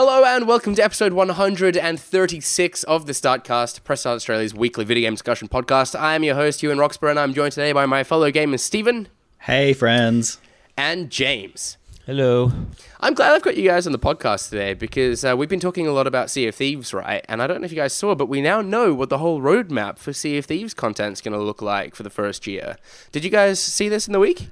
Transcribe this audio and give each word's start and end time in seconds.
Hello 0.00 0.24
and 0.24 0.46
welcome 0.46 0.76
to 0.76 0.84
episode 0.84 1.12
136 1.12 2.84
of 2.84 3.06
the 3.06 3.12
Startcast, 3.12 3.82
Press 3.82 3.98
Start 3.98 4.14
Australia's 4.14 4.54
weekly 4.54 4.84
video 4.84 5.08
game 5.08 5.14
discussion 5.14 5.48
podcast. 5.48 5.98
I 5.98 6.14
am 6.14 6.22
your 6.22 6.36
host, 6.36 6.62
Ewan 6.62 6.78
Roxburgh, 6.78 7.10
and 7.10 7.18
I'm 7.18 7.34
joined 7.34 7.50
today 7.50 7.72
by 7.72 7.84
my 7.84 8.04
fellow 8.04 8.30
gamers 8.30 8.60
Stephen 8.60 9.08
Hey, 9.40 9.72
friends. 9.72 10.38
and 10.76 11.10
James. 11.10 11.78
Hello. 12.06 12.52
I'm 13.00 13.12
glad 13.12 13.32
I've 13.32 13.42
got 13.42 13.56
you 13.56 13.68
guys 13.68 13.86
on 13.86 13.92
the 13.92 13.98
podcast 13.98 14.50
today 14.50 14.72
because 14.72 15.24
uh, 15.24 15.34
we've 15.36 15.48
been 15.48 15.58
talking 15.58 15.88
a 15.88 15.92
lot 15.92 16.06
about 16.06 16.30
Sea 16.30 16.46
of 16.46 16.54
Thieves, 16.54 16.94
right? 16.94 17.24
And 17.28 17.42
I 17.42 17.48
don't 17.48 17.60
know 17.60 17.64
if 17.64 17.72
you 17.72 17.76
guys 17.76 17.92
saw, 17.92 18.14
but 18.14 18.26
we 18.26 18.40
now 18.40 18.60
know 18.60 18.94
what 18.94 19.08
the 19.08 19.18
whole 19.18 19.40
roadmap 19.40 19.98
for 19.98 20.12
Sea 20.12 20.38
of 20.38 20.46
Thieves 20.46 20.74
content 20.74 21.14
is 21.14 21.20
going 21.20 21.36
to 21.36 21.42
look 21.42 21.60
like 21.60 21.96
for 21.96 22.04
the 22.04 22.08
first 22.08 22.46
year. 22.46 22.76
Did 23.10 23.24
you 23.24 23.30
guys 23.30 23.60
see 23.60 23.88
this 23.88 24.06
in 24.06 24.12
the 24.12 24.20
week? 24.20 24.48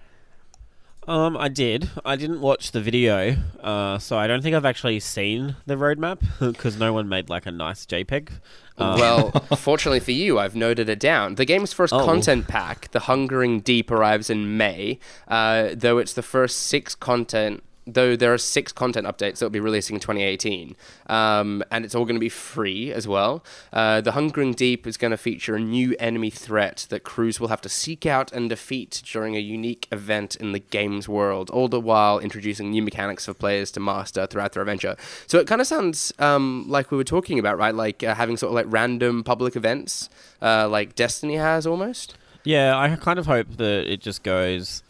Um, 1.08 1.36
I 1.36 1.48
did. 1.48 1.88
I 2.04 2.16
didn't 2.16 2.40
watch 2.40 2.72
the 2.72 2.80
video, 2.80 3.36
uh, 3.62 3.96
so 3.98 4.18
I 4.18 4.26
don't 4.26 4.42
think 4.42 4.56
I've 4.56 4.64
actually 4.64 4.98
seen 4.98 5.54
the 5.64 5.74
roadmap 5.76 6.18
because 6.40 6.78
no 6.78 6.92
one 6.92 7.08
made 7.08 7.30
like 7.30 7.46
a 7.46 7.52
nice 7.52 7.86
JPEG. 7.86 8.30
Um, 8.76 8.98
Well, 8.98 9.30
fortunately 9.56 10.00
for 10.00 10.10
you, 10.10 10.40
I've 10.40 10.56
noted 10.56 10.88
it 10.88 10.98
down. 10.98 11.36
The 11.36 11.44
game's 11.44 11.72
first 11.72 11.92
Oh. 11.92 12.04
content 12.04 12.48
pack, 12.48 12.90
The 12.90 13.00
Hungering 13.00 13.60
Deep, 13.60 13.90
arrives 13.92 14.30
in 14.30 14.56
May. 14.56 14.98
Uh, 15.28 15.68
though 15.74 15.98
it's 15.98 16.12
the 16.12 16.22
first 16.22 16.56
six 16.58 16.96
content, 16.96 17.62
though 17.86 18.16
there 18.16 18.32
are 18.34 18.38
six 18.38 18.72
content 18.72 19.06
updates 19.06 19.38
that 19.38 19.46
will 19.46 19.50
be 19.50 19.60
releasing 19.60 19.94
in 19.94 20.00
2018, 20.00 20.76
um, 21.08 21.62
and 21.70 21.84
it's 21.84 21.94
all 21.94 22.04
going 22.04 22.16
to 22.16 22.20
be 22.20 22.28
free 22.28 22.92
as 22.92 23.06
well. 23.06 23.44
Uh, 23.72 24.00
the 24.00 24.12
Hungering 24.12 24.52
Deep 24.52 24.86
is 24.86 24.96
going 24.96 25.12
to 25.12 25.16
feature 25.16 25.54
a 25.54 25.60
new 25.60 25.94
enemy 25.98 26.30
threat 26.30 26.86
that 26.90 27.04
crews 27.04 27.38
will 27.38 27.48
have 27.48 27.60
to 27.62 27.68
seek 27.68 28.04
out 28.04 28.32
and 28.32 28.48
defeat 28.48 29.02
during 29.04 29.36
a 29.36 29.40
unique 29.40 29.86
event 29.92 30.34
in 30.36 30.52
the 30.52 30.58
game's 30.58 31.08
world, 31.08 31.48
all 31.50 31.68
the 31.68 31.80
while 31.80 32.18
introducing 32.18 32.70
new 32.70 32.82
mechanics 32.82 33.26
for 33.26 33.34
players 33.34 33.70
to 33.72 33.80
master 33.80 34.26
throughout 34.26 34.52
their 34.52 34.62
adventure. 34.62 34.96
So 35.26 35.38
it 35.38 35.46
kind 35.46 35.60
of 35.60 35.66
sounds 35.66 36.12
um, 36.18 36.64
like 36.68 36.90
we 36.90 36.96
were 36.96 37.04
talking 37.04 37.38
about, 37.38 37.56
right? 37.58 37.74
Like 37.74 38.02
uh, 38.02 38.14
having 38.14 38.36
sort 38.36 38.50
of 38.50 38.54
like 38.54 38.66
random 38.68 39.22
public 39.22 39.54
events, 39.54 40.10
uh, 40.42 40.68
like 40.68 40.94
Destiny 40.96 41.36
has 41.36 41.66
almost. 41.66 42.16
yeah, 42.44 42.78
I 42.78 42.94
kind 42.96 43.18
of 43.18 43.26
hope 43.26 43.56
that 43.56 43.90
it 43.90 44.00
just 44.00 44.22
goes. 44.22 44.82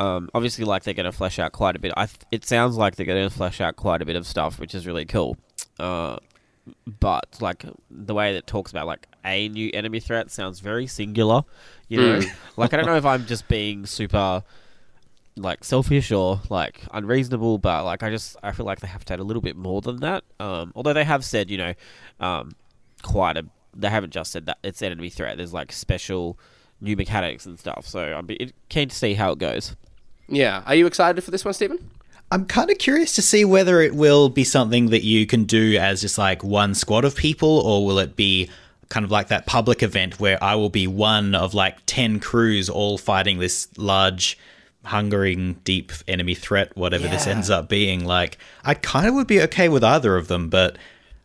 Um, 0.00 0.30
obviously, 0.32 0.64
like 0.64 0.84
they're 0.84 0.94
going 0.94 1.04
to 1.04 1.12
flesh 1.12 1.38
out 1.38 1.52
quite 1.52 1.76
a 1.76 1.78
bit. 1.78 1.92
I 1.94 2.06
th- 2.06 2.20
it 2.30 2.46
sounds 2.46 2.76
like 2.78 2.96
they're 2.96 3.04
going 3.04 3.28
to 3.28 3.34
flesh 3.34 3.60
out 3.60 3.76
quite 3.76 4.00
a 4.00 4.06
bit 4.06 4.16
of 4.16 4.26
stuff, 4.26 4.58
which 4.58 4.74
is 4.74 4.86
really 4.86 5.04
cool. 5.04 5.36
Uh, 5.78 6.16
but 6.86 7.36
like 7.40 7.66
the 7.90 8.14
way 8.14 8.32
that 8.32 8.38
it 8.38 8.46
talks 8.46 8.70
about 8.70 8.86
like 8.86 9.06
a 9.26 9.48
new 9.50 9.70
enemy 9.74 10.00
threat 10.00 10.30
sounds 10.30 10.60
very 10.60 10.86
singular. 10.86 11.42
You 11.88 12.00
know, 12.00 12.20
like 12.56 12.72
I 12.72 12.78
don't 12.78 12.86
know 12.86 12.96
if 12.96 13.04
I'm 13.04 13.26
just 13.26 13.46
being 13.46 13.84
super 13.84 14.42
like 15.36 15.64
selfish 15.64 16.10
or 16.10 16.40
like 16.48 16.80
unreasonable, 16.92 17.58
but 17.58 17.84
like 17.84 18.02
I 18.02 18.08
just 18.08 18.36
I 18.42 18.52
feel 18.52 18.64
like 18.64 18.80
they 18.80 18.88
have 18.88 19.04
to 19.06 19.12
add 19.12 19.20
a 19.20 19.24
little 19.24 19.42
bit 19.42 19.56
more 19.56 19.82
than 19.82 19.98
that. 19.98 20.24
Um, 20.38 20.72
although 20.74 20.94
they 20.94 21.04
have 21.04 21.26
said 21.26 21.50
you 21.50 21.58
know, 21.58 21.74
um, 22.20 22.52
quite 23.02 23.36
a 23.36 23.44
they 23.76 23.90
haven't 23.90 24.14
just 24.14 24.32
said 24.32 24.46
that 24.46 24.58
it's 24.62 24.80
enemy 24.80 25.10
threat. 25.10 25.36
There's 25.36 25.52
like 25.52 25.72
special 25.72 26.38
new 26.80 26.96
mechanics 26.96 27.44
and 27.44 27.58
stuff. 27.58 27.86
So 27.86 28.00
I'm 28.00 28.24
be- 28.24 28.52
keen 28.70 28.88
to 28.88 28.96
see 28.96 29.12
how 29.12 29.32
it 29.32 29.38
goes. 29.38 29.76
Yeah. 30.30 30.62
Are 30.66 30.74
you 30.74 30.86
excited 30.86 31.22
for 31.22 31.30
this 31.30 31.44
one, 31.44 31.54
Stephen? 31.54 31.78
I'm 32.32 32.46
kind 32.46 32.70
of 32.70 32.78
curious 32.78 33.14
to 33.14 33.22
see 33.22 33.44
whether 33.44 33.80
it 33.80 33.94
will 33.94 34.28
be 34.28 34.44
something 34.44 34.90
that 34.90 35.02
you 35.02 35.26
can 35.26 35.44
do 35.44 35.76
as 35.76 36.00
just 36.00 36.16
like 36.16 36.44
one 36.44 36.74
squad 36.74 37.04
of 37.04 37.16
people, 37.16 37.58
or 37.58 37.84
will 37.84 37.98
it 37.98 38.14
be 38.14 38.48
kind 38.88 39.04
of 39.04 39.10
like 39.10 39.28
that 39.28 39.46
public 39.46 39.82
event 39.82 40.20
where 40.20 40.42
I 40.42 40.54
will 40.54 40.70
be 40.70 40.86
one 40.86 41.34
of 41.34 41.54
like 41.54 41.78
10 41.86 42.20
crews 42.20 42.68
all 42.68 42.98
fighting 42.98 43.38
this 43.38 43.68
large, 43.76 44.38
hungering, 44.84 45.54
deep 45.64 45.92
enemy 46.06 46.34
threat, 46.34 46.76
whatever 46.76 47.08
this 47.08 47.26
ends 47.26 47.50
up 47.50 47.68
being. 47.68 48.04
Like, 48.04 48.38
I 48.64 48.74
kind 48.74 49.06
of 49.06 49.14
would 49.14 49.26
be 49.26 49.40
okay 49.42 49.68
with 49.68 49.84
either 49.84 50.16
of 50.16 50.28
them, 50.28 50.48
but 50.48 50.76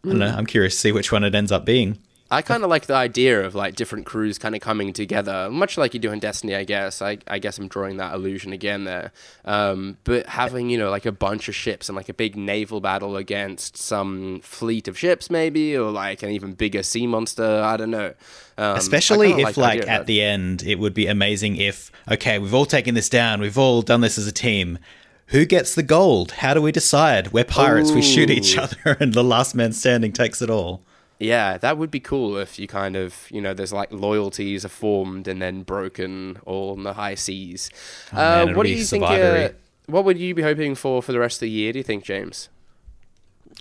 I 0.04 0.10
don't 0.10 0.20
know. 0.20 0.28
Mm. 0.28 0.38
I'm 0.38 0.46
curious 0.46 0.74
to 0.74 0.80
see 0.80 0.92
which 0.92 1.12
one 1.12 1.24
it 1.24 1.36
ends 1.36 1.52
up 1.52 1.66
being. 1.66 1.98
I 2.32 2.42
kind 2.42 2.64
of 2.64 2.72
like 2.72 2.88
the 2.88 2.96
idea 2.96 3.46
of 3.46 3.54
like 3.54 3.76
different 3.76 4.08
crews 4.08 4.40
kind 4.40 4.56
of 4.56 4.62
coming 4.62 4.94
together, 4.94 5.48
much 5.52 5.78
like 5.78 5.94
you 5.94 6.00
do 6.00 6.12
in 6.12 6.18
Destiny, 6.18 6.56
I 6.56 6.64
guess. 6.64 7.00
I, 7.00 7.20
I 7.28 7.38
guess 7.38 7.60
I'm 7.60 7.68
drawing 7.68 7.98
that 7.98 8.16
illusion 8.16 8.52
again 8.52 8.84
there. 8.84 9.12
Um, 9.46 9.98
but 10.06 10.26
having, 10.26 10.72
you 10.72 10.78
know, 10.80 10.90
like 10.90 11.06
a 11.06 11.12
bunch 11.12 11.48
of 11.50 11.56
ships 11.56 11.88
and 11.88 11.96
like 11.96 12.10
a 12.10 12.16
big 12.16 12.36
naval 12.36 12.82
battle 12.82 13.16
against 13.16 13.78
some 13.78 14.40
fleet 14.42 14.88
of 14.88 14.98
ships, 14.98 15.30
maybe, 15.30 15.78
or 15.78 15.92
like 15.92 16.24
an 16.24 16.32
even 16.32 16.54
bigger 16.54 16.82
sea 16.82 17.06
monster. 17.06 17.62
I 17.62 17.78
don't 17.78 17.92
know. 17.92 18.16
Um, 18.58 18.76
Especially 18.76 19.34
if, 19.34 19.54
the 19.54 19.62
like, 19.62 19.88
at 19.88 20.08
the 20.08 20.24
end, 20.24 20.64
it 20.64 20.80
would 20.80 20.96
be 20.96 21.06
amazing 21.06 21.58
if, 21.58 21.92
okay, 22.10 22.40
we've 22.40 22.56
all 22.56 22.66
taken 22.66 22.96
this 22.96 23.10
down, 23.10 23.40
we've 23.40 23.58
all 23.58 23.84
done 23.84 24.02
this 24.02 24.18
as 24.18 24.26
a 24.26 24.32
team. 24.32 24.80
Who 25.28 25.46
gets 25.46 25.76
the 25.76 25.84
gold? 25.84 26.32
How 26.32 26.56
do 26.56 26.62
we 26.62 26.72
decide? 26.72 27.34
We're 27.34 27.44
pirates, 27.44 27.92
we 27.92 28.02
shoot 28.02 28.32
each 28.32 28.58
other, 28.58 28.78
and 29.00 29.14
the 29.14 29.24
last 29.24 29.54
man 29.54 29.74
standing 29.74 30.12
takes 30.12 30.42
it 30.42 30.50
all. 30.50 30.82
Yeah, 31.20 31.58
that 31.58 31.78
would 31.78 31.92
be 31.92 32.00
cool 32.00 32.38
if 32.38 32.60
you 32.60 32.68
kind 32.68 32.96
of, 32.96 33.28
you 33.32 33.40
know, 33.40 33.54
there's 33.54 33.72
like 33.72 33.92
loyalties 33.92 34.66
are 34.66 34.70
formed 34.70 35.28
and 35.28 35.42
then 35.42 35.64
broken 35.64 36.38
all 36.46 36.74
in 36.74 36.84
the 36.84 36.94
high 36.94 37.16
seas. 37.16 37.70
Oh, 38.12 38.18
uh, 38.18 38.44
it'd 38.44 38.56
what 38.56 38.66
do 38.66 38.72
you 38.72 38.84
think? 38.84 39.04
Uh, 39.04 39.50
what 39.88 40.04
would 40.04 40.18
you 40.18 40.34
be 40.34 40.42
hoping 40.42 40.76
for 40.76 41.02
for 41.02 41.12
the 41.12 41.20
rest 41.20 41.38
of 41.38 41.42
the 41.42 41.50
year? 41.50 41.72
Do 41.72 41.80
you 41.80 41.84
think, 41.84 42.04
James? 42.04 42.50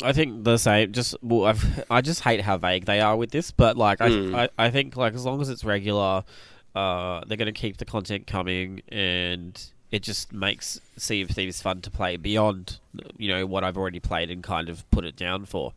I 0.03 0.12
think 0.12 0.43
the 0.43 0.56
same. 0.56 0.93
Just 0.93 1.14
well, 1.22 1.44
I've, 1.44 1.84
I 1.91 2.00
just 2.00 2.22
hate 2.22 2.41
how 2.41 2.56
vague 2.59 2.87
they 2.87 3.00
are 3.00 3.16
with 3.16 3.31
this. 3.31 3.50
But 3.50 3.76
like, 3.76 4.00
I, 4.00 4.44
I, 4.44 4.48
I 4.59 4.70
think 4.70 4.97
like 4.97 5.14
as 5.14 5.25
long 5.25 5.41
as 5.41 5.48
it's 5.48 5.64
regular, 5.64 6.25
uh, 6.75 7.22
they're 7.26 7.37
going 7.37 7.47
to 7.47 7.53
keep 7.53 7.76
the 7.76 7.84
content 7.84 8.26
coming, 8.26 8.82
and 8.88 9.62
it 9.93 10.03
just 10.03 10.32
makes 10.32 10.81
Sea 10.97 11.22
of 11.22 11.31
Thieves 11.31 11.62
fun 11.62 11.81
to 11.82 11.91
play 11.91 12.16
beyond 12.16 12.81
you 13.16 13.28
know 13.28 13.47
what 13.47 13.62
I've 13.62 13.76
already 13.76 14.00
played 14.00 14.31
and 14.31 14.43
kind 14.43 14.69
of 14.69 14.88
put 14.91 15.04
it 15.04 15.14
down 15.14 15.44
for. 15.44 15.72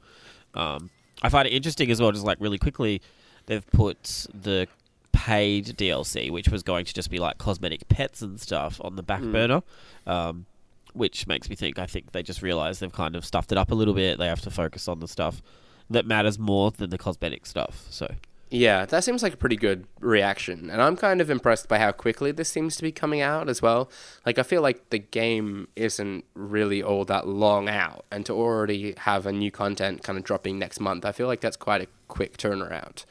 Um, 0.56 0.90
I 1.22 1.30
find 1.30 1.48
it 1.48 1.52
interesting 1.52 1.92
as 1.92 2.02
well. 2.02 2.12
Just 2.12 2.26
like 2.26 2.38
really 2.40 2.58
quickly, 2.58 3.02
they've 3.46 3.66
put 3.72 4.28
the 4.34 4.68
paid 5.12 5.66
DLC, 5.66 6.32
which 6.32 6.50
was 6.50 6.64
going 6.64 6.86
to 6.86 6.94
just 6.94 7.10
be 7.10 7.20
like 7.20 7.38
cosmetic 7.38 7.88
pets 7.88 8.22
and 8.22 8.40
stuff, 8.40 8.80
on 8.84 8.96
the 8.96 9.04
back 9.04 9.22
burner. 9.22 9.64
Um, 10.06 10.46
which 10.94 11.28
makes 11.28 11.50
me 11.50 11.56
think 11.56 11.78
I 11.78 11.86
think 11.86 12.12
they 12.12 12.24
just 12.24 12.42
realize 12.42 12.80
they've 12.80 12.92
kind 12.92 13.16
of 13.16 13.24
stuffed 13.24 13.52
it 13.52 13.58
up 13.58 13.72
a 13.72 13.76
little 13.76 13.94
bit. 13.94 14.18
They 14.18 14.28
have 14.28 14.42
to 14.42 14.52
focus 14.52 14.88
on 14.88 15.00
the 15.00 15.08
stuff 15.08 15.42
that 15.90 16.06
matters 16.06 16.38
more 16.40 16.72
than 16.72 16.90
the 16.90 16.98
cosmetic 16.98 17.46
stuff. 17.46 17.86
So 17.90 18.14
Yeah, 18.50 18.85
that 18.85 19.03
seems 19.03 19.24
like 19.24 19.34
a 19.34 19.38
pretty 19.38 19.58
good 19.58 19.88
reaction. 20.00 20.69
And 20.69 20.81
I'm 20.81 20.96
kind 20.96 21.19
of 21.19 21.30
impressed 21.30 21.68
by 21.68 21.80
how 21.80 21.91
quickly 21.91 22.31
this 22.31 22.47
seems 22.47 22.78
to 22.78 22.84
be 22.84 22.94
coming 22.94 23.19
out 23.19 23.50
as 23.50 23.62
well. 23.62 23.90
Like, 24.25 24.40
I 24.40 24.44
feel 24.44 24.62
like 24.62 24.90
the 24.90 25.00
game 25.00 25.68
isn't 25.75 26.24
really 26.34 26.81
all 26.81 27.03
that 27.06 27.28
long 27.28 27.68
out. 27.68 28.06
And 28.09 28.25
to 28.25 28.34
already 28.34 28.94
have 29.00 29.25
a 29.25 29.34
new 29.34 29.52
content 29.52 30.02
kind 30.02 30.18
of 30.18 30.24
dropping 30.24 30.57
next 30.57 30.80
month, 30.80 31.03
I 31.03 31.12
feel 31.12 31.28
like 31.28 31.41
that's 31.41 31.57
quite 31.57 31.81
a 31.81 31.88
quick 32.07 32.38
turnaround. 32.38 33.03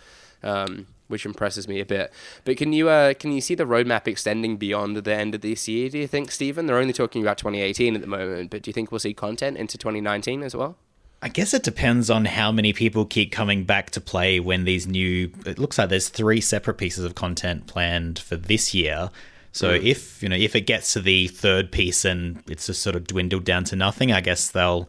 Um, 0.42 0.86
which 1.08 1.24
impresses 1.24 1.68
me 1.68 1.80
a 1.80 1.86
bit. 1.86 2.12
But 2.44 2.56
can 2.56 2.72
you 2.72 2.88
uh, 2.88 3.14
can 3.14 3.30
you 3.30 3.40
see 3.40 3.54
the 3.54 3.64
roadmap 3.64 4.08
extending 4.08 4.56
beyond 4.56 4.96
the 4.96 5.14
end 5.14 5.34
of 5.36 5.40
this 5.40 5.68
year? 5.68 5.88
Do 5.88 5.98
you 5.98 6.06
think, 6.06 6.32
Stephen? 6.32 6.66
They're 6.66 6.78
only 6.78 6.92
talking 6.92 7.22
about 7.22 7.38
2018 7.38 7.94
at 7.94 8.00
the 8.00 8.06
moment, 8.06 8.50
but 8.50 8.62
do 8.62 8.68
you 8.68 8.72
think 8.72 8.90
we'll 8.90 8.98
see 8.98 9.14
content 9.14 9.56
into 9.56 9.78
2019 9.78 10.42
as 10.42 10.56
well? 10.56 10.76
I 11.22 11.28
guess 11.28 11.54
it 11.54 11.62
depends 11.62 12.10
on 12.10 12.26
how 12.26 12.52
many 12.52 12.72
people 12.72 13.04
keep 13.04 13.32
coming 13.32 13.64
back 13.64 13.90
to 13.92 14.00
play 14.00 14.38
when 14.38 14.64
these 14.64 14.86
new. 14.86 15.30
It 15.46 15.58
looks 15.58 15.78
like 15.78 15.88
there's 15.88 16.08
three 16.08 16.40
separate 16.40 16.74
pieces 16.74 17.04
of 17.04 17.14
content 17.14 17.66
planned 17.66 18.18
for 18.18 18.36
this 18.36 18.74
year. 18.74 19.10
So 19.52 19.78
hmm. 19.78 19.86
if 19.86 20.22
you 20.22 20.28
know 20.28 20.36
if 20.36 20.54
it 20.54 20.62
gets 20.62 20.92
to 20.92 21.00
the 21.00 21.28
third 21.28 21.72
piece 21.72 22.04
and 22.04 22.42
it's 22.46 22.66
just 22.66 22.82
sort 22.82 22.96
of 22.96 23.06
dwindled 23.06 23.44
down 23.44 23.64
to 23.64 23.76
nothing, 23.76 24.12
I 24.12 24.20
guess 24.20 24.50
they'll 24.50 24.88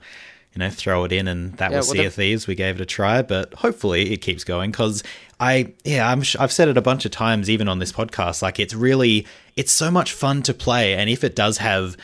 you 0.54 0.60
know 0.60 0.70
throw 0.70 1.06
it 1.06 1.12
in 1.14 1.28
and 1.28 1.54
that 1.58 1.72
Yeah, 1.72 1.78
was 1.78 1.88
well, 1.88 1.96
Sea 1.96 2.04
the- 2.04 2.12
Thieves. 2.12 2.48
We 2.48 2.56
gave 2.56 2.76
it 2.76 2.82
a 2.82 2.86
try, 2.86 3.22
but 3.22 3.54
hopefully 3.54 4.12
it 4.12 4.18
keeps 4.18 4.44
going 4.44 4.72
because 4.72 5.04
I 5.40 5.74
yeah 5.86 6.12
I'm 6.12 6.22
sh- 6.22 6.36
I've 6.38 6.52
said 6.52 6.68
it 6.68 6.78
a 6.78 6.82
bunch 6.82 7.06
of 7.06 7.12
times 7.12 7.50
even 7.50 7.70
on 7.70 7.80
this 7.80 7.94
podcast. 7.94 8.42
Like 8.42 8.60
it's 8.60 8.74
really 8.74 9.26
it's 9.56 9.72
so 9.72 9.90
much 9.90 10.12
fun 10.12 10.44
to 10.44 10.54
play, 10.54 10.94
and 10.96 11.10
if 11.10 11.24
it 11.24 11.36
does 11.36 11.60
have 11.60 11.96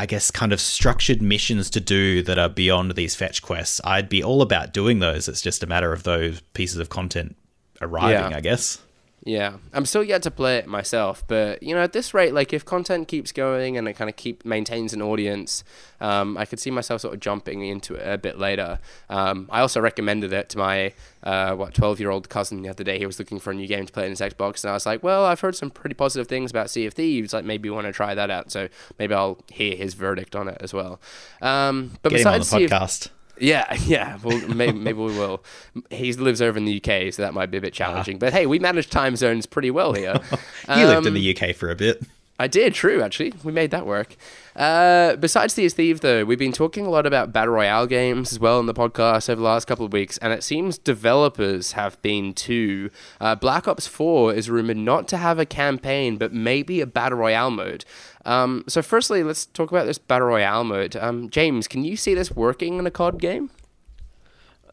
I 0.00 0.06
guess, 0.06 0.30
kind 0.30 0.52
of 0.52 0.60
structured 0.60 1.20
missions 1.20 1.70
to 1.70 1.80
do 1.80 2.22
that 2.22 2.38
are 2.38 2.48
beyond 2.48 2.94
these 2.94 3.16
fetch 3.16 3.42
quests. 3.42 3.80
I'd 3.84 4.08
be 4.08 4.22
all 4.22 4.42
about 4.42 4.72
doing 4.72 5.00
those. 5.00 5.26
It's 5.28 5.40
just 5.42 5.62
a 5.62 5.66
matter 5.66 5.92
of 5.92 6.04
those 6.04 6.40
pieces 6.54 6.78
of 6.78 6.88
content 6.88 7.36
arriving, 7.80 8.30
Yeah. 8.30 8.36
I 8.36 8.40
guess. 8.40 8.78
Yeah, 9.24 9.54
I'm 9.74 9.84
still 9.84 10.04
yet 10.04 10.22
to 10.22 10.30
play 10.30 10.58
it 10.58 10.66
myself, 10.68 11.22
but 11.26 11.62
you 11.62 11.74
know, 11.74 11.82
at 11.82 11.92
this 11.92 12.14
rate, 12.14 12.32
like 12.32 12.52
if 12.52 12.64
content 12.64 13.08
keeps 13.08 13.30
going 13.32 13.76
and 13.76 13.86
it 13.88 13.94
kind 13.94 14.08
of 14.08 14.16
keep 14.16 14.44
maintains 14.44 14.94
an 14.94 15.02
audience, 15.02 15.64
um, 16.00 16.38
I 16.38 16.44
could 16.46 16.58
see 16.60 16.70
myself 16.70 17.00
sort 17.02 17.12
of 17.14 17.20
jumping 17.20 17.62
into 17.66 17.94
it 17.96 18.06
a 18.10 18.16
bit 18.16 18.38
later. 18.38 18.78
Um, 19.10 19.48
I 19.50 19.60
also 19.60 19.80
recommended 19.80 20.32
it 20.32 20.48
to 20.50 20.58
my 20.58 20.94
uh, 21.24 21.54
what 21.56 21.74
12 21.74 21.98
year 22.00 22.10
old 22.10 22.28
cousin 22.28 22.62
the 22.62 22.68
other 22.70 22.84
day. 22.84 22.98
He 22.98 23.06
was 23.06 23.18
looking 23.18 23.38
for 23.40 23.50
a 23.50 23.54
new 23.54 23.66
game 23.66 23.84
to 23.86 23.92
play 23.92 24.04
in 24.04 24.10
his 24.10 24.20
Xbox, 24.20 24.62
and 24.64 24.70
I 24.70 24.74
was 24.74 24.86
like, 24.86 25.02
well, 25.02 25.24
I've 25.24 25.40
heard 25.40 25.56
some 25.56 25.70
pretty 25.70 25.94
positive 25.94 26.28
things 26.28 26.50
about 26.50 26.70
Sea 26.70 26.86
of 26.86 26.94
Thieves. 26.94 27.32
Like 27.32 27.44
maybe 27.44 27.68
you 27.68 27.74
want 27.74 27.86
to 27.88 27.92
try 27.92 28.14
that 28.14 28.30
out, 28.30 28.50
so 28.52 28.68
maybe 28.98 29.14
I'll 29.14 29.38
hear 29.52 29.74
his 29.76 29.94
verdict 29.94 30.36
on 30.36 30.48
it 30.48 30.58
as 30.60 30.72
well. 30.72 31.00
Um, 31.42 31.98
but 32.02 32.10
Get 32.10 32.20
him 32.20 32.26
on 32.28 32.32
the 32.34 32.38
besides 32.38 32.48
Sea 32.48 32.64
of- 32.64 32.70
podcast. 32.70 33.08
Yeah, 33.40 33.74
yeah. 33.86 34.18
Well, 34.22 34.38
maybe, 34.48 34.78
maybe 34.78 34.98
we 34.98 35.16
will. 35.18 35.42
He 35.90 36.12
lives 36.12 36.40
over 36.42 36.58
in 36.58 36.64
the 36.64 36.76
UK, 36.82 37.12
so 37.12 37.22
that 37.22 37.34
might 37.34 37.50
be 37.50 37.58
a 37.58 37.60
bit 37.60 37.72
challenging. 37.72 38.18
But 38.18 38.32
hey, 38.32 38.46
we 38.46 38.58
manage 38.58 38.90
time 38.90 39.16
zones 39.16 39.46
pretty 39.46 39.70
well 39.70 39.92
here. 39.92 40.14
you 40.68 40.86
lived 40.86 41.06
in 41.06 41.12
Um, 41.12 41.14
the 41.14 41.36
UK 41.36 41.54
for 41.54 41.70
a 41.70 41.76
bit. 41.76 42.02
I 42.40 42.46
did, 42.46 42.72
true, 42.72 43.02
actually. 43.02 43.34
We 43.42 43.50
made 43.50 43.72
that 43.72 43.84
work. 43.86 44.14
Uh, 44.58 45.14
besides 45.14 45.54
Sea 45.54 45.68
Thieves, 45.68 46.00
though, 46.00 46.24
we've 46.24 46.36
been 46.38 46.50
talking 46.50 46.84
a 46.84 46.90
lot 46.90 47.06
about 47.06 47.32
Battle 47.32 47.54
Royale 47.54 47.86
games 47.86 48.32
as 48.32 48.40
well 48.40 48.58
in 48.58 48.66
the 48.66 48.74
podcast 48.74 49.30
over 49.30 49.36
the 49.36 49.46
last 49.46 49.66
couple 49.66 49.86
of 49.86 49.92
weeks, 49.92 50.18
and 50.18 50.32
it 50.32 50.42
seems 50.42 50.78
developers 50.78 51.72
have 51.72 52.02
been 52.02 52.34
too. 52.34 52.90
Uh, 53.20 53.36
Black 53.36 53.68
Ops 53.68 53.86
4 53.86 54.34
is 54.34 54.50
rumored 54.50 54.76
not 54.76 55.06
to 55.08 55.16
have 55.16 55.38
a 55.38 55.46
campaign, 55.46 56.16
but 56.16 56.32
maybe 56.32 56.80
a 56.80 56.86
Battle 56.86 57.18
Royale 57.18 57.52
mode. 57.52 57.84
Um, 58.24 58.64
so, 58.66 58.82
firstly, 58.82 59.22
let's 59.22 59.46
talk 59.46 59.70
about 59.70 59.86
this 59.86 59.96
Battle 59.96 60.26
Royale 60.26 60.64
mode. 60.64 60.96
Um, 60.96 61.30
James, 61.30 61.68
can 61.68 61.84
you 61.84 61.96
see 61.96 62.14
this 62.14 62.32
working 62.32 62.80
in 62.80 62.86
a 62.86 62.90
COD 62.90 63.20
game? 63.20 63.50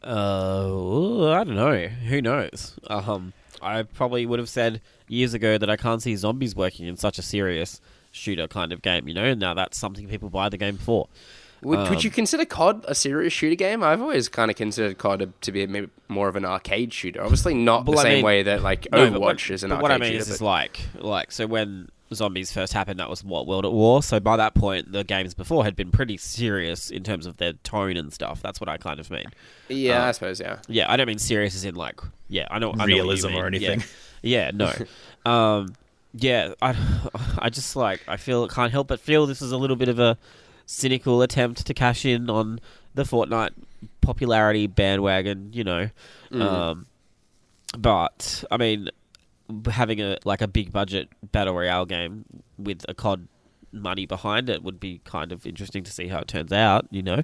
Uh, 0.02 1.30
I 1.30 1.44
don't 1.44 1.54
know. 1.54 1.86
Who 1.86 2.20
knows? 2.20 2.76
Um, 2.88 3.32
I 3.62 3.84
probably 3.84 4.26
would 4.26 4.40
have 4.40 4.48
said 4.48 4.80
years 5.06 5.32
ago 5.32 5.58
that 5.58 5.70
I 5.70 5.76
can't 5.76 6.02
see 6.02 6.16
zombies 6.16 6.56
working 6.56 6.88
in 6.88 6.96
such 6.96 7.20
a 7.20 7.22
serious 7.22 7.80
shooter 8.16 8.48
kind 8.48 8.72
of 8.72 8.82
game, 8.82 9.06
you 9.08 9.14
know. 9.14 9.24
And 9.24 9.40
now 9.40 9.54
that's 9.54 9.78
something 9.78 10.08
people 10.08 10.30
buy 10.30 10.48
the 10.48 10.56
game 10.58 10.76
for. 10.78 11.08
Would, 11.62 11.78
Um, 11.78 11.88
would 11.90 12.04
you 12.04 12.10
consider 12.10 12.44
COD 12.44 12.84
a 12.86 12.94
serious 12.94 13.32
shooter 13.32 13.54
game? 13.56 13.82
I've 13.82 14.02
always 14.02 14.28
kind 14.28 14.50
of 14.50 14.56
considered 14.56 14.98
COD 14.98 15.32
to 15.40 15.52
be 15.52 15.66
maybe 15.66 15.88
more 16.08 16.28
of 16.28 16.36
an 16.36 16.44
arcade 16.44 16.92
shooter. 16.92 17.22
Obviously, 17.22 17.54
not 17.54 17.84
the 17.86 17.92
Well, 17.92 18.00
I 18.00 18.02
same 18.02 18.12
mean- 18.16 18.24
way 18.24 18.42
that 18.42 18.62
like 18.62 18.86
No, 18.92 18.98
Overwatch 19.08 19.12
but 19.12 19.20
what, 19.20 19.50
is 19.50 19.62
an 19.64 19.70
but 19.70 19.74
arcade 19.76 19.82
what 19.82 19.92
I 19.92 19.98
mean 19.98 20.08
shooter. 20.12 20.18
is, 20.22 20.28
is 20.30 20.42
like, 20.42 20.80
like 20.98 21.32
so 21.32 21.46
when 21.46 21.88
zombies 22.12 22.52
first 22.52 22.72
happened, 22.74 23.00
that 23.00 23.08
was 23.10 23.24
what 23.24 23.46
World 23.46 23.64
at 23.64 23.72
War. 23.72 24.02
So 24.02 24.20
by 24.20 24.36
that 24.36 24.54
point, 24.54 24.92
the 24.92 25.02
games 25.02 25.32
before 25.34 25.64
had 25.64 25.74
been 25.74 25.90
pretty 25.90 26.18
serious 26.18 26.90
in 26.90 27.02
terms 27.02 27.24
of 27.26 27.38
their 27.38 27.54
tone 27.54 27.96
and 27.96 28.12
stuff. 28.12 28.42
That's 28.42 28.60
what 28.60 28.68
I 28.68 28.76
kind 28.76 29.00
of 29.00 29.10
mean. 29.10 29.24
yeah, 29.68 30.04
uh, 30.04 30.08
I 30.08 30.12
suppose. 30.12 30.38
Yeah. 30.38 30.58
Yeah, 30.68 30.92
I 30.92 30.96
don't 30.98 31.06
mean 31.06 31.18
serious 31.18 31.56
as 31.56 31.64
in 31.64 31.74
like, 31.74 32.00
yeah, 32.28 32.46
I 32.50 32.58
know 32.58 32.72
I 32.74 32.76
know 32.76 32.84
Realism 32.84 33.34
or 33.34 33.46
anything. 33.46 33.82
Yeah, 34.22 34.50
yeah 34.50 34.50
no, 34.52 34.72
um, 35.30 35.74
yeah, 36.18 36.54
I, 36.62 36.76
I 37.38 37.50
just 37.50 37.76
like 37.76 38.00
I 38.08 38.16
feel 38.16 38.48
can't 38.48 38.72
help 38.72 38.88
but 38.88 39.00
feel 39.00 39.26
this 39.26 39.42
is 39.42 39.52
a 39.52 39.56
little 39.56 39.76
bit 39.76 39.88
of 39.88 39.98
a 39.98 40.18
cynical 40.66 41.22
attempt 41.22 41.66
to 41.66 41.74
cash 41.74 42.04
in 42.04 42.28
on 42.28 42.60
the 42.94 43.04
Fortnite 43.04 43.52
popularity 44.00 44.66
bandwagon, 44.66 45.50
you 45.52 45.64
know. 45.64 45.90
Mm. 46.30 46.42
Um, 46.42 46.86
but 47.78 48.44
I 48.50 48.56
mean, 48.56 48.90
having 49.70 50.00
a 50.00 50.18
like 50.24 50.40
a 50.40 50.48
big 50.48 50.72
budget 50.72 51.08
battle 51.32 51.54
royale 51.54 51.86
game 51.86 52.24
with 52.58 52.84
a 52.88 52.94
COD 52.94 53.28
money 53.72 54.06
behind 54.06 54.48
it 54.48 54.62
would 54.62 54.80
be 54.80 55.00
kind 55.04 55.32
of 55.32 55.46
interesting 55.46 55.84
to 55.84 55.92
see 55.92 56.08
how 56.08 56.20
it 56.20 56.28
turns 56.28 56.52
out, 56.52 56.86
you 56.90 57.02
know. 57.02 57.22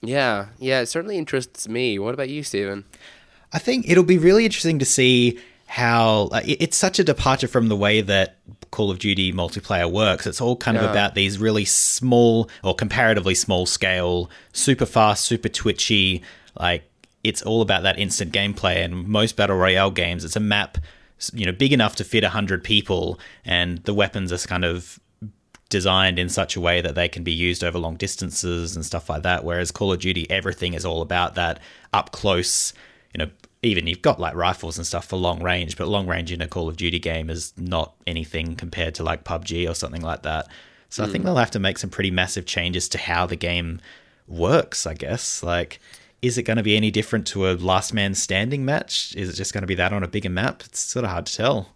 Yeah, 0.00 0.48
yeah, 0.58 0.80
it 0.80 0.86
certainly 0.86 1.16
interests 1.16 1.68
me. 1.68 1.98
What 1.98 2.12
about 2.12 2.28
you, 2.28 2.42
Stephen? 2.42 2.84
I 3.52 3.58
think 3.58 3.88
it'll 3.88 4.02
be 4.02 4.18
really 4.18 4.44
interesting 4.44 4.78
to 4.80 4.84
see 4.84 5.38
how 5.72 6.28
it's 6.44 6.76
such 6.76 6.98
a 6.98 7.04
departure 7.04 7.48
from 7.48 7.68
the 7.68 7.76
way 7.76 8.02
that 8.02 8.36
Call 8.72 8.90
of 8.90 8.98
Duty 8.98 9.32
multiplayer 9.32 9.90
works. 9.90 10.26
It's 10.26 10.38
all 10.38 10.54
kind 10.54 10.76
of 10.76 10.82
about 10.82 11.14
these 11.14 11.38
really 11.38 11.64
small 11.64 12.50
or 12.62 12.74
comparatively 12.74 13.34
small 13.34 13.64
scale, 13.64 14.28
super 14.52 14.84
fast, 14.84 15.24
super 15.24 15.48
twitchy. 15.48 16.22
Like 16.60 16.82
it's 17.24 17.40
all 17.40 17.62
about 17.62 17.84
that 17.84 17.98
instant 17.98 18.34
gameplay. 18.34 18.84
And 18.84 19.08
most 19.08 19.34
battle 19.34 19.56
royale 19.56 19.90
games, 19.90 20.26
it's 20.26 20.36
a 20.36 20.40
map, 20.40 20.76
you 21.32 21.46
know, 21.46 21.52
big 21.52 21.72
enough 21.72 21.96
to 21.96 22.04
fit 22.04 22.22
hundred 22.22 22.62
people, 22.62 23.18
and 23.42 23.78
the 23.84 23.94
weapons 23.94 24.30
are 24.30 24.46
kind 24.46 24.66
of 24.66 25.00
designed 25.70 26.18
in 26.18 26.28
such 26.28 26.54
a 26.54 26.60
way 26.60 26.82
that 26.82 26.94
they 26.94 27.08
can 27.08 27.24
be 27.24 27.32
used 27.32 27.64
over 27.64 27.78
long 27.78 27.96
distances 27.96 28.76
and 28.76 28.84
stuff 28.84 29.08
like 29.08 29.22
that. 29.22 29.42
Whereas 29.42 29.70
Call 29.70 29.90
of 29.90 30.00
Duty, 30.00 30.30
everything 30.30 30.74
is 30.74 30.84
all 30.84 31.00
about 31.00 31.34
that 31.36 31.60
up 31.94 32.12
close. 32.12 32.74
You 33.14 33.24
know, 33.24 33.30
even 33.62 33.86
you've 33.86 34.02
got 34.02 34.18
like 34.20 34.34
rifles 34.34 34.76
and 34.76 34.86
stuff 34.86 35.06
for 35.06 35.16
long 35.16 35.42
range, 35.42 35.76
but 35.76 35.88
long 35.88 36.06
range 36.06 36.32
in 36.32 36.40
a 36.40 36.48
Call 36.48 36.68
of 36.68 36.76
Duty 36.76 36.98
game 36.98 37.30
is 37.30 37.52
not 37.56 37.94
anything 38.06 38.56
compared 38.56 38.94
to 38.96 39.04
like 39.04 39.24
PUBG 39.24 39.68
or 39.70 39.74
something 39.74 40.02
like 40.02 40.22
that. 40.22 40.48
So 40.88 41.02
I 41.02 41.06
think 41.06 41.22
hmm. 41.22 41.26
they'll 41.26 41.36
have 41.36 41.52
to 41.52 41.58
make 41.58 41.78
some 41.78 41.88
pretty 41.88 42.10
massive 42.10 42.44
changes 42.44 42.88
to 42.90 42.98
how 42.98 43.26
the 43.26 43.36
game 43.36 43.80
works. 44.26 44.86
I 44.86 44.94
guess 44.94 45.42
like. 45.42 45.80
Is 46.20 46.38
it 46.38 46.44
going 46.44 46.56
to 46.56 46.62
be 46.62 46.76
any 46.76 46.92
different 46.92 47.26
to 47.26 47.50
a 47.50 47.54
last 47.54 47.92
man 47.92 48.14
standing 48.14 48.64
match? 48.64 49.12
Is 49.16 49.28
it 49.28 49.32
just 49.32 49.52
going 49.52 49.62
to 49.62 49.66
be 49.66 49.74
that 49.74 49.92
on 49.92 50.04
a 50.04 50.06
bigger 50.06 50.30
map? 50.30 50.62
It's 50.64 50.78
sort 50.78 51.04
of 51.04 51.10
hard 51.10 51.26
to 51.26 51.34
tell. 51.34 51.70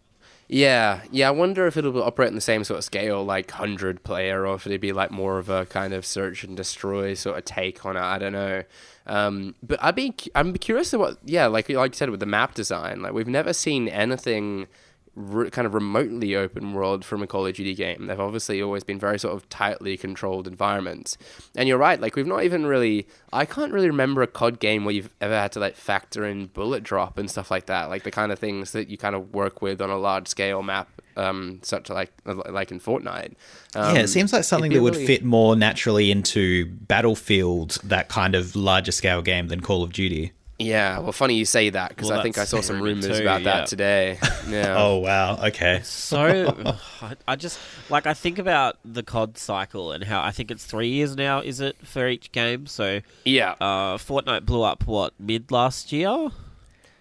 Yeah, 0.48 1.00
yeah. 1.10 1.28
I 1.28 1.32
wonder 1.32 1.66
if 1.66 1.76
it'll 1.76 2.02
operate 2.02 2.28
on 2.28 2.36
the 2.36 2.40
same 2.40 2.62
sort 2.62 2.78
of 2.78 2.84
scale, 2.84 3.24
like 3.24 3.50
hundred 3.50 4.04
player, 4.04 4.46
or 4.46 4.54
if 4.54 4.66
it'd 4.66 4.80
be 4.80 4.92
like 4.92 5.10
more 5.10 5.38
of 5.38 5.48
a 5.48 5.66
kind 5.66 5.92
of 5.92 6.06
search 6.06 6.44
and 6.44 6.56
destroy 6.56 7.14
sort 7.14 7.36
of 7.36 7.44
take 7.44 7.84
on 7.84 7.96
it. 7.96 8.00
I 8.00 8.18
don't 8.18 8.32
know. 8.32 8.62
Um, 9.06 9.56
but 9.62 9.82
I'd 9.82 9.96
be 9.96 10.14
I'm 10.36 10.54
curious 10.54 10.92
what 10.92 11.18
yeah, 11.24 11.46
like 11.46 11.68
like 11.68 11.92
you 11.92 11.96
said 11.96 12.10
with 12.10 12.20
the 12.20 12.26
map 12.26 12.54
design, 12.54 13.02
like 13.02 13.12
we've 13.12 13.26
never 13.26 13.52
seen 13.52 13.88
anything 13.88 14.68
re- 15.16 15.50
kind 15.50 15.66
of 15.66 15.74
remotely 15.74 16.36
open 16.36 16.74
world 16.74 17.04
from 17.04 17.22
a 17.22 17.26
Call 17.26 17.46
of 17.46 17.54
Duty 17.54 17.74
game. 17.74 18.06
They've 18.06 18.20
obviously 18.20 18.62
always 18.62 18.84
been 18.84 18.98
very 19.00 19.18
sort 19.18 19.34
of 19.34 19.48
tightly 19.48 19.96
controlled 19.96 20.46
environments. 20.46 21.16
And 21.56 21.68
you're 21.68 21.78
right, 21.78 22.00
like 22.00 22.14
we've 22.14 22.26
not 22.26 22.44
even 22.44 22.66
really 22.66 23.08
I 23.32 23.44
can't 23.44 23.72
really 23.72 23.88
remember 23.88 24.22
a 24.22 24.26
COD 24.26 24.60
game 24.60 24.84
where 24.84 24.94
you've 24.94 25.10
ever 25.20 25.34
had 25.34 25.52
to 25.52 25.60
like 25.60 25.74
factor 25.74 26.24
in 26.24 26.46
bullet 26.46 26.82
drop 26.82 27.18
and 27.18 27.30
stuff 27.30 27.50
like 27.50 27.66
that, 27.66 27.88
like 27.88 28.04
the 28.04 28.10
kind 28.10 28.30
of 28.30 28.38
things 28.38 28.72
that 28.72 28.88
you 28.88 28.98
kind 28.98 29.16
of 29.16 29.34
work 29.34 29.62
with 29.62 29.80
on 29.80 29.90
a 29.90 29.96
large 29.98 30.28
scale 30.28 30.62
map, 30.62 30.88
um, 31.16 31.60
such 31.62 31.88
like 31.90 32.12
like 32.24 32.70
in 32.70 32.78
Fortnite. 32.78 33.34
Um, 33.74 33.96
yeah, 33.96 34.02
it 34.02 34.08
seems 34.08 34.32
like 34.32 34.44
something 34.44 34.72
that 34.72 34.82
would 34.82 34.94
really- 34.94 35.06
fit 35.06 35.24
more 35.24 35.56
naturally 35.56 36.10
into 36.10 36.66
Battlefield, 36.66 37.78
that 37.84 38.08
kind 38.08 38.34
of 38.34 38.54
larger 38.54 38.92
scale 38.92 39.22
game 39.22 39.48
than 39.48 39.60
Call 39.60 39.82
of 39.82 39.92
Duty. 39.92 40.32
Yeah, 40.58 41.00
well, 41.00 41.12
funny 41.12 41.34
you 41.34 41.44
say 41.44 41.68
that 41.70 41.90
because 41.90 42.08
Well, 42.08 42.18
I 42.18 42.22
think 42.22 42.38
I 42.38 42.44
saw 42.44 42.62
some 42.62 42.80
rumors 42.80 43.06
too, 43.06 43.22
about 43.22 43.42
yeah. 43.42 43.52
that 43.58 43.66
today. 43.66 44.18
Yeah. 44.48 44.76
Oh 44.78 44.98
wow, 44.98 45.38
okay. 45.48 45.80
So 45.82 46.72
I, 47.02 47.16
I 47.26 47.34
just 47.36 47.58
like 47.90 48.06
I 48.06 48.14
think 48.14 48.38
about 48.38 48.78
the 48.84 49.02
COD 49.02 49.36
cycle 49.36 49.90
and 49.90 50.04
how 50.04 50.22
I 50.22 50.30
think 50.30 50.52
it's 50.52 50.64
three 50.64 50.86
years 50.88 51.16
now. 51.16 51.40
Is 51.40 51.60
it 51.60 51.76
for 51.84 52.06
each 52.08 52.30
game? 52.30 52.66
So 52.66 53.00
yeah. 53.24 53.56
uh, 53.60 53.96
Fortnite 53.98 54.46
blew 54.46 54.62
up 54.62 54.86
what 54.86 55.14
mid 55.18 55.50
last 55.50 55.90
year? 55.92 56.28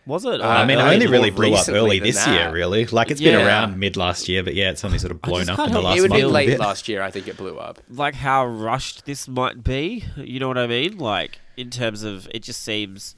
Was 0.08 0.26
it? 0.26 0.42
Uh, 0.42 0.48
I 0.48 0.66
mean, 0.66 0.78
it 0.80 0.82
early- 0.82 0.94
only 0.96 1.08
really 1.08 1.30
blew 1.32 1.54
up 1.54 1.70
early 1.70 2.00
this 2.00 2.16
that. 2.26 2.34
year, 2.34 2.52
really. 2.52 2.86
Like 2.86 3.12
it's 3.12 3.22
been 3.22 3.36
around 3.36 3.80
mid 3.80 3.96
last 3.96 4.28
year, 4.28 4.44
but 4.44 4.56
yeah, 4.56 4.72
it's 4.72 4.84
only 4.84 4.98
sort 5.00 5.12
of 5.12 5.22
blown 5.22 5.48
up 5.50 5.58
in 5.60 5.66
the 5.66 5.72
help- 5.72 5.84
last 5.86 5.98
it 5.98 6.02
would 6.02 6.10
month. 6.10 6.22
be 6.22 6.26
late 6.26 6.48
bit. 6.48 6.60
last 6.60 6.88
year. 6.88 7.02
I 7.04 7.12
think 7.12 7.28
it 7.28 7.38
blew 7.38 7.58
up. 7.60 7.80
like 7.90 8.16
how 8.16 8.46
rushed 8.46 9.06
this 9.06 9.28
might 9.28 9.64
be. 9.64 10.04
You 10.18 10.40
know 10.40 10.48
what 10.48 10.58
I 10.58 10.66
mean? 10.68 10.98
Like 10.98 11.40
in 11.58 11.70
terms 11.70 12.02
of 12.04 12.28
it 12.34 12.42
just 12.44 12.62
seems 12.64 13.16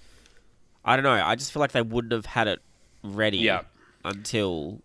I 0.87 0.95
don't 0.95 1.03
know, 1.03 1.11
I 1.11 1.35
just 1.35 1.51
feel 1.51 1.59
like 1.59 1.73
they 1.73 1.81
wouldn't 1.81 2.13
have 2.13 2.25
had 2.25 2.47
it 2.47 2.61
ready 3.03 3.37
Yeah. 3.39 3.61
until 4.05 4.81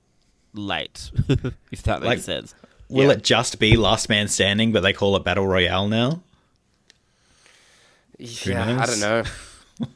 late. 0.53 1.11
if 1.71 1.83
that 1.85 2.01
makes 2.03 2.07
Like- 2.09 2.19
sense. 2.21 2.55
Will 2.89 3.07
Yeah. 3.07 3.13
it 3.13 3.23
just 3.25 3.59
be 3.59 3.77
Last 3.79 4.11
Man 4.11 4.29
Standing, 4.29 4.71
but 4.73 4.81
they 4.83 4.93
call 4.93 5.17
it 5.17 5.25
Battle 5.25 5.47
Royale 5.47 5.89
now? 5.89 6.21
Yeah, 8.19 8.81
I 8.81 8.87
don't 8.87 9.01
know. 9.01 9.23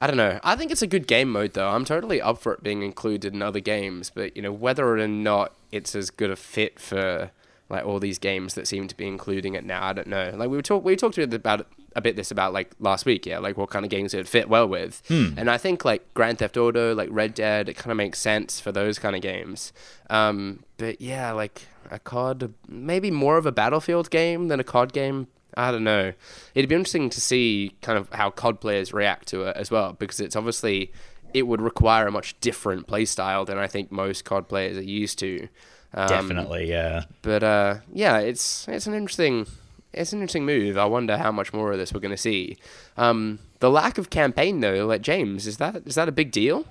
I 0.00 0.08
don't 0.08 0.16
know. 0.16 0.40
I 0.42 0.56
think 0.56 0.72
it's 0.72 0.82
a 0.82 0.86
good 0.88 1.06
game 1.06 1.30
mode 1.30 1.52
though. 1.54 1.68
I'm 1.68 1.84
totally 1.84 2.20
up 2.20 2.38
for 2.38 2.52
it 2.54 2.62
being 2.62 2.82
included 2.82 3.32
in 3.34 3.40
other 3.42 3.60
games, 3.60 4.10
but 4.10 4.34
you 4.36 4.42
know 4.42 4.50
whether 4.52 4.88
or 4.98 5.06
not 5.06 5.54
it's 5.70 5.94
as 5.94 6.10
good 6.10 6.30
a 6.30 6.36
fit 6.36 6.80
for 6.80 7.30
like 7.70 7.84
all 7.86 8.00
these 8.00 8.18
games 8.18 8.54
that 8.54 8.66
seem 8.66 8.88
to 8.88 8.96
be 8.96 9.06
including 9.06 9.54
it 9.54 9.64
now, 9.64 9.86
I 9.86 9.92
don't 9.92 10.08
know. 10.08 10.32
Like 10.36 10.50
we 10.50 10.56
were 10.56 10.62
talk 10.62 10.84
we 10.84 10.96
talked 10.96 11.18
about 11.18 11.66
a 11.94 12.00
bit 12.00 12.16
this 12.16 12.30
about 12.30 12.52
like 12.52 12.72
last 12.78 13.06
week, 13.06 13.26
yeah, 13.26 13.38
like 13.38 13.56
what 13.56 13.70
kind 13.70 13.84
of 13.84 13.90
games 13.90 14.14
it 14.14 14.18
would 14.18 14.28
fit 14.28 14.48
well 14.48 14.68
with. 14.68 15.02
And 15.38 15.50
I 15.50 15.58
think 15.58 15.84
like 15.84 16.12
Grand 16.14 16.38
Theft 16.38 16.56
Auto, 16.56 16.94
like 16.94 17.08
Red 17.12 17.34
Dead, 17.34 17.68
it 17.68 17.76
kind 17.76 17.90
of 17.90 17.96
makes 17.96 18.18
sense 18.18 18.60
for 18.60 18.72
those 18.72 18.98
kind 18.98 19.14
of 19.16 19.22
games. 19.22 19.72
Um, 20.10 20.64
but 20.78 21.00
yeah, 21.00 21.32
like 21.32 21.62
a 21.90 21.98
COD, 21.98 22.54
maybe 22.68 23.10
more 23.10 23.36
of 23.36 23.46
a 23.46 23.52
Battlefield 23.52 24.10
game 24.10 24.48
than 24.48 24.60
a 24.60 24.64
COD 24.64 24.92
game. 24.92 25.28
I 25.54 25.70
don't 25.70 25.84
know. 25.84 26.14
It'd 26.54 26.68
be 26.68 26.74
interesting 26.74 27.10
to 27.10 27.20
see 27.20 27.76
kind 27.82 27.98
of 27.98 28.08
how 28.12 28.30
COD 28.30 28.60
players 28.60 28.92
react 28.92 29.28
to 29.28 29.42
it 29.42 29.56
as 29.56 29.70
well, 29.70 29.92
because 29.92 30.18
it's 30.18 30.34
obviously 30.34 30.92
it 31.34 31.46
would 31.46 31.60
require 31.60 32.06
a 32.06 32.10
much 32.10 32.38
different 32.40 32.86
play 32.86 33.04
style 33.04 33.44
than 33.44 33.58
I 33.58 33.66
think 33.66 33.92
most 33.92 34.24
COD 34.24 34.48
players 34.48 34.76
are 34.78 34.82
used 34.82 35.18
to. 35.18 35.48
Um, 35.94 36.08
Definitely, 36.08 36.70
yeah. 36.70 37.04
But 37.20 37.42
uh, 37.42 37.76
yeah, 37.92 38.18
it's 38.18 38.66
it's 38.66 38.86
an 38.86 38.94
interesting 38.94 39.46
it's 39.92 40.12
an 40.12 40.18
interesting 40.20 40.44
move. 40.46 40.76
I 40.78 40.84
wonder 40.86 41.16
how 41.16 41.30
much 41.32 41.52
more 41.52 41.72
of 41.72 41.78
this 41.78 41.92
we're 41.92 42.00
going 42.00 42.10
to 42.14 42.16
see. 42.16 42.56
Um, 42.96 43.38
the 43.60 43.70
lack 43.70 43.98
of 43.98 44.10
campaign 44.10 44.60
though, 44.60 44.86
like 44.86 45.02
James, 45.02 45.46
is 45.46 45.56
that 45.58 45.76
is 45.86 45.94
that 45.96 46.08
a 46.08 46.12
big 46.12 46.30
deal? 46.32 46.66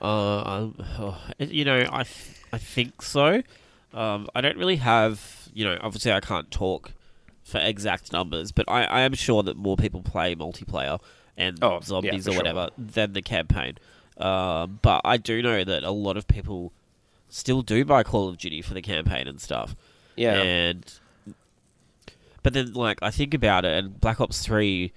Uh, 0.00 0.40
I- 0.42 0.72
oh, 0.98 1.18
you 1.38 1.64
know, 1.64 1.80
I 1.90 2.04
th- 2.04 2.36
I 2.52 2.58
think 2.58 3.02
so. 3.02 3.42
Um, 3.92 4.28
I 4.34 4.40
don't 4.40 4.56
really 4.56 4.76
have, 4.76 5.48
you 5.54 5.64
know, 5.64 5.76
obviously 5.80 6.12
I 6.12 6.20
can't 6.20 6.50
talk 6.50 6.92
for 7.42 7.58
exact 7.58 8.12
numbers, 8.12 8.52
but 8.52 8.66
I, 8.68 8.84
I 8.84 9.00
am 9.00 9.14
sure 9.14 9.42
that 9.42 9.56
more 9.56 9.76
people 9.76 10.02
play 10.02 10.34
multiplayer 10.34 11.00
and 11.36 11.58
Oh, 11.62 11.80
zombies 11.80 12.24
for 12.24 12.30
or 12.30 12.32
sure. 12.34 12.40
whatever 12.42 12.68
than 12.76 13.12
the 13.14 13.22
campaign. 13.22 13.78
Um, 14.18 14.78
but 14.82 15.00
I 15.04 15.16
do 15.16 15.40
know 15.42 15.64
that 15.64 15.84
a 15.84 15.90
lot 15.90 16.16
of 16.16 16.26
people 16.28 16.72
still 17.28 17.62
do 17.62 17.84
buy 17.84 18.02
Call 18.02 18.28
of 18.28 18.36
Duty 18.38 18.60
for 18.62 18.74
the 18.74 18.82
campaign 18.82 19.26
and 19.28 19.40
stuff. 19.40 19.74
Yeah. 20.16 20.34
And 20.34 20.92
but 22.48 22.54
then, 22.54 22.72
like, 22.72 22.98
I 23.02 23.10
think 23.10 23.34
about 23.34 23.66
it, 23.66 23.76
and 23.84 24.00
Black 24.00 24.20
Ops 24.22 24.42
Three, 24.42 24.92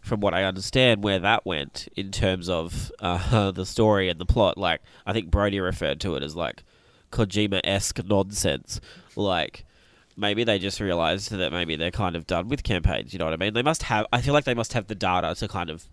from 0.00 0.20
what 0.20 0.34
I 0.34 0.44
understand, 0.44 1.02
where 1.02 1.18
that 1.18 1.44
went 1.44 1.88
in 1.96 2.12
terms 2.12 2.48
of 2.48 2.92
uh, 3.00 3.50
the 3.52 3.66
story 3.66 4.08
and 4.08 4.20
the 4.20 4.24
plot. 4.26 4.56
Like, 4.56 4.80
I 5.04 5.12
think 5.12 5.28
Brody 5.30 5.58
referred 5.58 6.00
to 6.02 6.14
it 6.14 6.22
as 6.22 6.36
like 6.36 6.62
Kojima 7.10 7.60
esque 7.64 8.04
nonsense. 8.04 8.80
Like, 9.16 9.64
maybe 10.16 10.44
they 10.44 10.60
just 10.60 10.78
realized 10.78 11.32
that 11.32 11.50
maybe 11.52 11.74
they're 11.74 11.90
kind 11.90 12.14
of 12.14 12.26
done 12.26 12.48
with 12.48 12.62
campaigns. 12.62 13.12
You 13.12 13.18
know 13.18 13.24
what 13.24 13.34
I 13.34 13.36
mean? 13.36 13.52
They 13.54 13.62
must 13.62 13.82
have. 13.84 14.06
I 14.12 14.20
feel 14.20 14.32
like 14.34 14.44
they 14.44 14.54
must 14.54 14.74
have 14.74 14.86
the 14.86 14.94
data 14.94 15.34
to 15.34 15.48
kind 15.48 15.70
of 15.70 15.84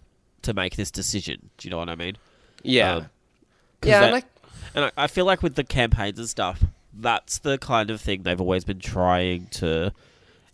to 0.44 0.54
make 0.54 0.76
this 0.76 0.92
decision. 0.92 1.50
Do 1.58 1.68
you 1.68 1.72
know 1.72 1.80
what 1.80 1.90
I 1.90 1.96
mean? 1.96 2.18
Yeah. 2.62 2.96
Um, 2.98 3.02
'cause 3.82 3.90
yeah, 3.90 4.00
that- 4.02 4.12
like 4.14 4.26
and 4.76 4.86
I, 4.86 4.92
I 4.96 5.08
feel 5.08 5.26
like 5.26 5.42
with 5.42 5.56
the 5.56 5.64
campaigns 5.64 6.20
and 6.20 6.30
stuff, 6.30 6.64
that's 6.94 7.40
the 7.40 7.58
kind 7.58 7.90
of 7.90 8.00
thing 8.00 8.22
they've 8.24 8.40
always 8.40 8.64
been 8.64 8.80
trying 8.80 9.48
to, 9.54 9.92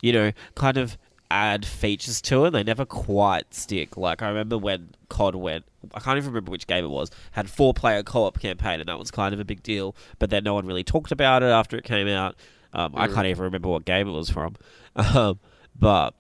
you 0.06 0.14
know, 0.14 0.32
kind 0.54 0.78
of 0.78 1.00
add 1.32 1.66
features 1.66 2.22
to 2.22 2.46
it. 2.46 2.52
They 2.52 2.64
never 2.64 2.86
quite 2.86 3.56
stick. 3.56 3.98
Like 3.98 4.22
I 4.22 4.28
remember 4.28 4.56
when 4.56 4.90
COD 5.10 5.34
went, 5.34 5.66
I 5.96 6.00
can't 6.00 6.18
even 6.18 6.30
remember 6.30 6.52
which 6.52 6.68
game 6.68 6.86
it 6.86 6.90
was, 6.90 7.10
had 7.32 7.50
four 7.50 7.74
player 7.74 8.04
co 8.04 8.26
op 8.26 8.40
campaign, 8.40 8.80
and 8.80 8.88
that 8.88 9.00
was 9.00 9.10
kind 9.10 9.34
of 9.34 9.40
a 9.40 9.46
big 9.46 9.64
deal. 9.64 9.96
But 10.20 10.30
then 10.30 10.44
no 10.44 10.54
one 10.54 10.68
really 10.68 10.84
talked 10.84 11.12
about 11.12 11.42
it 11.42 11.48
after 11.48 11.76
it 11.76 11.84
came 11.84 12.08
out. 12.08 12.36
Um, 12.72 12.94
I 12.96 13.08
can't 13.08 13.26
even 13.26 13.46
remember 13.46 13.70
what 13.70 13.86
game 13.86 14.08
it 14.08 14.12
was 14.12 14.30
from. 14.30 14.56
Um, 14.98 15.42
but 15.78 16.14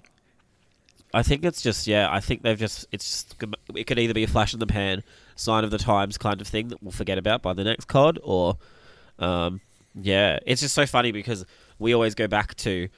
I 1.13 1.23
think 1.23 1.45
it's 1.45 1.61
just 1.61 1.87
yeah. 1.87 2.09
I 2.11 2.19
think 2.19 2.41
they've 2.41 2.59
just 2.59 2.85
it's 2.91 3.05
just 3.05 3.43
it 3.73 3.87
could 3.87 3.97
either 3.97 4.13
be 4.13 4.23
a 4.23 4.27
flash 4.27 4.53
in 4.53 4.59
the 4.59 4.67
pan, 4.67 5.01
sign 5.37 5.63
of 5.63 5.71
the 5.71 5.77
times 5.77 6.17
kind 6.17 6.41
of 6.41 6.47
thing 6.47 6.67
that 6.67 6.83
we'll 6.83 6.91
forget 6.91 7.17
about 7.17 7.41
by 7.41 7.53
the 7.53 7.63
next 7.63 7.85
COD, 7.85 8.19
or 8.21 8.57
um, 9.17 9.61
yeah, 9.93 10.39
it's 10.45 10.59
just 10.59 10.75
so 10.75 10.85
funny 10.85 11.13
because 11.13 11.45
we 11.79 11.93
always 11.93 12.15
go 12.15 12.27
back 12.27 12.55
to 12.55 12.89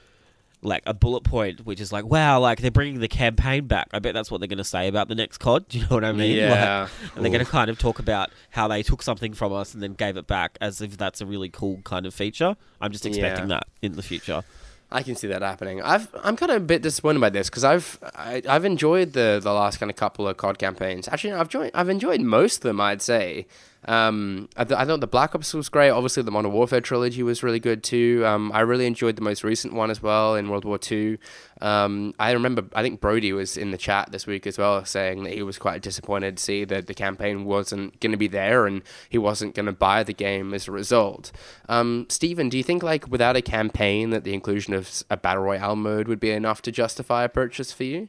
like 0.62 0.82
a 0.86 0.94
bullet 0.94 1.22
point, 1.22 1.64
which 1.64 1.80
is 1.80 1.92
like, 1.92 2.04
wow, 2.04 2.40
like 2.40 2.60
they're 2.60 2.70
bringing 2.70 2.98
the 3.00 3.08
campaign 3.08 3.66
back. 3.66 3.88
I 3.92 4.00
bet 4.00 4.12
that's 4.14 4.30
what 4.30 4.40
they're 4.40 4.48
going 4.48 4.58
to 4.58 4.64
say 4.64 4.88
about 4.88 5.08
the 5.08 5.14
next 5.14 5.38
COD. 5.38 5.68
Do 5.68 5.78
you 5.78 5.84
know 5.84 5.94
what 5.96 6.04
I 6.04 6.12
mean? 6.12 6.36
Yeah. 6.36 6.88
Like, 7.04 7.16
and 7.16 7.24
they're 7.24 7.32
going 7.32 7.44
to 7.44 7.50
kind 7.50 7.70
of 7.70 7.78
talk 7.78 7.98
about 8.00 8.30
how 8.50 8.66
they 8.68 8.82
took 8.82 9.02
something 9.02 9.34
from 9.34 9.52
us 9.52 9.72
and 9.74 9.82
then 9.82 9.92
gave 9.94 10.16
it 10.16 10.26
back, 10.26 10.58
as 10.60 10.80
if 10.80 10.96
that's 10.96 11.20
a 11.20 11.26
really 11.26 11.48
cool 11.48 11.80
kind 11.84 12.06
of 12.06 12.14
feature. 12.14 12.56
I'm 12.80 12.90
just 12.92 13.06
expecting 13.06 13.48
Yeah. 13.50 13.56
that 13.58 13.66
in 13.82 13.92
the 13.92 14.02
future. 14.02 14.42
I 14.90 15.02
can 15.02 15.16
see 15.16 15.26
that 15.28 15.42
happening. 15.42 15.82
I've 15.82 16.08
I'm 16.24 16.34
kind 16.34 16.50
of 16.50 16.56
a 16.56 16.60
bit 16.64 16.80
disappointed 16.80 17.20
by 17.20 17.28
this 17.28 17.50
because 17.50 17.62
I've 17.62 17.98
I, 18.16 18.42
I've 18.48 18.64
enjoyed 18.64 19.12
the 19.12 19.38
the 19.42 19.52
last 19.52 19.78
kind 19.78 19.90
of 19.90 19.96
couple 19.96 20.26
of 20.26 20.38
COD 20.38 20.58
campaigns. 20.58 21.06
Actually, 21.08 21.34
I've 21.34 21.50
joined, 21.50 21.72
I've 21.74 21.90
enjoyed 21.90 22.22
most 22.22 22.56
of 22.56 22.62
them. 22.62 22.80
I'd 22.80 23.02
say. 23.02 23.46
Um, 23.84 24.48
I, 24.56 24.64
th- 24.64 24.78
I 24.78 24.84
thought 24.84 25.00
the 25.00 25.06
Black 25.06 25.34
Ops 25.34 25.54
was 25.54 25.68
great. 25.68 25.90
Obviously, 25.90 26.22
the 26.22 26.30
Modern 26.30 26.52
Warfare 26.52 26.80
trilogy 26.80 27.22
was 27.22 27.42
really 27.42 27.60
good 27.60 27.82
too. 27.82 28.22
Um, 28.26 28.50
I 28.52 28.60
really 28.60 28.86
enjoyed 28.86 29.16
the 29.16 29.22
most 29.22 29.44
recent 29.44 29.72
one 29.72 29.90
as 29.90 30.02
well 30.02 30.34
in 30.34 30.48
World 30.48 30.64
War 30.64 30.78
Two. 30.78 31.18
Um, 31.60 32.14
I 32.18 32.32
remember 32.32 32.64
I 32.74 32.82
think 32.82 33.00
Brody 33.00 33.32
was 33.32 33.56
in 33.56 33.70
the 33.70 33.78
chat 33.78 34.12
this 34.12 34.26
week 34.26 34.46
as 34.46 34.58
well, 34.58 34.84
saying 34.84 35.24
that 35.24 35.32
he 35.32 35.42
was 35.42 35.58
quite 35.58 35.82
disappointed 35.82 36.36
to 36.36 36.42
see 36.42 36.64
that 36.64 36.86
the 36.86 36.94
campaign 36.94 37.44
wasn't 37.44 37.98
going 38.00 38.12
to 38.12 38.18
be 38.18 38.28
there 38.28 38.66
and 38.66 38.82
he 39.08 39.18
wasn't 39.18 39.54
going 39.54 39.66
to 39.66 39.72
buy 39.72 40.02
the 40.02 40.14
game 40.14 40.52
as 40.54 40.68
a 40.68 40.72
result. 40.72 41.32
Um, 41.68 42.06
Stephen, 42.08 42.48
do 42.48 42.56
you 42.56 42.64
think 42.64 42.82
like 42.82 43.08
without 43.08 43.36
a 43.36 43.42
campaign 43.42 44.10
that 44.10 44.24
the 44.24 44.34
inclusion 44.34 44.74
of 44.74 45.02
a 45.08 45.16
battle 45.16 45.44
royale 45.44 45.76
mode 45.76 46.08
would 46.08 46.20
be 46.20 46.30
enough 46.30 46.62
to 46.62 46.72
justify 46.72 47.24
a 47.24 47.28
purchase 47.28 47.72
for 47.72 47.84
you? 47.84 48.08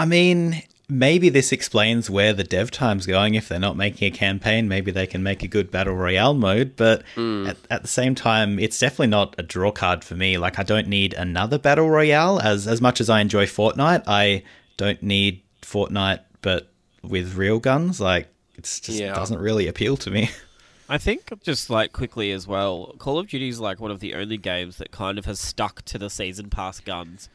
I 0.00 0.06
mean, 0.06 0.62
maybe 0.88 1.28
this 1.28 1.52
explains 1.52 2.08
where 2.08 2.32
the 2.32 2.44
dev 2.44 2.70
time's 2.70 3.06
going. 3.06 3.34
If 3.34 3.48
they're 3.48 3.58
not 3.58 3.76
making 3.76 4.12
a 4.12 4.16
campaign, 4.16 4.66
maybe 4.66 4.90
they 4.90 5.06
can 5.06 5.22
make 5.22 5.42
a 5.42 5.48
good 5.48 5.70
battle 5.70 5.94
royale 5.94 6.34
mode. 6.34 6.74
But 6.76 7.02
hmm. 7.14 7.46
at, 7.46 7.56
at 7.70 7.82
the 7.82 7.88
same 7.88 8.14
time, 8.14 8.58
it's 8.58 8.78
definitely 8.78 9.08
not 9.08 9.34
a 9.38 9.42
draw 9.42 9.70
card 9.70 10.02
for 10.02 10.14
me. 10.14 10.38
Like, 10.38 10.58
I 10.58 10.62
don't 10.62 10.88
need 10.88 11.12
another 11.14 11.58
battle 11.58 11.90
royale. 11.90 12.40
As 12.40 12.66
as 12.66 12.80
much 12.80 13.00
as 13.00 13.10
I 13.10 13.20
enjoy 13.20 13.46
Fortnite, 13.46 14.04
I 14.06 14.42
don't 14.76 15.02
need 15.02 15.42
Fortnite, 15.62 16.20
but 16.42 16.70
with 17.02 17.34
real 17.36 17.58
guns. 17.58 18.00
Like, 18.00 18.28
it 18.56 18.64
just 18.64 18.88
Yeah. 18.88 19.14
doesn't 19.14 19.38
really 19.38 19.68
appeal 19.68 19.96
to 19.98 20.10
me. 20.10 20.30
I 20.88 20.98
think 20.98 21.30
just 21.44 21.70
like 21.70 21.92
quickly 21.92 22.32
as 22.32 22.48
well, 22.48 22.96
Call 22.98 23.20
of 23.20 23.28
Duty 23.28 23.48
is 23.48 23.60
like 23.60 23.78
one 23.78 23.92
of 23.92 24.00
the 24.00 24.14
only 24.14 24.36
games 24.36 24.78
that 24.78 24.90
kind 24.90 25.18
of 25.18 25.24
has 25.24 25.38
stuck 25.38 25.82
to 25.84 25.98
the 25.98 26.10
season 26.10 26.50
pass 26.50 26.80
guns, 26.80 27.28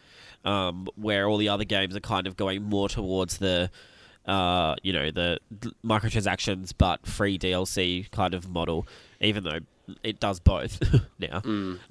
um, 0.45 0.87
where 0.95 1.27
all 1.27 1.37
the 1.37 1.49
other 1.49 1.65
games 1.65 1.95
are 1.95 2.01
kind 2.01 2.27
of 2.27 2.37
going 2.37 2.63
more 2.63 2.87
towards 2.87 3.39
the, 3.39 3.69
uh, 4.25 4.75
you 4.83 4.93
know, 4.93 5.11
the 5.11 5.39
microtransactions 5.83 6.71
but 6.77 7.05
free 7.05 7.37
DLC 7.37 8.09
kind 8.11 8.33
of 8.33 8.49
model. 8.49 8.87
Even 9.19 9.43
though 9.43 9.59
it 10.03 10.19
does 10.19 10.39
both 10.39 10.81
now, 11.19 11.41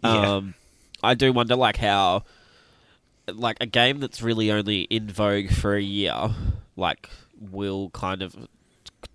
yeah. 0.02 0.36
um, 0.36 0.54
I 1.02 1.14
do 1.14 1.32
wonder 1.32 1.56
like 1.56 1.76
how, 1.76 2.24
like 3.26 3.56
a 3.60 3.66
game 3.66 4.00
that's 4.00 4.22
really 4.22 4.50
only 4.50 4.82
in 4.82 5.08
vogue 5.08 5.50
for 5.50 5.74
a 5.74 5.82
year, 5.82 6.30
like 6.76 7.10
will 7.38 7.90
kind 7.90 8.22
of 8.22 8.48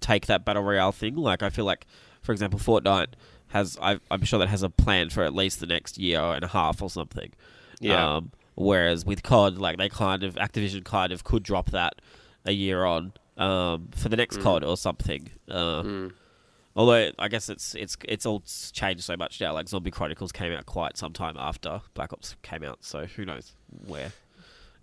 take 0.01 0.25
that 0.27 0.45
battle 0.45 0.63
royale 0.63 0.91
thing. 0.91 1.15
Like 1.15 1.43
I 1.43 1.49
feel 1.49 1.65
like, 1.65 1.85
for 2.21 2.31
example, 2.31 2.59
Fortnite 2.59 3.13
has 3.49 3.77
I, 3.81 3.99
I'm 4.11 4.23
sure 4.23 4.39
that 4.39 4.49
has 4.49 4.63
a 4.63 4.69
plan 4.69 5.09
for 5.09 5.23
at 5.23 5.33
least 5.33 5.59
the 5.59 5.65
next 5.65 5.97
year 5.97 6.19
and 6.19 6.43
a 6.43 6.47
half 6.47 6.81
or 6.81 6.89
something. 6.89 7.31
Yeah. 7.79 8.15
Um, 8.17 8.31
whereas 8.59 9.05
with 9.05 9.23
COD, 9.23 9.57
like 9.57 9.77
they 9.77 9.89
kind 9.89 10.23
of 10.23 10.35
Activision 10.35 10.83
kind 10.83 11.11
of 11.11 11.23
could 11.23 11.43
drop 11.43 11.71
that 11.71 11.93
a 12.45 12.51
year 12.51 12.85
on 12.85 13.13
um, 13.37 13.89
for 13.95 14.09
the 14.09 14.17
next 14.17 14.41
COD 14.41 14.63
or 14.63 14.77
something. 14.77 15.29
Uh, 15.49 16.09
Although 16.75 17.11
I 17.17 17.27
guess 17.27 17.49
it's 17.49 17.73
it's 17.75 17.97
it's 18.07 18.25
all 18.25 18.43
changed 18.71 19.03
so 19.03 19.17
much 19.17 19.41
now. 19.41 19.53
Like 19.53 19.67
Zombie 19.67 19.91
Chronicles 19.91 20.31
came 20.31 20.53
out 20.53 20.65
quite 20.65 20.97
some 20.97 21.11
time 21.13 21.35
after 21.37 21.81
Black 21.93 22.13
Ops 22.13 22.35
came 22.41 22.63
out, 22.63 22.77
so 22.85 23.05
who 23.05 23.25
knows 23.25 23.53
where 23.87 24.13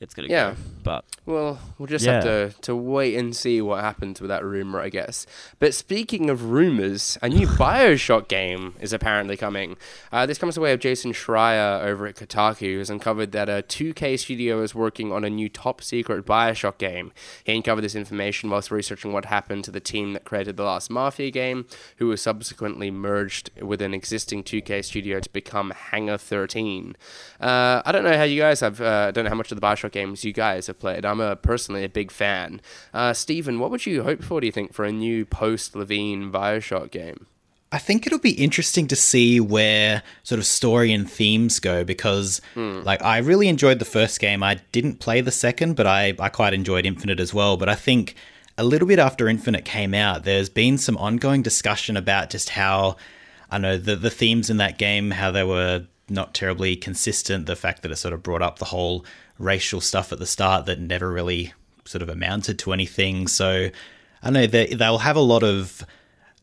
it's 0.00 0.14
gonna 0.14 0.28
Yeah. 0.28 0.50
go. 0.50 0.56
But 0.82 1.04
Well, 1.24 1.58
we'll 1.78 1.88
just 1.88 2.06
have 2.06 2.22
to, 2.22 2.54
to 2.62 2.76
wait 2.76 3.16
and 3.16 3.34
see 3.34 3.60
what 3.60 3.80
happens 3.80 4.20
with 4.20 4.28
that 4.28 4.44
rumor, 4.44 4.80
I 4.80 4.88
guess. 4.88 5.26
But 5.58 5.74
speaking 5.74 6.30
of 6.30 6.44
rumors, 6.50 7.18
a 7.20 7.28
new 7.28 7.46
Bioshock 7.58 8.28
game 8.28 8.74
is 8.80 8.92
apparently 8.92 9.36
coming. 9.36 9.76
Uh, 10.12 10.24
this 10.26 10.38
comes 10.38 10.54
the 10.54 10.60
way 10.60 10.72
of 10.72 10.78
Jason 10.78 11.12
Schreier 11.12 11.82
over 11.82 12.06
at 12.06 12.14
Kotaku, 12.14 12.74
who 12.74 12.78
has 12.78 12.90
uncovered 12.90 13.32
that 13.32 13.48
a 13.48 13.64
2K 13.66 14.16
studio 14.18 14.62
is 14.62 14.74
working 14.74 15.10
on 15.12 15.24
a 15.24 15.30
new 15.30 15.48
top 15.48 15.82
secret 15.82 16.24
Bioshock 16.24 16.78
game. 16.78 17.10
He 17.42 17.56
uncovered 17.56 17.82
this 17.82 17.96
information 17.96 18.48
whilst 18.50 18.70
researching 18.70 19.12
what 19.12 19.24
happened 19.24 19.64
to 19.64 19.72
the 19.72 19.80
team 19.80 20.12
that 20.12 20.24
created 20.24 20.56
the 20.56 20.62
last 20.62 20.88
Mafia 20.90 21.32
game, 21.32 21.66
who 21.96 22.06
was 22.06 22.22
subsequently 22.22 22.90
merged 22.92 23.50
with 23.60 23.82
an 23.82 23.92
existing 23.94 24.44
2K 24.44 24.84
studio 24.84 25.18
to 25.18 25.30
become 25.32 25.72
Hangar 25.90 26.18
13. 26.18 26.96
Uh, 27.40 27.82
I 27.84 27.90
don't 27.90 28.04
know 28.04 28.16
how 28.16 28.22
you 28.22 28.40
guys 28.40 28.60
have, 28.60 28.80
uh, 28.80 29.06
I 29.08 29.10
don't 29.10 29.24
know 29.24 29.30
how 29.30 29.36
much 29.36 29.50
of 29.50 29.60
the 29.60 29.66
Bioshock 29.66 29.85
games 29.92 30.24
you 30.24 30.32
guys 30.32 30.66
have 30.66 30.78
played. 30.78 31.04
I'm 31.04 31.20
a, 31.20 31.36
personally 31.36 31.84
a 31.84 31.88
big 31.88 32.10
fan. 32.10 32.60
Uh, 32.92 33.12
Stephen, 33.12 33.58
what 33.58 33.70
would 33.70 33.86
you 33.86 34.02
hope 34.02 34.22
for, 34.22 34.40
do 34.40 34.46
you 34.46 34.52
think, 34.52 34.72
for 34.72 34.84
a 34.84 34.92
new 34.92 35.24
post 35.24 35.74
Levine 35.76 36.30
Bioshock 36.32 36.90
game? 36.90 37.26
I 37.72 37.78
think 37.78 38.06
it'll 38.06 38.20
be 38.20 38.30
interesting 38.30 38.86
to 38.88 38.96
see 38.96 39.40
where 39.40 40.04
sort 40.22 40.38
of 40.38 40.46
story 40.46 40.92
and 40.92 41.10
themes 41.10 41.58
go 41.58 41.82
because, 41.82 42.40
like, 42.54 43.02
I 43.02 43.18
really 43.18 43.48
enjoyed 43.48 43.80
the 43.80 43.84
first 43.84 44.20
game. 44.20 44.42
I 44.44 44.60
didn't 44.70 45.00
play 45.00 45.20
the 45.20 45.32
second, 45.32 45.74
but 45.74 45.84
I, 45.84 46.14
I 46.20 46.28
quite 46.28 46.54
enjoyed 46.54 46.86
Infinite 46.86 47.18
as 47.18 47.34
well. 47.34 47.56
But 47.56 47.68
I 47.68 47.74
think 47.74 48.14
a 48.56 48.62
little 48.62 48.86
bit 48.86 49.00
after 49.00 49.28
Infinite 49.28 49.64
came 49.64 49.94
out, 49.94 50.22
there's 50.22 50.48
been 50.48 50.78
some 50.78 50.96
ongoing 50.96 51.42
discussion 51.42 51.96
about 51.96 52.30
just 52.30 52.50
how, 52.50 52.96
I 53.50 53.58
know, 53.58 53.76
the, 53.76 53.96
the 53.96 54.10
themes 54.10 54.48
in 54.48 54.58
that 54.58 54.78
game, 54.78 55.10
how 55.10 55.32
they 55.32 55.44
were 55.44 55.86
not 56.08 56.34
terribly 56.34 56.76
consistent. 56.76 57.46
The 57.46 57.56
fact 57.56 57.82
that 57.82 57.90
it 57.90 57.96
sort 57.96 58.14
of 58.14 58.22
brought 58.22 58.42
up 58.42 58.60
the 58.60 58.66
whole 58.66 59.04
racial 59.38 59.80
stuff 59.80 60.12
at 60.12 60.18
the 60.18 60.26
start 60.26 60.66
that 60.66 60.80
never 60.80 61.10
really 61.10 61.52
sort 61.84 62.02
of 62.02 62.08
amounted 62.08 62.58
to 62.60 62.72
anything. 62.72 63.28
So, 63.28 63.70
I 64.22 64.30
know 64.30 64.46
they, 64.46 64.66
they'll 64.66 64.98
have 64.98 65.16
a 65.16 65.20
lot 65.20 65.42
of 65.42 65.84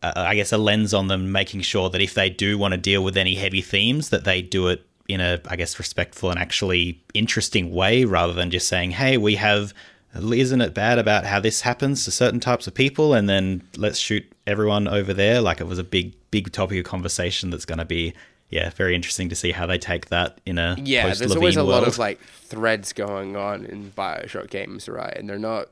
uh, 0.03 0.11
I 0.15 0.35
guess 0.35 0.51
a 0.51 0.57
lens 0.57 0.93
on 0.93 1.07
them, 1.07 1.31
making 1.31 1.61
sure 1.61 1.89
that 1.89 2.01
if 2.01 2.13
they 2.13 2.29
do 2.29 2.57
want 2.57 2.73
to 2.73 2.77
deal 2.77 3.03
with 3.03 3.15
any 3.15 3.35
heavy 3.35 3.61
themes, 3.61 4.09
that 4.09 4.25
they 4.25 4.41
do 4.41 4.67
it 4.67 4.85
in 5.07 5.21
a, 5.21 5.39
I 5.47 5.55
guess, 5.55 5.79
respectful 5.79 6.29
and 6.29 6.37
actually 6.37 7.01
interesting 7.13 7.71
way, 7.73 8.03
rather 8.05 8.33
than 8.33 8.51
just 8.51 8.67
saying, 8.67 8.91
"Hey, 8.91 9.17
we 9.17 9.35
have." 9.35 9.73
Isn't 10.15 10.61
it 10.61 10.75
bad 10.75 10.99
about 10.99 11.25
how 11.25 11.39
this 11.39 11.61
happens 11.61 12.05
to 12.05 12.11
certain 12.11 12.39
types 12.39 12.67
of 12.67 12.75
people, 12.75 13.15
and 13.15 13.27
then 13.27 13.63
let's 13.77 13.97
shoot 13.97 14.23
everyone 14.45 14.87
over 14.87 15.11
there? 15.11 15.41
Like 15.41 15.59
it 15.59 15.65
was 15.65 15.79
a 15.79 15.83
big, 15.83 16.13
big 16.29 16.51
topic 16.51 16.77
of 16.77 16.85
conversation 16.85 17.49
that's 17.49 17.65
going 17.65 17.79
to 17.79 17.85
be, 17.85 18.13
yeah, 18.53 18.69
very 18.69 18.93
interesting 18.93 19.29
to 19.29 19.35
see 19.35 19.51
how 19.51 19.65
they 19.65 19.79
take 19.79 20.07
that 20.09 20.39
in 20.45 20.59
a 20.59 20.75
Yeah, 20.77 21.13
there's 21.13 21.35
always 21.35 21.55
a 21.57 21.65
world. 21.65 21.81
lot 21.81 21.87
of 21.87 21.97
like 21.97 22.21
threads 22.21 22.93
going 22.93 23.35
on 23.35 23.65
in 23.65 23.91
Bioshock 23.91 24.49
games, 24.51 24.87
right? 24.87 25.15
And 25.17 25.27
they're 25.27 25.39
not. 25.39 25.69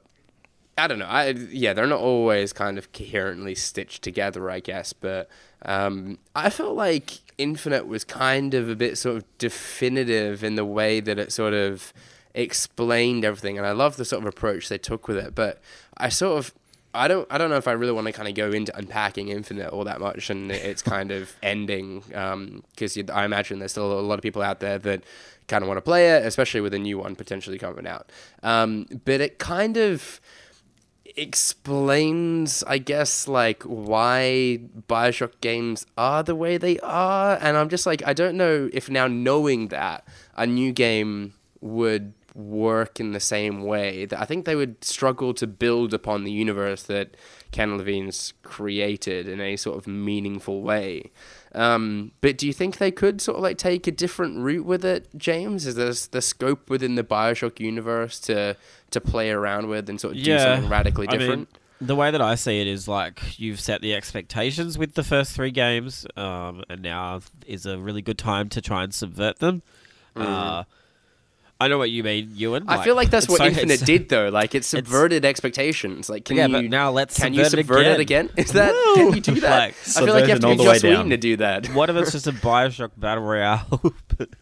I 0.77 0.87
don't 0.87 0.97
know. 0.97 1.05
I 1.05 1.29
yeah, 1.29 1.73
they're 1.73 1.85
not 1.85 1.99
always 1.99 2.53
kind 2.53 2.77
of 2.79 2.91
coherently 2.91 3.53
stitched 3.53 4.01
together, 4.01 4.49
I 4.49 4.61
guess. 4.61 4.93
But 4.93 5.29
um, 5.63 6.17
I 6.35 6.49
felt 6.49 6.75
like 6.75 7.19
Infinite 7.37 7.85
was 7.85 8.03
kind 8.03 8.53
of 8.55 8.67
a 8.67 8.75
bit 8.75 8.97
sort 8.97 9.17
of 9.17 9.25
definitive 9.37 10.43
in 10.43 10.55
the 10.55 10.65
way 10.65 10.99
that 11.01 11.19
it 11.19 11.31
sort 11.31 11.53
of 11.53 11.93
explained 12.33 13.23
everything, 13.25 13.57
and 13.59 13.67
I 13.67 13.73
love 13.73 13.97
the 13.97 14.05
sort 14.05 14.23
of 14.23 14.27
approach 14.27 14.69
they 14.69 14.79
took 14.79 15.07
with 15.07 15.17
it. 15.17 15.35
But 15.35 15.61
I 15.97 16.09
sort 16.09 16.39
of 16.39 16.53
I 16.93 17.07
don't 17.07 17.27
I 17.29 17.37
don't 17.37 17.49
know 17.49 17.57
if 17.57 17.67
I 17.67 17.71
really 17.71 17.91
want 17.91 18.07
to 18.07 18.13
kind 18.13 18.27
of 18.27 18.35
go 18.35 18.51
into 18.51 18.75
unpacking 18.77 19.29
Infinite 19.29 19.69
all 19.69 19.83
that 19.85 19.99
much 19.99 20.29
and 20.29 20.51
its 20.51 20.81
kind 20.81 21.11
of 21.11 21.33
ending 21.43 22.01
because 22.71 22.97
I 22.97 23.25
imagine 23.25 23.59
there's 23.59 23.71
still 23.71 23.99
a 23.99 24.01
lot 24.01 24.15
of 24.15 24.21
people 24.21 24.41
out 24.41 24.59
there 24.59 24.77
that 24.79 25.03
kind 25.47 25.63
of 25.63 25.67
want 25.67 25.77
to 25.77 25.81
play 25.81 26.09
it, 26.09 26.25
especially 26.25 26.61
with 26.61 26.73
a 26.73 26.79
new 26.79 26.97
one 26.97 27.15
potentially 27.15 27.57
coming 27.57 27.87
out. 27.87 28.09
Um, 28.43 28.85
but 29.05 29.21
it 29.21 29.37
kind 29.39 29.77
of 29.77 30.21
explains, 31.17 32.63
I 32.63 32.77
guess, 32.77 33.27
like 33.27 33.63
why 33.63 34.61
Bioshock 34.87 35.33
games 35.41 35.85
are 35.97 36.23
the 36.23 36.35
way 36.35 36.57
they 36.57 36.79
are. 36.79 37.37
And 37.41 37.57
I'm 37.57 37.69
just 37.69 37.85
like, 37.85 38.01
I 38.05 38.13
don't 38.13 38.37
know 38.37 38.69
if 38.73 38.89
now 38.89 39.07
knowing 39.07 39.67
that 39.69 40.07
a 40.35 40.47
new 40.47 40.71
game 40.71 41.33
would 41.59 42.13
work 42.33 42.99
in 42.99 43.11
the 43.11 43.19
same 43.19 43.63
way 43.63 44.05
that 44.05 44.19
I 44.19 44.25
think 44.25 44.45
they 44.45 44.55
would 44.55 44.83
struggle 44.83 45.33
to 45.35 45.47
build 45.47 45.93
upon 45.93 46.23
the 46.23 46.31
universe 46.31 46.83
that 46.83 47.17
Ken 47.51 47.77
Levine's 47.77 48.33
created 48.43 49.27
in 49.27 49.41
a 49.41 49.57
sort 49.57 49.77
of 49.77 49.87
meaningful 49.87 50.61
way. 50.61 51.11
Um, 51.53 52.11
but 52.21 52.37
do 52.37 52.47
you 52.47 52.53
think 52.53 52.77
they 52.77 52.91
could 52.91 53.21
sort 53.21 53.37
of 53.37 53.43
like 53.43 53.57
take 53.57 53.85
a 53.87 53.91
different 53.91 54.39
route 54.39 54.65
with 54.65 54.85
it, 54.85 55.09
James? 55.17 55.65
Is 55.65 55.75
there 55.75 55.93
the 56.11 56.21
scope 56.21 56.69
within 56.69 56.95
the 56.95 57.03
Bioshock 57.03 57.59
universe 57.59 58.19
to 58.21 58.55
to 58.91 59.01
play 59.01 59.31
around 59.31 59.67
with 59.67 59.89
and 59.89 59.99
sort 59.99 60.15
of 60.15 60.23
do 60.23 60.39
something 60.39 60.69
radically 60.69 61.07
I 61.07 61.11
mean, 61.11 61.19
different? 61.19 61.57
the 61.81 61.95
way 61.95 62.11
that 62.11 62.21
I 62.21 62.35
see 62.35 62.61
it 62.61 62.67
is 62.67 62.87
like 62.87 63.39
you've 63.39 63.59
set 63.59 63.81
the 63.81 63.95
expectations 63.95 64.77
with 64.77 64.93
the 64.93 65.03
first 65.03 65.33
three 65.33 65.51
games, 65.51 66.05
um, 66.15 66.63
and 66.69 66.81
now 66.81 67.21
is 67.45 67.65
a 67.65 67.77
really 67.77 68.01
good 68.01 68.19
time 68.19 68.47
to 68.49 68.61
try 68.61 68.83
and 68.83 68.93
subvert 68.93 69.39
them. 69.39 69.63
Uh, 70.15 70.63
I 71.63 71.67
know 71.67 71.77
what 71.77 71.91
you 71.91 72.03
mean, 72.03 72.31
Ewan. 72.35 72.65
I 72.67 72.83
feel 72.83 72.95
like 72.95 73.09
that's 73.11 73.27
what 73.29 73.37
so- 73.37 73.45
Infinite 73.45 73.81
did, 73.85 74.09
though. 74.09 74.29
Like 74.29 74.55
it 74.55 74.65
subverted 74.73 75.23
expectations. 75.25 76.09
Like, 76.09 76.25
can 76.25 76.37
Yeah, 76.37 76.47
you 76.47 76.53
but 76.53 76.63
now 76.65 76.91
let's 76.91 77.17
can 77.17 77.33
you 77.33 77.45
subvert 77.45 77.59
it 77.59 77.67
subvert 77.67 77.85
it 77.87 77.99
again. 77.99 78.25
again? 78.25 78.35
Is 78.45 78.51
that 78.53 78.73
can 78.95 79.13
you 79.13 79.21
do 79.21 79.39
that? 79.41 79.59
Like, 79.59 79.75
I 79.95 80.05
feel 80.05 80.13
like 80.13 80.23
you 80.25 80.29
have 80.31 80.39
to 80.39 80.47
subversion 80.47 80.49
all 80.49 80.51
be 80.53 80.57
the 80.57 80.63
Joss 80.63 80.83
Whedon 80.83 81.09
to 81.11 81.17
do 81.17 81.37
that. 81.37 81.67
What 81.73 81.89
if 81.89 81.95
it's 81.97 82.11
just 82.13 82.27
a 82.27 82.31
Bioshock 82.47 82.91
battle 82.97 83.23
royale? 83.23 83.81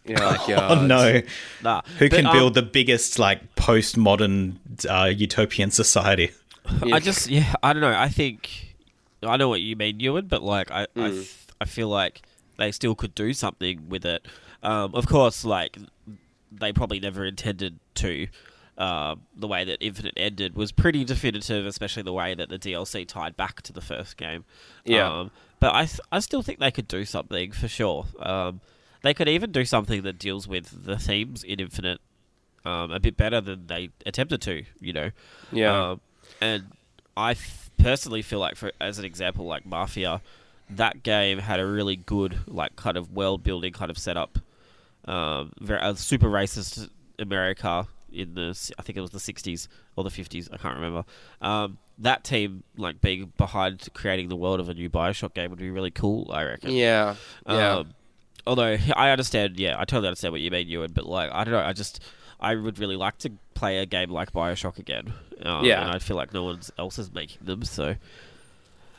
You're 0.04 0.18
like, 0.18 0.48
Oh 0.48 0.86
no. 0.86 1.20
nah. 1.62 1.82
Who 1.98 2.08
But, 2.08 2.16
can 2.16 2.26
um, 2.26 2.32
build 2.32 2.54
the 2.54 2.62
biggest 2.62 3.18
like 3.18 3.54
postmodern 3.54 4.56
uh, 4.88 5.04
utopian 5.06 5.70
society? 5.70 6.30
Yeah. 6.84 6.94
I 6.96 7.00
just 7.00 7.28
yeah, 7.28 7.52
I 7.62 7.72
don't 7.72 7.82
know. 7.82 7.94
I 7.96 8.08
think 8.08 8.74
I 9.22 9.36
know 9.36 9.48
what 9.48 9.60
you 9.60 9.76
mean, 9.76 10.00
Ewan, 10.00 10.26
but 10.26 10.42
like 10.42 10.70
I 10.70 10.82
I, 10.82 10.86
Mm. 10.96 11.12
th- 11.12 11.36
I 11.60 11.64
feel 11.66 11.88
like 11.88 12.22
they 12.56 12.72
still 12.72 12.94
could 12.94 13.14
do 13.14 13.32
something 13.34 13.88
with 13.88 14.04
it. 14.06 14.26
Um, 14.62 14.94
of 14.94 15.06
course, 15.06 15.44
like 15.44 15.78
they 16.50 16.72
probably 16.72 17.00
never 17.00 17.24
intended 17.24 17.78
to. 17.96 18.26
Uh, 18.78 19.16
the 19.36 19.46
way 19.46 19.62
that 19.64 19.76
Infinite 19.84 20.14
ended 20.16 20.54
was 20.54 20.72
pretty 20.72 21.04
definitive, 21.04 21.66
especially 21.66 22.02
the 22.02 22.14
way 22.14 22.34
that 22.34 22.48
the 22.48 22.58
DLC 22.58 23.06
tied 23.06 23.36
back 23.36 23.60
to 23.62 23.72
the 23.74 23.80
first 23.82 24.16
game. 24.16 24.44
Yeah. 24.84 25.20
Um, 25.20 25.30
but 25.58 25.74
I 25.74 25.84
th- 25.84 26.00
I 26.10 26.20
still 26.20 26.40
think 26.40 26.60
they 26.60 26.70
could 26.70 26.88
do 26.88 27.04
something 27.04 27.52
for 27.52 27.68
sure. 27.68 28.06
Um, 28.18 28.60
they 29.02 29.12
could 29.12 29.28
even 29.28 29.52
do 29.52 29.64
something 29.66 30.02
that 30.02 30.18
deals 30.18 30.48
with 30.48 30.84
the 30.86 30.98
themes 30.98 31.44
in 31.44 31.60
Infinite 31.60 32.00
um, 32.64 32.90
a 32.90 32.98
bit 32.98 33.16
better 33.16 33.40
than 33.40 33.66
they 33.66 33.90
attempted 34.06 34.40
to. 34.42 34.64
You 34.80 34.92
know. 34.94 35.10
Yeah. 35.52 35.90
Um, 35.90 36.00
and 36.40 36.64
I 37.16 37.32
f- 37.32 37.70
personally 37.76 38.22
feel 38.22 38.38
like, 38.38 38.56
for 38.56 38.72
as 38.80 38.98
an 38.98 39.04
example, 39.04 39.46
like 39.46 39.66
Mafia, 39.66 40.22
that 40.70 41.02
game 41.02 41.38
had 41.38 41.60
a 41.60 41.66
really 41.66 41.96
good, 41.96 42.38
like, 42.46 42.76
kind 42.76 42.96
of 42.96 43.12
world 43.12 43.42
building 43.42 43.72
kind 43.72 43.90
of 43.90 43.98
setup. 43.98 44.38
Um, 45.06 45.52
very 45.60 45.80
a 45.80 45.96
super 45.96 46.28
racist 46.28 46.88
America 47.18 47.86
in 48.12 48.34
the, 48.34 48.72
I 48.78 48.82
think 48.82 48.98
it 48.98 49.00
was 49.00 49.10
the 49.10 49.18
'60s 49.18 49.68
or 49.96 50.04
the 50.04 50.10
'50s, 50.10 50.48
I 50.52 50.56
can't 50.56 50.74
remember. 50.76 51.04
Um, 51.40 51.78
that 51.98 52.24
team, 52.24 52.64
like, 52.76 53.00
being 53.00 53.32
behind 53.36 53.88
creating 53.94 54.28
the 54.30 54.36
world 54.36 54.58
of 54.60 54.68
a 54.68 54.74
new 54.74 54.88
Bioshock 54.90 55.34
game 55.34 55.50
would 55.50 55.58
be 55.58 55.70
really 55.70 55.90
cool. 55.90 56.30
I 56.32 56.44
reckon. 56.44 56.70
yeah. 56.72 57.14
Yeah. 57.46 57.76
Um, 57.76 57.94
although 58.46 58.76
I 58.96 59.10
understand, 59.10 59.58
yeah, 59.58 59.76
I 59.78 59.84
totally 59.84 60.08
understand 60.08 60.32
what 60.32 60.40
you 60.40 60.50
mean, 60.50 60.66
Ewan. 60.68 60.92
But 60.92 61.06
like, 61.06 61.30
I 61.32 61.44
don't 61.44 61.52
know, 61.52 61.60
I 61.60 61.72
just 61.72 62.02
I 62.40 62.54
would 62.54 62.78
really 62.78 62.96
like 62.96 63.18
to 63.18 63.32
play 63.54 63.78
a 63.78 63.86
game 63.86 64.10
like 64.10 64.32
Bioshock 64.32 64.78
again. 64.78 65.12
Um, 65.42 65.64
Yeah. 65.64 65.82
and 65.82 65.90
I 65.90 65.98
feel 65.98 66.16
like 66.16 66.32
no 66.32 66.44
one 66.44 66.60
else 66.78 66.98
is 66.98 67.12
making 67.12 67.44
them, 67.46 67.62
so 67.64 67.96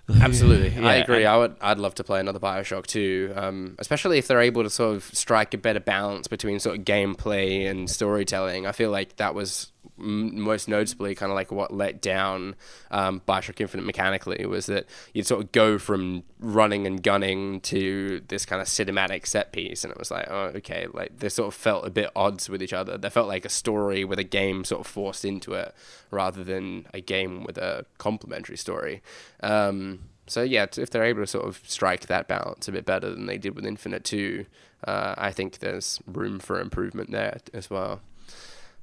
Absolutely, 0.21 0.83
I 0.85 0.95
agree. 0.95 1.25
I 1.25 1.37
would, 1.37 1.55
I'd 1.61 1.77
love 1.77 1.95
to 1.95 2.03
play 2.03 2.19
another 2.19 2.39
Bioshock 2.39 2.85
too, 2.85 3.33
um, 3.35 3.75
especially 3.79 4.17
if 4.17 4.27
they're 4.27 4.41
able 4.41 4.63
to 4.63 4.69
sort 4.69 4.95
of 4.95 5.03
strike 5.05 5.53
a 5.53 5.57
better 5.57 5.79
balance 5.79 6.27
between 6.27 6.59
sort 6.59 6.77
of 6.77 6.85
gameplay 6.85 7.69
and 7.69 7.89
storytelling. 7.89 8.65
I 8.65 8.71
feel 8.71 8.91
like 8.91 9.15
that 9.17 9.35
was 9.35 9.71
m- 10.01 10.39
most 10.41 10.67
noticeably 10.67 11.15
kind 11.15 11.31
of 11.31 11.35
like 11.35 11.51
what 11.51 11.73
let 11.73 12.01
down 12.01 12.55
um, 12.89 13.21
Bioshock 13.27 13.61
Infinite 13.61 13.85
mechanically 13.85 14.45
was 14.45 14.65
that 14.65 14.85
you'd 15.13 15.27
sort 15.27 15.43
of 15.43 15.51
go 15.51 15.77
from 15.77 16.23
running 16.39 16.87
and 16.87 17.01
gunning 17.01 17.61
to 17.61 18.21
this 18.27 18.45
kind 18.45 18.61
of 18.61 18.67
cinematic 18.67 19.25
set 19.25 19.51
piece, 19.51 19.83
and 19.83 19.91
it 19.91 19.99
was 19.99 20.11
like, 20.11 20.27
oh, 20.29 20.51
okay, 20.55 20.87
like 20.93 21.19
they 21.19 21.29
sort 21.29 21.47
of 21.47 21.53
felt 21.53 21.85
a 21.85 21.89
bit 21.89 22.09
odds 22.15 22.49
with 22.49 22.61
each 22.61 22.73
other. 22.73 22.97
They 22.97 23.09
felt 23.09 23.27
like 23.27 23.45
a 23.45 23.49
story 23.49 24.03
with 24.03 24.19
a 24.19 24.23
game 24.23 24.63
sort 24.63 24.81
of 24.81 24.87
forced 24.87 25.25
into 25.25 25.53
it, 25.53 25.73
rather 26.09 26.43
than 26.43 26.87
a 26.93 27.01
game 27.01 27.43
with 27.43 27.57
a 27.57 27.85
complementary 27.97 28.57
story. 28.57 29.01
Um, 29.41 30.09
so 30.27 30.43
yeah, 30.43 30.65
if 30.77 30.89
they're 30.89 31.03
able 31.03 31.21
to 31.21 31.27
sort 31.27 31.45
of 31.45 31.61
strike 31.65 32.07
that 32.07 32.27
balance 32.27 32.67
a 32.67 32.71
bit 32.71 32.85
better 32.85 33.09
than 33.09 33.25
they 33.25 33.37
did 33.37 33.55
with 33.55 33.65
Infinite 33.65 34.03
Two, 34.03 34.45
uh, 34.85 35.15
I 35.17 35.31
think 35.31 35.59
there's 35.59 35.99
room 36.05 36.39
for 36.39 36.59
improvement 36.59 37.11
there 37.11 37.39
as 37.53 37.69
well. 37.69 38.01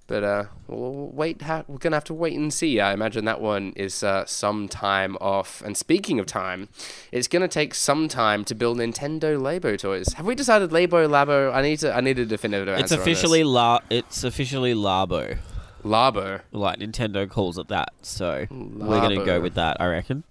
But 0.08 0.24
uh, 0.24 0.44
we'll 0.66 1.10
wait. 1.12 1.42
Ha- 1.42 1.64
we're 1.68 1.76
gonna 1.76 1.96
have 1.96 2.04
to 2.04 2.14
wait 2.14 2.32
and 2.34 2.52
see. 2.52 2.80
I 2.80 2.94
imagine 2.94 3.26
that 3.26 3.42
one 3.42 3.74
is 3.76 4.02
uh, 4.02 4.24
some 4.24 4.66
time 4.66 5.16
off. 5.20 5.60
And 5.62 5.76
speaking 5.76 6.18
of 6.18 6.24
time, 6.24 6.70
it's 7.12 7.28
gonna 7.28 7.46
take 7.46 7.74
some 7.74 8.08
time 8.08 8.42
to 8.46 8.54
build 8.54 8.78
Nintendo 8.78 9.38
Labo 9.38 9.78
toys. 9.78 10.14
Have 10.14 10.24
we 10.24 10.34
decided 10.34 10.70
Labo 10.70 11.06
Labo? 11.06 11.54
I 11.54 11.60
need 11.60 11.78
to. 11.80 11.94
I 11.94 12.00
need 12.00 12.18
a 12.18 12.24
definitive 12.24 12.68
answer. 12.68 12.82
it's 12.82 12.92
officially 12.92 13.44
la 13.44 13.80
it's 13.90 14.24
officially 14.24 14.74
Labo. 14.74 15.38
Labo. 15.84 16.40
Like 16.52 16.78
Nintendo 16.78 17.28
calls 17.28 17.58
it 17.58 17.68
that, 17.68 17.92
so 18.00 18.46
we're 18.50 19.00
gonna 19.00 19.24
go 19.24 19.40
with 19.40 19.54
that. 19.54 19.76
I 19.78 19.86
reckon. 19.88 20.24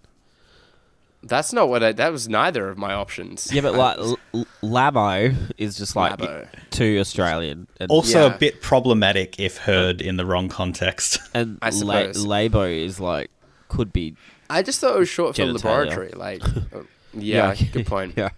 That's 1.28 1.54
not 1.54 1.70
what 1.70 1.84
I. 1.84 1.92
That 1.92 2.12
was 2.12 2.28
neither 2.30 2.70
of 2.70 2.78
my 2.78 2.94
options. 2.94 3.52
Yeah, 3.52 3.62
but 3.62 3.76
like 3.76 3.98
L- 4.00 4.18
L- 4.34 4.46
Labo 4.64 5.36
is 5.58 5.78
just 5.78 5.96
like 5.96 6.18
Labo. 6.18 6.48
too 6.72 6.98
Australian. 7.00 7.68
And, 7.80 7.90
Also 7.92 8.28
Yeah. 8.28 8.36
a 8.36 8.38
bit 8.38 8.62
problematic 8.62 9.40
if 9.40 9.58
heard 9.58 10.02
in 10.02 10.18
the 10.18 10.26
wrong 10.26 10.50
context. 10.50 11.20
and 11.34 11.58
I 11.62 11.68
la- 11.70 11.72
suppose. 11.72 12.26
Labo 12.26 12.86
is 12.86 13.00
like 13.00 13.30
could 13.70 13.92
be 13.92 14.16
I 14.50 14.62
just 14.64 14.80
thought 14.80 14.96
it 14.96 15.00
was 15.00 15.10
short 15.10 15.36
for 15.36 15.42
Genitalia. 15.42 15.64
laboratory. 15.66 16.10
Like, 16.16 16.42
uh, 16.74 16.84
yeah, 17.14 17.54
good 17.74 17.86
point. 17.86 18.14
yeah. 18.16 18.30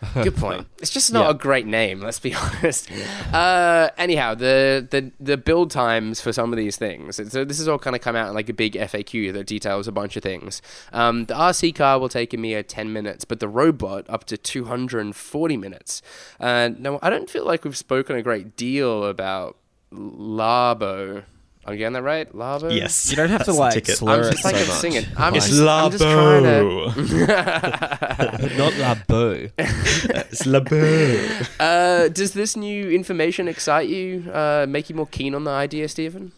Good 0.14 0.36
point. 0.36 0.66
It's 0.78 0.90
just 0.92 1.12
not 1.12 1.24
Yeah. 1.24 1.30
a 1.30 1.34
great 1.34 1.66
name. 1.66 2.00
Let's 2.00 2.20
be 2.20 2.32
honest. 2.62 2.88
Uh, 3.32 3.88
anyhow, 3.98 4.34
the, 4.34 4.86
the 4.88 5.10
the 5.18 5.36
build 5.36 5.72
times 5.72 6.20
for 6.20 6.32
some 6.32 6.52
of 6.52 6.56
these 6.56 6.76
things. 6.76 7.16
So 7.32 7.44
this 7.44 7.58
has 7.58 7.66
all 7.66 7.80
kind 7.80 7.96
of 7.96 8.02
come 8.02 8.14
out 8.14 8.28
in 8.28 8.34
like 8.34 8.48
a 8.48 8.52
big 8.52 8.74
FAQ 8.74 9.32
that 9.32 9.46
details 9.48 9.88
a 9.88 9.92
bunch 9.92 10.16
of 10.16 10.22
things. 10.22 10.62
Um, 10.92 11.24
the 11.24 11.34
RC 11.34 11.74
car 11.74 11.98
will 11.98 12.08
take 12.08 12.32
a 12.32 12.36
mere 12.36 12.62
ten 12.62 12.92
minutes, 12.92 13.24
but 13.24 13.40
the 13.40 13.48
robot 13.48 14.06
up 14.08 14.24
to 14.26 14.36
two 14.38 14.66
hundred 14.66 15.00
and 15.00 15.16
forty 15.16 15.56
minutes. 15.56 16.00
Uh, 16.38 16.70
now, 16.78 17.00
I 17.02 17.10
don't 17.10 17.28
feel 17.28 17.44
like 17.44 17.64
we've 17.64 17.76
spoken 17.76 18.14
a 18.14 18.22
great 18.22 18.56
deal 18.56 19.04
about 19.04 19.56
Labo. 19.92 21.24
I'm 21.68 21.76
getting 21.76 21.92
that 21.92 22.02
right, 22.02 22.32
Labo. 22.32 22.74
Yes. 22.74 23.10
You 23.10 23.16
don't 23.16 23.28
have 23.28 23.40
to 23.44 23.46
That's 23.46 23.56
the 23.56 23.60
like 23.62 23.74
ticket. 23.74 23.98
slur 23.98 24.12
I'm 24.14 24.20
it 24.24 24.30
just 24.32 24.44
like 24.44 24.56
so 24.56 24.62
I'm 24.62 24.68
much. 24.68 24.76
singing. 24.78 25.04
I'm 25.16 25.32
Like, 25.34 25.42
just, 25.42 25.60
I'm 25.60 25.90
just 25.90 26.02
trying 26.02 26.42
to. 26.44 26.86
not 28.56 28.72
Labo. 28.72 29.50
It's 29.58 30.42
Labo. 30.46 31.46
Uh, 31.60 32.08
does 32.08 32.32
this 32.32 32.56
new 32.56 32.90
information 32.90 33.48
excite 33.48 33.88
you? 33.88 34.30
Uh, 34.32 34.64
make 34.68 34.88
you 34.88 34.96
more 34.96 35.06
keen 35.08 35.34
on 35.34 35.44
the 35.44 35.50
idea, 35.50 35.88
Stephen? 35.88 36.32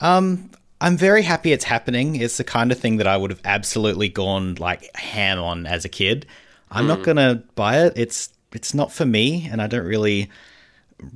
Um, 0.00 0.50
I'm 0.80 0.96
very 0.96 1.22
happy 1.22 1.52
it's 1.52 1.64
happening. 1.64 2.16
It's 2.16 2.36
the 2.36 2.44
kind 2.44 2.70
of 2.70 2.78
thing 2.78 2.98
that 2.98 3.06
I 3.08 3.16
would 3.16 3.30
have 3.30 3.40
absolutely 3.44 4.08
gone 4.08 4.54
like 4.56 4.94
ham 4.96 5.40
on 5.40 5.66
as 5.66 5.84
a 5.84 5.88
kid. 5.88 6.26
I'm 6.70 6.86
not 6.86 7.02
gonna 7.02 7.42
buy 7.56 7.78
it. 7.84 7.94
It's 7.96 8.28
it's 8.52 8.74
not 8.74 8.92
for 8.92 9.04
me, 9.06 9.48
and 9.50 9.60
I 9.60 9.66
don't 9.66 9.84
really 9.86 10.30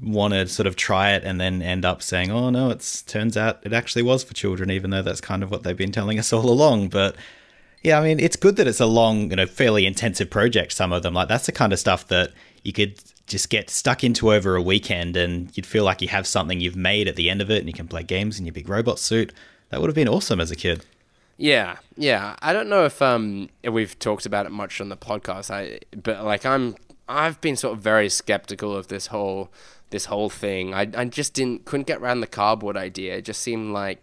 want 0.00 0.34
to 0.34 0.46
sort 0.46 0.66
of 0.66 0.76
try 0.76 1.12
it 1.12 1.24
and 1.24 1.40
then 1.40 1.62
end 1.62 1.84
up 1.84 2.02
saying, 2.02 2.30
"Oh 2.30 2.50
no, 2.50 2.70
it's 2.70 3.02
turns 3.02 3.36
out 3.36 3.60
it 3.64 3.72
actually 3.72 4.02
was 4.02 4.24
for 4.24 4.34
children," 4.34 4.70
even 4.70 4.90
though 4.90 5.02
that's 5.02 5.20
kind 5.20 5.42
of 5.42 5.50
what 5.50 5.62
they've 5.62 5.76
been 5.76 5.92
telling 5.92 6.18
us 6.18 6.32
all 6.32 6.48
along. 6.48 6.88
But 6.88 7.16
yeah, 7.82 7.98
I 7.98 8.04
mean, 8.04 8.20
it's 8.20 8.36
good 8.36 8.56
that 8.56 8.68
it's 8.68 8.80
a 8.80 8.86
long, 8.86 9.30
you 9.30 9.36
know, 9.36 9.46
fairly 9.46 9.86
intensive 9.86 10.30
project. 10.30 10.72
Some 10.72 10.92
of 10.92 11.02
them, 11.02 11.14
like 11.14 11.28
that's 11.28 11.46
the 11.46 11.52
kind 11.52 11.72
of 11.72 11.78
stuff 11.78 12.08
that 12.08 12.32
you 12.62 12.72
could 12.72 13.02
just 13.26 13.50
get 13.50 13.70
stuck 13.70 14.04
into 14.04 14.32
over 14.32 14.54
a 14.56 14.62
weekend, 14.62 15.16
and 15.16 15.54
you'd 15.56 15.66
feel 15.66 15.84
like 15.84 16.00
you 16.02 16.08
have 16.08 16.26
something 16.26 16.60
you've 16.60 16.76
made 16.76 17.08
at 17.08 17.16
the 17.16 17.28
end 17.28 17.42
of 17.42 17.50
it, 17.50 17.58
and 17.58 17.66
you 17.66 17.72
can 17.72 17.88
play 17.88 18.02
games 18.02 18.38
in 18.38 18.46
your 18.46 18.52
big 18.52 18.68
robot 18.68 18.98
suit. 18.98 19.32
That 19.70 19.80
would 19.80 19.88
have 19.88 19.96
been 19.96 20.08
awesome 20.08 20.40
as 20.40 20.50
a 20.50 20.56
kid. 20.56 20.84
Yeah, 21.38 21.78
yeah. 21.96 22.36
I 22.40 22.52
don't 22.52 22.68
know 22.68 22.84
if 22.84 23.02
um 23.02 23.48
if 23.62 23.72
we've 23.72 23.98
talked 23.98 24.26
about 24.26 24.46
it 24.46 24.52
much 24.52 24.80
on 24.80 24.90
the 24.90 24.96
podcast. 24.96 25.50
I 25.50 25.80
but 25.96 26.24
like 26.24 26.46
I'm 26.46 26.76
I've 27.08 27.40
been 27.40 27.56
sort 27.56 27.76
of 27.76 27.82
very 27.82 28.08
skeptical 28.08 28.76
of 28.76 28.88
this 28.88 29.08
whole 29.08 29.50
this 29.90 30.06
whole 30.06 30.30
thing. 30.30 30.74
I 30.74 30.88
I 30.96 31.04
just 31.04 31.34
didn't 31.34 31.64
couldn't 31.64 31.86
get 31.86 32.00
around 32.00 32.20
the 32.20 32.26
cardboard 32.26 32.76
idea. 32.76 33.16
It 33.16 33.24
just 33.24 33.40
seemed 33.40 33.72
like 33.72 34.02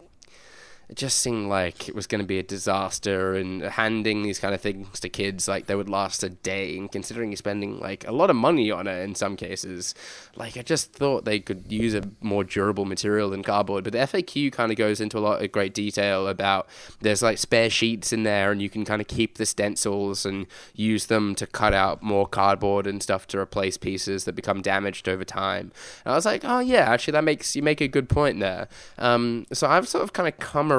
it 0.89 0.95
just 0.95 1.19
seemed 1.19 1.47
like 1.47 1.87
it 1.87 1.95
was 1.95 2.07
going 2.07 2.21
to 2.21 2.27
be 2.27 2.39
a 2.39 2.43
disaster 2.43 3.35
and 3.35 3.61
handing 3.61 4.23
these 4.23 4.39
kind 4.39 4.53
of 4.53 4.61
things 4.61 4.99
to 4.99 5.09
kids 5.09 5.47
like 5.47 5.67
they 5.67 5.75
would 5.75 5.89
last 5.89 6.23
a 6.23 6.29
day 6.29 6.77
and 6.77 6.91
considering 6.91 7.29
you're 7.31 7.37
spending 7.37 7.79
like 7.79 8.07
a 8.07 8.11
lot 8.11 8.29
of 8.29 8.35
money 8.35 8.71
on 8.71 8.87
it 8.87 9.01
in 9.03 9.15
some 9.15 9.35
cases 9.35 9.93
like 10.35 10.57
i 10.57 10.61
just 10.61 10.93
thought 10.93 11.25
they 11.25 11.39
could 11.39 11.71
use 11.71 11.93
a 11.93 12.03
more 12.21 12.43
durable 12.43 12.85
material 12.85 13.29
than 13.29 13.43
cardboard. 13.43 13.83
But 13.83 13.93
the 13.93 13.99
faq 13.99 14.51
kind 14.51 14.71
of 14.71 14.77
goes 14.77 14.99
into 14.99 15.17
a 15.17 15.19
lot 15.19 15.41
of 15.41 15.51
great 15.51 15.73
detail 15.73 16.27
about 16.27 16.67
there's 17.01 17.21
like 17.21 17.37
spare 17.37 17.69
sheets 17.69 18.11
in 18.11 18.23
there 18.23 18.51
and 18.51 18.61
you 18.61 18.69
can 18.69 18.85
kind 18.85 19.01
of 19.01 19.07
keep 19.07 19.37
the 19.37 19.45
stencils 19.45 20.25
and 20.25 20.47
use 20.75 21.05
them 21.05 21.35
to 21.35 21.47
cut 21.47 21.73
out 21.73 22.01
more 22.01 22.27
cardboard 22.27 22.87
and 22.87 23.01
stuff 23.01 23.27
to 23.27 23.39
replace 23.39 23.77
pieces 23.77 24.25
that 24.25 24.33
become 24.33 24.61
damaged 24.61 25.07
over 25.07 25.23
time. 25.23 25.71
And 26.05 26.13
i 26.13 26.15
was 26.15 26.25
like 26.25 26.43
oh 26.43 26.59
yeah 26.59 26.89
actually 26.89 27.13
that 27.13 27.23
makes 27.23 27.55
you 27.55 27.63
make 27.63 27.81
a 27.81 27.87
good 27.87 28.09
point 28.09 28.39
there. 28.39 28.67
Um, 28.97 29.45
so 29.53 29.67
i've 29.67 29.87
sort 29.87 30.03
of 30.03 30.13
kind 30.13 30.27
of 30.27 30.37
come 30.39 30.71
around 30.71 30.78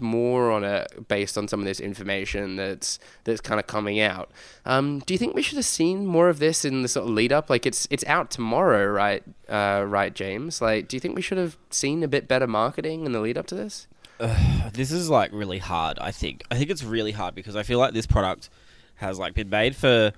more 0.00 0.50
on 0.50 0.64
it 0.64 1.08
based 1.08 1.36
on 1.36 1.48
some 1.48 1.60
of 1.60 1.66
this 1.66 1.80
information 1.80 2.56
that's 2.56 2.98
that's 3.24 3.40
kind 3.40 3.58
of 3.58 3.66
coming 3.66 4.00
out. 4.00 4.30
Um, 4.64 5.00
do 5.00 5.14
you 5.14 5.18
think 5.18 5.34
we 5.34 5.42
should 5.42 5.56
have 5.56 5.64
seen 5.64 6.06
more 6.06 6.28
of 6.28 6.38
this 6.38 6.64
in 6.64 6.82
the 6.82 6.88
sort 6.88 7.06
of 7.06 7.14
lead 7.14 7.32
up? 7.32 7.50
Like 7.50 7.66
it's 7.66 7.86
it's 7.90 8.04
out 8.04 8.30
tomorrow, 8.30 8.86
right? 8.86 9.22
Uh, 9.48 9.84
right, 9.86 10.14
James. 10.14 10.60
Like, 10.60 10.88
do 10.88 10.96
you 10.96 11.00
think 11.00 11.16
we 11.16 11.22
should 11.22 11.38
have 11.38 11.56
seen 11.70 12.02
a 12.02 12.08
bit 12.08 12.28
better 12.28 12.46
marketing 12.46 13.06
in 13.06 13.12
the 13.12 13.20
lead 13.20 13.36
up 13.38 13.46
to 13.48 13.54
this? 13.54 13.86
Uh, 14.20 14.70
this 14.72 14.92
is 14.92 15.10
like 15.10 15.30
really 15.32 15.58
hard. 15.58 15.98
I 15.98 16.12
think. 16.12 16.44
I 16.50 16.56
think 16.56 16.70
it's 16.70 16.84
really 16.84 17.12
hard 17.12 17.34
because 17.34 17.56
I 17.56 17.62
feel 17.62 17.78
like 17.78 17.94
this 17.94 18.06
product 18.06 18.50
has 18.96 19.18
like 19.18 19.34
been 19.34 19.50
made 19.50 19.76
for. 19.76 20.12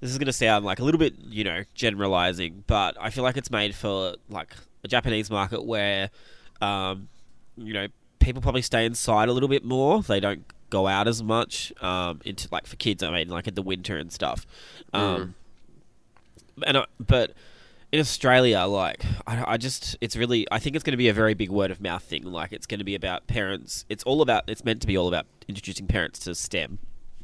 This 0.00 0.12
is 0.12 0.18
going 0.18 0.26
to 0.26 0.32
sound 0.32 0.64
like 0.64 0.78
a 0.78 0.84
little 0.84 1.00
bit, 1.00 1.14
you 1.18 1.42
know, 1.42 1.64
generalizing, 1.74 2.62
but 2.68 2.96
I 3.00 3.10
feel 3.10 3.24
like 3.24 3.36
it's 3.36 3.50
made 3.50 3.74
for 3.74 4.14
like 4.28 4.54
a 4.84 4.88
Japanese 4.88 5.28
market 5.28 5.64
where, 5.64 6.10
um, 6.60 7.08
you 7.56 7.72
know, 7.72 7.88
people 8.28 8.42
probably 8.42 8.60
stay 8.60 8.84
inside 8.84 9.30
a 9.30 9.32
little 9.32 9.48
bit 9.48 9.64
more. 9.64 10.02
They 10.02 10.20
don't 10.20 10.44
go 10.68 10.86
out 10.86 11.08
as 11.08 11.22
much 11.22 11.72
um, 11.80 12.20
into 12.26 12.46
like 12.52 12.66
for 12.66 12.76
kids. 12.76 13.02
I 13.02 13.10
mean, 13.10 13.28
like 13.28 13.48
in 13.48 13.54
the 13.54 13.62
winter 13.62 13.96
and 13.96 14.12
stuff. 14.12 14.46
Um, 14.92 15.34
mm. 16.58 16.62
And 16.66 16.76
I, 16.78 16.84
but 17.00 17.32
in 17.90 18.00
Australia, 18.00 18.60
like 18.66 19.02
I, 19.26 19.54
I, 19.54 19.56
just 19.56 19.96
it's 20.02 20.14
really 20.14 20.46
I 20.52 20.58
think 20.58 20.76
it's 20.76 20.82
going 20.82 20.92
to 20.92 20.98
be 20.98 21.08
a 21.08 21.14
very 21.14 21.32
big 21.32 21.48
word 21.48 21.70
of 21.70 21.80
mouth 21.80 22.02
thing. 22.02 22.22
Like 22.24 22.52
it's 22.52 22.66
going 22.66 22.80
to 22.80 22.84
be 22.84 22.94
about 22.94 23.26
parents. 23.28 23.86
It's 23.88 24.04
all 24.04 24.20
about. 24.20 24.44
It's 24.46 24.62
meant 24.62 24.82
to 24.82 24.86
be 24.86 24.98
all 24.98 25.08
about 25.08 25.24
introducing 25.48 25.86
parents 25.86 26.18
to 26.20 26.34
STEM. 26.34 26.80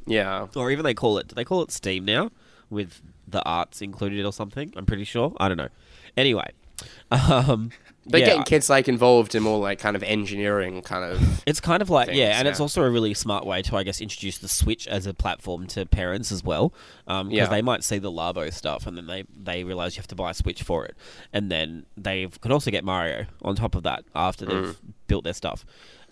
Yeah. 0.07 0.47
Or 0.57 0.71
even 0.71 0.85
they 0.85 0.95
call 0.95 1.19
it. 1.19 1.29
Do 1.29 1.35
they 1.35 1.45
call 1.45 1.61
it 1.61 1.71
STEAM 1.71 2.07
now 2.07 2.31
with 2.71 3.03
the 3.29 3.43
arts 3.43 3.83
included 3.83 4.25
or 4.25 4.33
something? 4.33 4.73
I'm 4.75 4.87
pretty 4.87 5.05
sure. 5.05 5.35
I 5.39 5.49
don't 5.49 5.59
know. 5.59 5.69
Anyway, 6.17 6.51
um, 7.11 7.71
they're 8.07 8.21
yeah. 8.21 8.27
getting 8.27 8.43
kids 8.45 8.69
like 8.69 8.89
involved 8.89 9.35
in 9.35 9.43
more 9.43 9.59
like 9.59 9.79
kind 9.79 9.97
of 9.97 10.03
engineering 10.03 10.83
kind 10.83 11.05
of. 11.05 11.43
It's 11.47 11.61
kind 11.61 11.81
of 11.83 11.91
like 11.91 12.07
things, 12.07 12.19
yeah, 12.19 12.39
and 12.39 12.47
yeah. 12.47 12.51
it's 12.51 12.61
also 12.61 12.83
a 12.83 12.91
really 12.91 13.15
smart 13.15 13.47
way 13.47 13.63
to 13.63 13.77
I 13.77 13.83
guess 13.83 14.01
introduce 14.01 14.39
the 14.39 14.49
Switch 14.49 14.87
as 14.87 15.07
a 15.07 15.15
platform 15.15 15.67
to 15.69 15.87
parents 15.87 16.31
as 16.31 16.45
well, 16.45 16.73
because 17.07 17.21
um, 17.21 17.31
yeah. 17.31 17.47
they 17.47 17.63
might 17.63 17.85
see 17.85 17.99
the 17.99 18.13
Labo 18.13 18.53
stuff 18.53 18.87
and 18.87 18.97
then 18.97 19.07
they 19.07 19.25
they 19.37 19.65
realize 19.65 19.97
you 19.97 20.01
have 20.01 20.09
to 20.09 20.15
buy 20.15 20.31
a 20.31 20.35
Switch 20.35 20.63
for 20.63 20.85
it, 20.85 20.97
and 21.33 21.51
then 21.51 21.87
they 21.97 22.27
can 22.41 22.53
also 22.53 22.71
get 22.71 22.85
Mario 22.85 23.27
on 23.43 23.57
top 23.57 23.75
of 23.75 23.83
that 23.85 24.05
after 24.15 24.45
they've 24.45 24.65
mm. 24.65 24.77
built 25.07 25.25
their 25.25 25.35
stuff. 25.35 25.65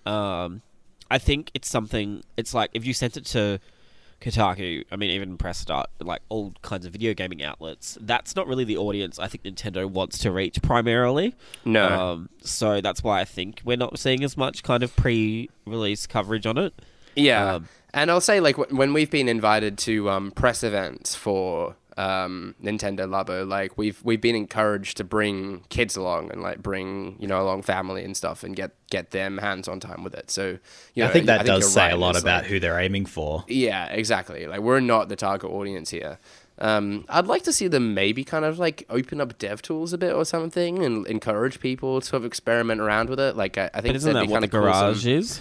Um, 0.07 0.63
I 1.11 1.19
think 1.19 1.51
it's 1.55 1.69
something. 1.69 2.23
It's 2.37 2.55
like 2.55 2.71
if 2.73 2.87
you 2.87 2.95
sent 2.95 3.17
it 3.17 3.27
to 3.27 3.61
Kotaku, 4.23 4.85
I 4.91 4.97
mean, 4.97 5.11
even 5.11 5.37
Press 5.37 5.59
Start, 5.59 5.91
like 6.01 6.23
all 6.29 6.55
kinds 6.63 6.87
of 6.87 6.93
video 6.93 7.13
gaming 7.13 7.43
outlets, 7.43 7.99
that's 8.01 8.37
not 8.37 8.47
really 8.47 8.65
the 8.65 8.77
audience 8.77 9.19
I 9.19 9.27
think 9.27 9.45
Nintendo 9.45 9.91
wants 9.91 10.19
to 10.19 10.31
reach 10.31 10.63
primarily. 10.63 11.35
No. 11.65 11.87
Um, 11.89 12.29
so 12.43 12.81
that's 12.81 13.03
why 13.03 13.21
I 13.21 13.25
think 13.25 13.61
we're 13.65 13.77
not 13.77 13.99
seeing 13.99 14.23
as 14.23 14.37
much 14.37 14.63
kind 14.63 14.83
of 14.83 14.95
pre 14.95 15.51
release 15.67 16.07
coverage 16.07 16.47
on 16.47 16.57
it. 16.57 16.73
Yeah. 17.17 17.55
Um, 17.55 17.69
and 17.93 18.11
I'll 18.11 18.23
say, 18.23 18.41
like, 18.41 18.57
when 18.71 18.95
we've 18.95 19.11
been 19.11 19.29
invited 19.29 19.77
to 19.79 20.09
um, 20.09 20.31
press 20.31 20.63
events 20.63 21.15
for 21.15 21.77
um, 21.97 22.55
Nintendo 22.63 23.01
Labo, 23.01 23.47
like 23.47 23.77
we've 23.77 24.03
we've 24.03 24.21
been 24.21 24.37
encouraged 24.37 24.97
to 24.99 25.05
bring 25.05 25.65
kids 25.69 25.97
along 25.97 26.31
and 26.31 26.43
like 26.43 26.63
bring 26.63 27.17
you 27.19 27.27
know 27.27 27.43
along 27.43 27.63
family 27.63 28.05
and 28.05 28.17
stuff 28.17 28.43
and 28.43 28.57
get 28.57 28.73
get 28.91 29.11
them 29.11 29.39
hands 29.39 29.69
on 29.69 29.81
time 29.81 30.05
with 30.05 30.15
it. 30.15 30.31
So 30.31 30.59
you 30.95 31.03
know, 31.03 31.09
I 31.09 31.13
think 31.13 31.27
that 31.27 31.41
I 31.41 31.45
think 31.45 31.63
does 31.63 31.73
say 31.73 31.83
right. 31.83 31.93
a 31.93 31.97
lot 31.97 32.15
it's 32.15 32.23
about 32.23 32.43
like, 32.43 32.51
who 32.51 32.61
they're 32.61 32.79
aiming 32.79 33.07
for. 33.07 33.45
Yeah, 33.49 33.87
exactly. 33.87 34.47
Like 34.47 34.61
we're 34.61 34.81
not 34.81 35.09
the 35.09 35.17
target 35.17 35.51
audience 35.51 35.91
here. 35.91 36.19
Um, 36.59 37.07
I'd 37.09 37.27
like 37.27 37.43
to 37.45 37.53
see 37.53 37.67
them 37.67 37.95
maybe 37.95 38.25
kind 38.25 38.45
of 38.45 38.59
like 38.59 38.85
open 38.89 39.21
up 39.21 39.37
dev 39.39 39.63
tools 39.63 39.93
a 39.93 39.99
bit 39.99 40.13
or 40.13 40.25
something 40.25 40.85
and 40.85 41.07
encourage 41.07 41.61
people 41.61 42.01
to 42.01 42.07
sort 42.07 42.23
of 42.23 42.25
experiment 42.25 42.81
around 42.81 43.09
with 43.11 43.19
it. 43.19 43.37
Like 43.37 43.59
I, 43.59 43.71
I 43.75 43.81
think 43.81 43.95
but 43.95 43.97
isn't 43.97 44.15
that 44.15 44.29
what 44.29 44.43
the 44.43 44.49
garage 44.49 45.05
cool 45.05 45.13
is? 45.13 45.41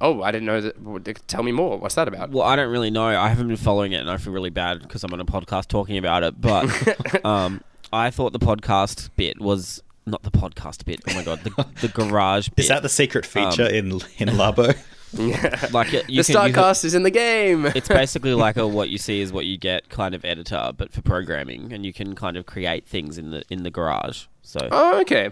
Oh, 0.00 0.22
I 0.22 0.30
didn't 0.30 0.46
know 0.46 0.60
that. 0.60 1.28
Tell 1.28 1.42
me 1.42 1.52
more. 1.52 1.78
What's 1.78 1.94
that 1.94 2.08
about? 2.08 2.30
Well, 2.30 2.46
I 2.46 2.56
don't 2.56 2.70
really 2.70 2.90
know. 2.90 3.04
I 3.04 3.28
haven't 3.28 3.48
been 3.48 3.56
following 3.56 3.92
it, 3.92 4.00
and 4.00 4.10
I 4.10 4.16
feel 4.16 4.32
really 4.32 4.50
bad 4.50 4.80
because 4.80 5.04
I'm 5.04 5.12
on 5.12 5.20
a 5.20 5.24
podcast 5.24 5.68
talking 5.68 5.98
about 5.98 6.22
it. 6.22 6.40
But 6.40 7.24
um, 7.24 7.62
I 7.92 8.10
thought 8.10 8.32
the 8.32 8.38
podcast 8.38 9.10
bit 9.16 9.40
was 9.40 9.82
not 10.06 10.22
the 10.22 10.30
podcast 10.30 10.84
bit. 10.84 11.00
Oh 11.08 11.14
my 11.14 11.22
god, 11.22 11.40
the, 11.44 11.66
the 11.82 11.88
garage. 11.94 12.48
bit. 12.48 12.62
Is 12.64 12.68
that 12.68 12.82
the 12.82 12.88
secret 12.88 13.26
feature 13.26 13.64
um, 13.64 13.74
in 13.74 13.86
in 14.18 14.28
Labo? 14.38 14.76
Yeah. 15.12 15.68
Like 15.72 15.92
it, 15.92 16.06
the 16.06 16.18
Startcast 16.18 16.84
is 16.84 16.94
in 16.94 17.02
the 17.02 17.10
game. 17.10 17.66
it's 17.66 17.88
basically 17.88 18.32
like 18.32 18.56
a 18.56 18.66
what 18.66 18.90
you 18.90 18.98
see 18.98 19.20
is 19.20 19.32
what 19.32 19.44
you 19.44 19.58
get 19.58 19.88
kind 19.88 20.14
of 20.14 20.24
editor, 20.24 20.72
but 20.76 20.92
for 20.92 21.02
programming, 21.02 21.72
and 21.72 21.84
you 21.84 21.92
can 21.92 22.14
kind 22.14 22.36
of 22.36 22.46
create 22.46 22.86
things 22.86 23.18
in 23.18 23.30
the 23.32 23.42
in 23.50 23.64
the 23.64 23.70
garage. 23.70 24.26
So. 24.42 24.68
Oh, 24.70 25.00
okay. 25.00 25.30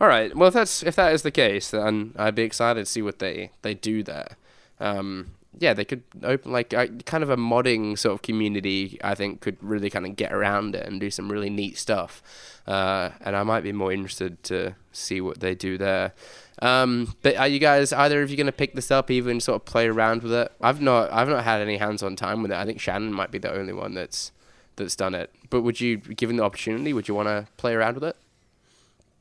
All 0.00 0.08
right. 0.08 0.34
Well, 0.34 0.48
if 0.48 0.54
that's 0.54 0.82
if 0.82 0.94
that 0.96 1.12
is 1.12 1.22
the 1.22 1.30
case, 1.30 1.70
then 1.70 2.14
I'd 2.16 2.34
be 2.34 2.42
excited 2.42 2.86
to 2.86 2.90
see 2.90 3.02
what 3.02 3.18
they 3.18 3.50
they 3.62 3.74
do 3.74 4.02
there. 4.02 4.36
Um, 4.80 5.32
yeah, 5.58 5.74
they 5.74 5.84
could 5.84 6.02
open 6.22 6.52
like 6.52 6.72
uh, 6.72 6.86
kind 7.04 7.24
of 7.24 7.30
a 7.30 7.36
modding 7.36 7.98
sort 7.98 8.14
of 8.14 8.22
community. 8.22 8.98
I 9.02 9.14
think 9.14 9.40
could 9.40 9.56
really 9.60 9.90
kind 9.90 10.06
of 10.06 10.14
get 10.14 10.32
around 10.32 10.76
it 10.76 10.86
and 10.86 11.00
do 11.00 11.10
some 11.10 11.30
really 11.30 11.50
neat 11.50 11.78
stuff. 11.78 12.22
Uh, 12.66 13.10
and 13.22 13.34
I 13.34 13.42
might 13.42 13.62
be 13.62 13.72
more 13.72 13.92
interested 13.92 14.42
to 14.44 14.76
see 14.92 15.20
what 15.20 15.40
they 15.40 15.54
do 15.54 15.78
there. 15.78 16.12
Um, 16.60 17.14
but 17.22 17.36
are 17.36 17.48
you 17.48 17.58
guys 17.58 17.92
either 17.92 18.22
of 18.22 18.30
you 18.30 18.36
going 18.36 18.46
to 18.46 18.52
pick 18.52 18.74
this 18.74 18.90
up, 18.90 19.10
even 19.10 19.40
sort 19.40 19.56
of 19.56 19.64
play 19.64 19.88
around 19.88 20.22
with 20.22 20.32
it? 20.32 20.52
I've 20.60 20.80
not 20.80 21.12
I've 21.12 21.28
not 21.28 21.42
had 21.42 21.60
any 21.60 21.78
hands-on 21.78 22.14
time 22.14 22.42
with 22.42 22.52
it. 22.52 22.56
I 22.56 22.64
think 22.64 22.80
Shannon 22.80 23.12
might 23.12 23.32
be 23.32 23.38
the 23.38 23.52
only 23.52 23.72
one 23.72 23.94
that's 23.94 24.30
that's 24.76 24.94
done 24.94 25.14
it. 25.14 25.34
But 25.50 25.62
would 25.62 25.80
you, 25.80 25.96
given 25.96 26.36
the 26.36 26.44
opportunity, 26.44 26.92
would 26.92 27.08
you 27.08 27.14
want 27.14 27.28
to 27.28 27.48
play 27.56 27.74
around 27.74 27.94
with 27.94 28.04
it? 28.04 28.16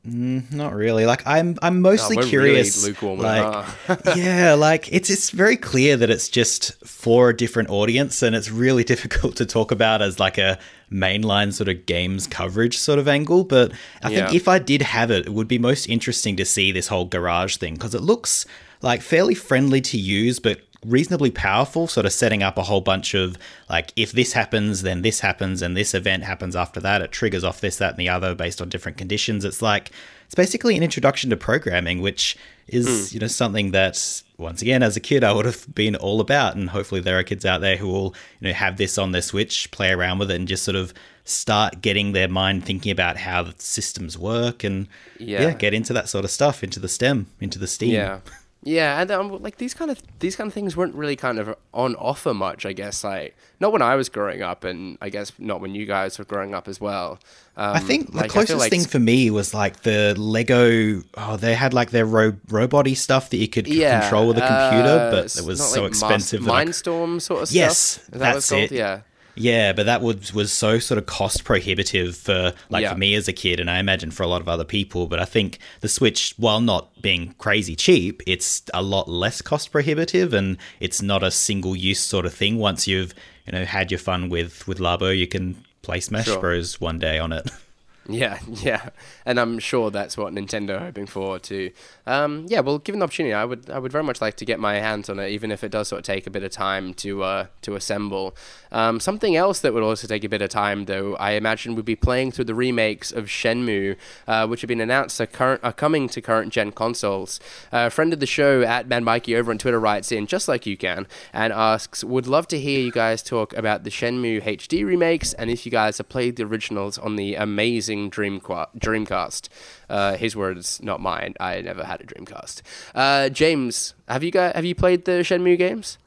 Mm, 0.06 0.54
not 0.54 0.74
really. 0.74 1.06
Like 1.06 1.26
I'm, 1.26 1.58
I'm 1.62 1.82
mostly 1.82 2.18
curious. 2.30 2.82
Really 2.82 3.18
like, 3.18 3.68
yeah, 4.16 4.54
like 4.54 4.92
it's 4.92 5.10
it's 5.10 5.32
very 5.32 5.58
clear 5.58 5.98
that 5.98 6.10
it's 6.10 6.30
just 6.30 6.74
for 6.86 7.30
a 7.30 7.36
different 7.36 7.70
audience, 7.70 8.22
and 8.22 8.36
it's 8.36 8.50
really 8.50 8.84
difficult 8.94 9.36
to 9.38 9.46
talk 9.46 9.72
about 9.72 10.02
as 10.02 10.20
like 10.20 10.38
a 10.38 10.60
mainline 10.92 11.54
sort 11.54 11.68
of 11.68 11.86
games 11.86 12.26
coverage 12.28 12.78
sort 12.78 13.00
of 13.00 13.08
angle. 13.08 13.44
But 13.44 13.74
I 14.02 14.10
think 14.10 14.34
if 14.34 14.48
I 14.48 14.60
did 14.60 14.82
have 14.82 15.12
it, 15.12 15.26
it 15.28 15.34
would 15.34 15.48
be 15.48 15.60
most 15.60 15.88
interesting 15.88 16.38
to 16.38 16.46
see 16.46 16.72
this 16.72 16.88
whole 16.88 17.06
garage 17.06 17.58
thing 17.58 17.74
because 17.74 17.94
it 17.94 18.02
looks 18.02 18.46
like 18.82 19.02
fairly 19.02 19.36
friendly 19.36 19.82
to 19.82 19.98
use, 19.98 20.40
but 20.40 20.62
reasonably 20.86 21.32
powerful, 21.32 21.88
sort 21.88 22.06
of 22.06 22.14
setting 22.14 22.44
up 22.44 22.58
a 22.58 22.64
whole 22.64 22.82
bunch 22.82 23.14
of 23.14 23.38
like, 23.70 23.92
if 23.96 24.12
this 24.12 24.34
happens, 24.34 24.82
then 24.82 25.02
this 25.02 25.20
happens, 25.20 25.62
and 25.62 25.76
this 25.76 25.94
event 25.94 26.24
happens 26.24 26.56
after 26.56 26.80
that. 26.82 27.02
It 27.02 27.12
triggers 27.12 27.44
off 27.44 27.62
this, 27.62 27.78
that, 27.78 27.92
and 27.92 28.00
the 28.00 28.10
other 28.10 28.36
based 28.36 28.62
on 28.62 28.70
different 28.70 28.98
conditions. 28.98 29.44
It's 29.44 29.62
like, 29.62 29.92
it's 30.26 30.36
basically 30.36 30.76
an 30.76 30.84
introduction 30.84 31.30
to 31.30 31.38
programming, 31.38 32.02
which 32.02 32.38
is, 32.68 32.88
mm. 32.88 33.14
you 33.14 33.20
know, 33.20 33.28
something 33.28 33.72
that, 33.72 34.22
once 34.38 34.62
again, 34.62 34.84
as 34.84 34.98
a 34.98 35.00
kid, 35.00 35.24
I 35.24 35.32
would 35.32 35.46
have 35.46 35.74
been 35.74 35.96
all 35.96 36.20
about. 36.20 36.56
And 36.56 36.70
hopefully 36.70 37.02
there 37.02 37.18
are 37.18 37.24
kids 37.24 37.46
out 37.46 37.62
there 37.62 37.78
who 37.78 37.88
will, 37.88 38.14
you 38.40 38.50
know, 38.50 38.54
have 38.54 38.78
this 38.78 38.98
on 38.98 39.14
their 39.14 39.22
Switch, 39.22 39.72
play 39.72 39.92
around 39.92 40.20
with 40.20 40.30
it, 40.30 40.36
and 40.36 40.48
just 40.48 40.64
sort 40.64 40.76
of 40.76 40.94
start 41.24 41.82
getting 41.82 42.12
their 42.12 42.28
mind 42.28 42.66
thinking 42.66 42.92
about 42.92 43.18
how 43.18 43.44
the 43.44 43.54
systems 43.58 44.18
work 44.18 44.64
and, 44.64 44.88
yeah, 45.18 45.42
yeah 45.44 45.54
get 45.54 45.74
into 45.74 45.94
that 45.94 46.10
sort 46.10 46.26
of 46.26 46.32
stuff, 46.32 46.64
into 46.64 46.80
the 46.80 46.90
STEM, 46.90 47.28
into 47.40 47.58
the 47.58 47.68
STEAM. 47.68 47.92
Yeah. 47.92 48.20
Yeah, 48.68 49.00
and 49.00 49.10
um, 49.12 49.42
like 49.42 49.58
these 49.58 49.74
kind 49.74 49.90
of 49.90 50.02
these 50.20 50.36
kind 50.36 50.50
of 50.50 50.54
things 50.54 50.76
weren't 50.76 50.94
really 50.94 51.16
kind 51.16 51.40
of 51.40 51.56
on 51.74 51.96
offer 51.96 52.34
much, 52.34 52.66
I 52.66 52.74
guess. 52.74 53.02
Like 53.02 53.34
not 53.62 53.72
when 53.72 53.82
I 53.82 53.96
was 53.96 54.10
growing 54.10 54.42
up, 54.42 54.66
and 54.66 54.98
I 55.02 55.08
guess 55.08 55.32
not 55.40 55.62
when 55.62 55.74
you 55.74 55.86
guys 55.86 56.20
were 56.20 56.26
growing 56.26 56.54
up 56.54 56.68
as 56.68 56.82
well. 56.82 57.18
Um, 57.56 57.78
I 57.78 57.80
think 57.80 58.12
the 58.12 58.18
like, 58.18 58.30
closest 58.30 58.60
like 58.60 58.70
thing 58.70 58.84
for 58.84 59.00
me 59.00 59.32
was 59.32 59.54
like 59.54 59.84
the 59.84 60.16
Lego. 60.18 61.02
Oh, 61.16 61.38
they 61.38 61.54
had 61.56 61.74
like 61.74 61.92
their 61.92 62.06
ro- 62.06 62.34
roboty 62.50 62.98
stuff 62.98 63.30
that 63.30 63.38
you 63.38 63.48
could 63.48 63.70
yeah, 63.70 64.02
control 64.02 64.28
with 64.28 64.38
a 64.38 64.42
computer, 64.42 65.00
uh, 65.00 65.12
but 65.12 65.38
it 65.38 65.46
was 65.46 65.66
so 65.66 65.86
expensive. 65.86 66.42
Mindstorm 66.42 67.22
sort 67.22 67.44
of 67.44 67.52
yes, 67.52 67.78
stuff. 67.78 68.10
Yes, 68.12 68.20
that's 68.20 68.52
it. 68.52 68.72
Yeah. 68.74 69.00
Yeah, 69.38 69.74
but 69.74 69.86
that 69.86 70.02
was 70.02 70.34
was 70.34 70.52
so 70.52 70.80
sort 70.80 70.98
of 70.98 71.06
cost 71.06 71.44
prohibitive 71.44 72.16
for 72.16 72.54
like 72.70 72.84
yeah. 72.84 72.94
for 72.94 72.98
me 72.98 73.16
as 73.16 73.28
a 73.28 73.34
kid, 73.34 73.60
and 73.60 73.70
I 73.70 73.80
imagine 73.80 74.12
for 74.12 74.24
a 74.24 74.28
lot 74.28 74.42
of 74.42 74.50
other 74.50 74.64
people. 74.64 75.08
But 75.08 75.20
I 75.20 75.26
think 75.26 75.60
the 75.82 75.88
Switch, 75.88 76.34
while 76.38 76.60
not 76.60 77.02
being 77.02 77.36
crazy 77.38 77.76
cheap, 77.76 78.22
it's 78.26 78.64
a 78.74 78.82
lot 78.82 79.08
less 79.08 79.42
cost 79.42 79.72
prohibitive, 79.72 80.34
and 80.34 80.58
it's 80.80 81.02
not 81.02 81.24
a 81.24 81.32
single 81.32 81.76
use 81.76 82.00
sort 82.00 82.26
of 82.26 82.34
thing. 82.34 82.58
Once 82.58 82.88
you've 82.88 83.14
you 83.46 83.54
know 83.54 83.66
had 83.66 83.92
your 83.92 84.00
fun 84.00 84.30
with 84.30 84.68
with 84.68 84.80
Labo, 84.80 85.16
you 85.16 85.28
can 85.28 85.64
play 85.82 86.00
Smash 86.00 86.26
sure. 86.26 86.40
Bros 86.40 86.82
one 86.82 87.00
day 87.00 87.20
on 87.20 87.32
it. 87.32 87.50
Yeah, 88.10 88.40
yeah, 88.48 88.90
and 89.26 89.40
I'm 89.40 89.60
sure 89.60 89.92
that's 89.92 90.18
what 90.18 90.34
Nintendo 90.34 90.78
are 90.78 90.86
hoping 90.86 91.08
for 91.08 91.40
too. 91.40 91.72
Um, 92.06 92.46
yeah, 92.48 92.62
well, 92.62 92.78
given 92.80 93.00
the 93.00 93.04
opportunity, 93.04 93.34
I 93.34 93.44
would 93.44 93.70
I 93.70 93.80
would 93.80 93.92
very 93.92 94.04
much 94.04 94.22
like 94.22 94.36
to 94.38 94.46
get 94.46 94.60
my 94.60 94.76
hands 94.76 95.10
on 95.10 95.20
it, 95.20 95.30
even 95.30 95.52
if 95.52 95.64
it 95.64 95.70
does 95.70 95.90
sort 95.90 96.00
of 96.00 96.06
take 96.06 96.26
a 96.26 96.30
bit 96.30 96.44
of 96.44 96.52
time 96.52 96.94
to 96.96 97.24
uh, 97.24 97.46
to 97.64 97.76
assemble. 97.76 98.36
Um, 98.72 99.00
something 99.00 99.36
else 99.36 99.60
that 99.60 99.74
would 99.74 99.84
also 99.84 100.08
take 100.08 100.24
a 100.24 100.30
bit 100.30 100.42
of 100.42 100.50
time, 100.50 100.86
though, 100.86 101.16
I 101.16 101.32
imagine, 101.32 101.76
would 101.76 101.86
be 101.86 101.96
playing 101.96 102.32
through 102.32 102.46
the 102.46 102.56
remakes 102.56 103.12
of 103.12 103.26
Shenmue, 103.26 103.96
uh, 104.28 104.48
which 104.48 104.62
have 104.62 104.68
been 104.68 104.82
announced 104.82 105.20
are 105.20 105.26
current 105.26 105.62
are 105.64 105.74
coming 105.74 106.08
to 106.10 106.22
current 106.22 106.54
gen 106.54 106.72
consoles. 106.72 107.40
Uh, 107.74 107.88
a 107.88 107.90
friend 107.90 108.14
of 108.14 108.20
the 108.20 108.26
show 108.26 108.62
at 108.62 108.88
Mad 108.88 109.04
Mikey 109.04 109.36
over 109.36 109.52
on 109.52 109.58
Twitter 109.58 109.80
writes 109.80 110.12
in 110.12 110.28
just 110.28 110.48
like 110.48 110.66
you 110.66 110.78
can 110.78 111.08
and 111.34 111.52
asks, 111.52 112.04
"Would 112.06 112.28
love 112.28 112.48
to 112.50 112.60
hear 112.60 112.80
you 112.80 112.92
guys 112.92 113.22
talk 113.22 113.54
about 113.54 113.84
the 113.84 113.90
Shenmue 113.90 114.42
HD 114.44 114.86
remakes 114.86 115.34
and 115.34 115.50
if 115.50 115.66
you 115.66 115.72
guys 115.72 115.98
have 115.98 116.08
played 116.08 116.38
the 116.38 116.44
originals 116.44 116.98
on 116.98 117.18
the 117.18 117.36
amazing." 117.36 117.97
Dream 118.10 118.40
Dreamcast. 118.40 119.50
Uh, 119.90 120.16
his 120.16 120.36
words, 120.36 120.82
not 120.82 121.02
mine. 121.02 121.34
I 121.40 121.62
never 121.62 121.84
had 121.84 122.02
a 122.02 122.06
Dreamcast. 122.06 122.62
Uh, 122.96 123.30
James, 123.30 123.94
have 124.08 124.24
you 124.24 124.32
got 124.32 124.56
have 124.56 124.66
you 124.66 124.76
played 124.76 125.06
the 125.06 125.24
Shenmue 125.24 125.58
games? 125.58 125.98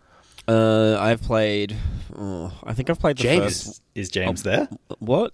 Uh, 0.48 0.96
I've 0.98 1.22
played. 1.22 1.76
Oh, 2.16 2.52
I 2.64 2.74
think 2.74 2.90
I've 2.90 2.98
played 2.98 3.18
the 3.18 3.22
James. 3.22 3.64
first. 3.64 3.82
Is 3.94 4.10
James 4.10 4.42
there? 4.42 4.68
What? 4.98 5.32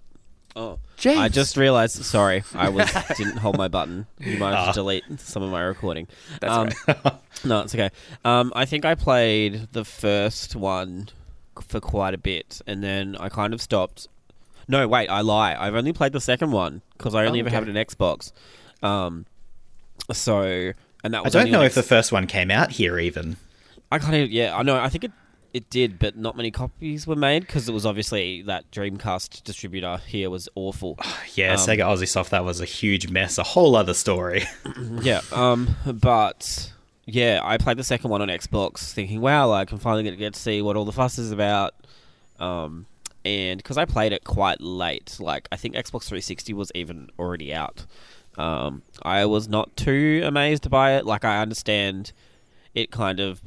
Oh, 0.55 0.79
James. 0.97 1.19
I 1.19 1.29
just 1.29 1.55
realized. 1.55 2.03
Sorry, 2.03 2.43
I 2.53 2.69
was 2.77 2.91
didn't 3.15 3.37
hold 3.37 3.57
my 3.57 3.67
button. 3.67 4.07
You 4.19 4.37
might 4.37 4.55
have 4.55 4.73
to 4.73 4.79
delete 4.79 5.03
some 5.19 5.43
of 5.43 5.51
my 5.51 5.61
recording. 5.61 6.07
That's 6.41 6.53
um, 6.53 6.69
right. 6.87 7.15
no, 7.45 7.61
it's 7.61 7.75
okay. 7.75 7.89
Um, 8.25 8.51
I 8.55 8.65
think 8.65 8.83
I 8.83 8.95
played 8.95 9.67
the 9.71 9.85
first 9.85 10.55
one 10.55 11.09
for 11.61 11.79
quite 11.79 12.13
a 12.13 12.17
bit, 12.17 12.61
and 12.65 12.83
then 12.83 13.15
I 13.19 13.29
kind 13.29 13.53
of 13.53 13.61
stopped. 13.61 14.07
No, 14.67 14.87
wait, 14.87 15.07
I 15.09 15.21
lie. 15.21 15.55
I've 15.57 15.75
only 15.75 15.93
played 15.93 16.11
the 16.11 16.21
second 16.21 16.51
one 16.51 16.81
because 16.97 17.15
I 17.15 17.25
only 17.25 17.39
Oh, 17.39 17.45
ever 17.45 17.49
okay. 17.49 17.55
have 17.55 17.67
an 17.67 17.75
Xbox. 17.75 18.31
Um, 18.83 19.25
so 20.11 20.73
and 21.03 21.13
that 21.13 21.25
I 21.25 21.29
don't 21.29 21.51
know 21.51 21.59
on 21.59 21.65
if 21.65 21.75
the 21.75 21.83
first 21.83 22.11
one 22.11 22.27
came 22.27 22.51
out 22.51 22.71
here 22.71 22.99
even. 22.99 23.37
I 23.91 23.99
can't 23.99 24.13
even. 24.13 24.31
Yeah, 24.31 24.55
I 24.57 24.63
know. 24.63 24.77
I 24.79 24.89
think 24.89 25.05
it 25.05 25.11
it 25.53 25.69
did, 25.69 25.97
but 25.97 26.17
not 26.17 26.35
many 26.35 26.51
copies 26.51 27.07
were 27.07 27.15
made 27.15 27.41
because 27.41 27.67
it 27.69 27.71
was 27.71 27.85
obviously 27.85 28.41
that 28.43 28.69
Dreamcast 28.71 29.43
distributor 29.43 29.97
here 30.05 30.29
was 30.29 30.49
awful. 30.55 30.97
Yeah, 31.35 31.53
Um, 31.53 31.57
Sega 31.59 31.79
Ozisoft, 31.79 32.29
that 32.29 32.43
was 32.43 32.59
a 32.61 32.65
huge 32.65 33.09
mess, 33.09 33.37
a 33.37 33.43
whole 33.43 33.75
other 33.75 33.93
story. 33.93 34.43
yeah. 35.01 35.21
Um. 35.31 35.75
But 35.85 36.71
yeah, 37.05 37.39
I 37.43 37.57
played 37.57 37.77
the 37.77 37.83
second 37.83 38.09
one 38.09 38.21
on 38.21 38.27
Xbox, 38.27 38.91
thinking, 38.91 39.21
"Wow, 39.21 39.51
I 39.51 39.65
can 39.65 39.77
finally 39.77 40.03
get, 40.03 40.17
get 40.17 40.33
to 40.33 40.39
see 40.39 40.61
what 40.61 40.75
all 40.75 40.85
the 40.85 40.91
fuss 40.91 41.17
is 41.17 41.31
about." 41.31 41.73
Um. 42.39 42.85
And 43.27 43.57
because 43.57 43.77
I 43.77 43.83
played 43.83 44.13
it 44.13 44.23
quite 44.23 44.61
late, 44.61 45.17
like 45.19 45.49
I 45.51 45.57
think 45.57 45.75
Xbox 45.75 46.03
360 46.05 46.53
was 46.53 46.71
even 46.73 47.09
already 47.19 47.53
out. 47.53 47.85
Um, 48.37 48.83
I 49.03 49.25
was 49.25 49.49
not 49.49 49.75
too 49.75 50.21
amazed 50.23 50.69
by 50.69 50.93
it. 50.93 51.05
Like 51.05 51.25
I 51.25 51.41
understand 51.41 52.13
it 52.73 52.89
kind 52.89 53.19
of 53.19 53.41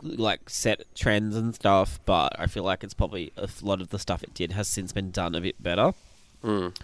like 0.00 0.48
set 0.48 0.86
trends 0.94 1.36
and 1.36 1.54
stuff, 1.54 2.00
but 2.06 2.34
I 2.40 2.46
feel 2.46 2.62
like 2.64 2.82
it's 2.82 2.94
probably 2.94 3.30
a 3.36 3.46
lot 3.60 3.82
of 3.82 3.90
the 3.90 3.98
stuff 3.98 4.22
it 4.22 4.32
did 4.32 4.52
has 4.52 4.68
since 4.68 4.94
been 4.94 5.10
done 5.10 5.34
a 5.34 5.42
bit 5.42 5.62
better. 5.62 5.92
Mm. 6.42 6.74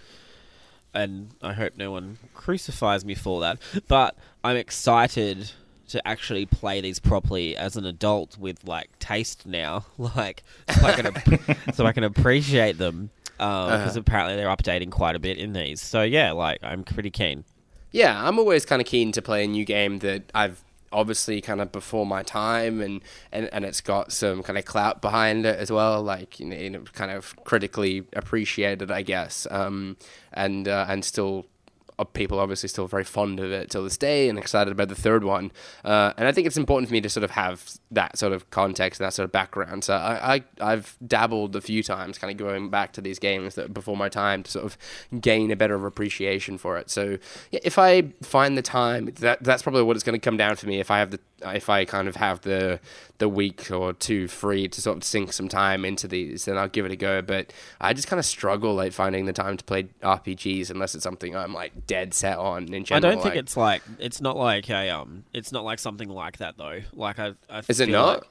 And 0.93 1.31
I 1.41 1.53
hope 1.53 1.73
no 1.75 1.89
one 1.89 2.19
crucifies 2.35 3.03
me 3.03 3.15
for 3.15 3.41
that. 3.41 3.57
But 3.87 4.15
I'm 4.43 4.57
excited 4.57 5.53
to 5.89 6.05
actually 6.07 6.45
play 6.45 6.81
these 6.81 6.99
properly 6.99 7.55
as 7.55 7.75
an 7.75 7.85
adult 7.85 8.37
with 8.37 8.67
like 8.67 8.97
taste 8.99 9.45
now, 9.45 9.85
like 9.97 10.43
so 10.69 10.85
I 10.85 10.91
can 10.93 11.05
ap- 11.07 11.57
so 11.75 11.85
I 11.85 11.91
can 11.93 12.03
appreciate 12.03 12.77
them 12.77 13.09
Um 13.39 13.71
because 13.71 13.91
Uh-huh. 13.97 13.99
apparently 13.99 14.35
they're 14.37 14.47
updating 14.55 14.89
quite 14.91 15.15
a 15.15 15.19
bit 15.19 15.37
in 15.37 15.53
these. 15.53 15.81
So 15.81 16.01
yeah, 16.03 16.31
like 16.31 16.59
I'm 16.63 16.83
pretty 16.83 17.09
keen. 17.11 17.43
Yeah, 17.91 18.27
I'm 18.27 18.39
always 18.39 18.65
kind 18.65 18.81
of 18.81 18.87
keen 18.87 19.11
to 19.13 19.21
play 19.21 19.45
a 19.45 19.47
new 19.47 19.63
game 19.65 19.99
that 19.99 20.23
I've 20.33 20.61
obviously 20.91 21.41
kind 21.41 21.59
of 21.61 21.71
before 21.71 22.05
my 22.05 22.23
time 22.23 22.79
and, 22.81 23.01
and, 23.31 23.49
and 23.53 23.65
it's 23.65 23.81
got 23.81 24.11
some 24.13 24.41
kind 24.43 24.57
of 24.57 24.63
clout 24.65 25.01
behind 25.01 25.45
it 25.45 25.59
as 25.59 25.69
well, 25.71 26.01
like 26.01 26.39
you 26.39 26.45
know, 26.45 26.79
kind 26.93 27.11
of 27.11 27.35
critically 27.43 28.03
appreciated, 28.13 28.91
I 28.91 29.01
guess, 29.01 29.47
um, 29.51 29.97
and 30.33 30.67
uh, 30.67 30.85
and 30.87 31.03
still 31.03 31.39
uh, 31.39 31.54
people 32.03 32.39
obviously 32.39 32.67
still 32.67 32.87
very 32.87 33.03
fond 33.03 33.39
of 33.39 33.51
it 33.51 33.69
till 33.69 33.83
this 33.83 33.97
day 33.97 34.27
and 34.27 34.37
excited 34.37 34.71
about 34.71 34.89
the 34.89 34.95
third 34.95 35.23
one. 35.23 35.51
Uh, 35.83 36.13
and 36.17 36.27
I 36.27 36.31
think 36.31 36.47
it's 36.47 36.57
important 36.57 36.89
for 36.89 36.93
me 36.93 37.01
to 37.01 37.09
sort 37.09 37.23
of 37.23 37.31
have 37.31 37.63
that 37.91 38.17
sort 38.17 38.33
of 38.33 38.49
context 38.49 38.99
and 38.99 39.07
that 39.07 39.13
sort 39.13 39.25
of 39.25 39.31
background. 39.31 39.83
So 39.83 39.95
I, 39.95 40.35
I 40.35 40.43
I've 40.59 40.97
dabbled 41.05 41.55
a 41.55 41.61
few 41.61 41.83
times, 41.83 42.17
kind 42.17 42.31
of 42.31 42.37
going 42.37 42.69
back 42.69 42.91
to 42.93 43.01
these 43.01 43.19
games 43.19 43.55
that 43.55 43.73
before 43.73 43.95
my 43.95 44.09
time 44.09 44.43
to 44.43 44.51
sort 44.51 44.65
of 44.65 44.77
gain 45.21 45.51
a 45.51 45.55
better 45.55 45.85
appreciation 45.85 46.57
for 46.57 46.77
it. 46.77 46.89
So 46.89 47.17
yeah, 47.51 47.59
if 47.63 47.79
I 47.79 48.03
find 48.21 48.57
the 48.57 48.61
time, 48.61 49.05
that 49.19 49.43
that's 49.43 49.63
probably 49.63 49.83
what 49.83 49.95
it's 49.95 50.03
going 50.03 50.19
to 50.19 50.23
come 50.23 50.37
down 50.37 50.55
for 50.55 50.67
me. 50.67 50.79
If 50.79 50.91
I 50.91 50.99
have 50.99 51.11
the 51.11 51.19
if 51.41 51.69
I 51.69 51.85
kind 51.85 52.07
of 52.07 52.15
have 52.15 52.41
the 52.41 52.79
the 53.17 53.29
week 53.29 53.69
or 53.71 53.93
two 53.93 54.27
free 54.27 54.67
to 54.67 54.81
sort 54.81 54.97
of 54.97 55.03
sink 55.03 55.31
some 55.33 55.47
time 55.47 55.85
into 55.85 56.07
these, 56.07 56.45
then 56.45 56.57
I'll 56.57 56.67
give 56.67 56.85
it 56.85 56.91
a 56.91 56.95
go. 56.95 57.21
But 57.21 57.51
I 57.79 57.93
just 57.93 58.07
kind 58.07 58.19
of 58.19 58.25
struggle 58.25 58.73
like 58.75 58.91
finding 58.93 59.25
the 59.25 59.33
time 59.33 59.57
to 59.57 59.63
play 59.63 59.83
RPGs 60.01 60.69
unless 60.69 60.95
it's 60.95 61.03
something 61.03 61.35
I'm 61.35 61.53
like 61.53 61.87
dead 61.87 62.13
set 62.13 62.37
on. 62.37 62.73
In 62.73 62.85
I 62.91 62.99
don't 62.99 63.13
think 63.13 63.25
like- 63.25 63.35
it's 63.35 63.57
like 63.57 63.81
it's 63.99 64.21
not 64.21 64.37
like 64.37 64.69
a 64.69 64.89
um 64.89 65.25
it's 65.33 65.51
not 65.51 65.63
like 65.63 65.79
something 65.79 66.09
like 66.09 66.37
that 66.37 66.57
though. 66.57 66.81
Like 66.93 67.19
I, 67.19 67.33
I 67.49 67.61
Is 67.67 67.79
it 67.79 67.89
not? 67.89 68.19
like 68.19 68.23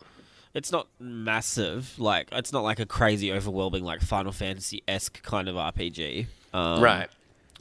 it's 0.55 0.71
not 0.73 0.87
massive. 1.01 1.99
Like 1.99 2.29
it's 2.33 2.53
not 2.53 2.63
like 2.63 2.79
a 2.81 2.87
crazy 2.87 3.33
overwhelming 3.33 3.85
like 3.85 4.01
Final 4.03 4.33
Fantasy 4.33 4.83
esque 4.87 5.23
kind 5.23 5.49
of 5.49 5.57
RPG. 5.57 6.27
Um, 6.53 6.81
right. 6.83 7.09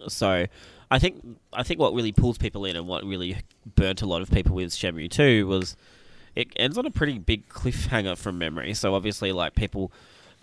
So 0.07 0.45
I 0.93 0.99
think 0.99 1.39
I 1.51 1.63
think 1.63 1.79
what 1.79 1.95
really 1.95 2.11
pulls 2.11 2.37
people 2.37 2.65
in 2.65 2.75
and 2.75 2.87
what 2.87 3.03
really 3.03 3.37
burnt 3.75 4.03
a 4.03 4.05
lot 4.05 4.21
of 4.21 4.29
people 4.29 4.53
with 4.53 4.69
Shenmue 4.69 5.09
2 5.09 5.47
was 5.47 5.75
it 6.35 6.49
ends 6.55 6.77
on 6.77 6.85
a 6.85 6.91
pretty 6.91 7.17
big 7.17 7.49
cliffhanger 7.49 8.15
from 8.15 8.37
memory. 8.37 8.75
So 8.75 8.93
obviously 8.93 9.31
like 9.31 9.55
people 9.55 9.91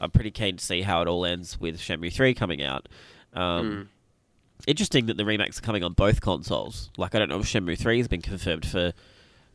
are 0.01 0.09
pretty 0.09 0.33
keen 0.33 0.57
to 0.57 0.65
see 0.65 0.83
how 0.83 1.03
it 1.03 1.07
all 1.07 1.25
ends 1.25 1.61
with 1.61 1.79
Shenmue 1.79 2.13
3 2.13 2.35
coming 2.35 2.65
out. 2.65 2.89
Um, 3.33 3.91
Interesting 4.67 5.07
that 5.07 5.17
the 5.17 5.25
remakes 5.25 5.59
are 5.59 5.63
coming 5.63 5.85
on 5.85 5.93
both 5.93 6.21
consoles. 6.21 6.91
Like 6.97 7.15
I 7.15 7.21
don't 7.21 7.29
know 7.29 7.39
if 7.39 7.47
Shenmue 7.47 7.79
3 7.79 7.99
has 7.99 8.09
been 8.09 8.21
confirmed 8.21 8.67
for 8.67 8.93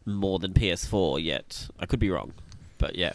more 0.05 0.39
than 0.39 0.53
PS4 0.53 1.21
yet. 1.21 1.67
I 1.77 1.85
could 1.87 1.99
be 1.99 2.09
wrong. 2.09 2.31
But 2.77 2.95
yeah. 2.95 3.11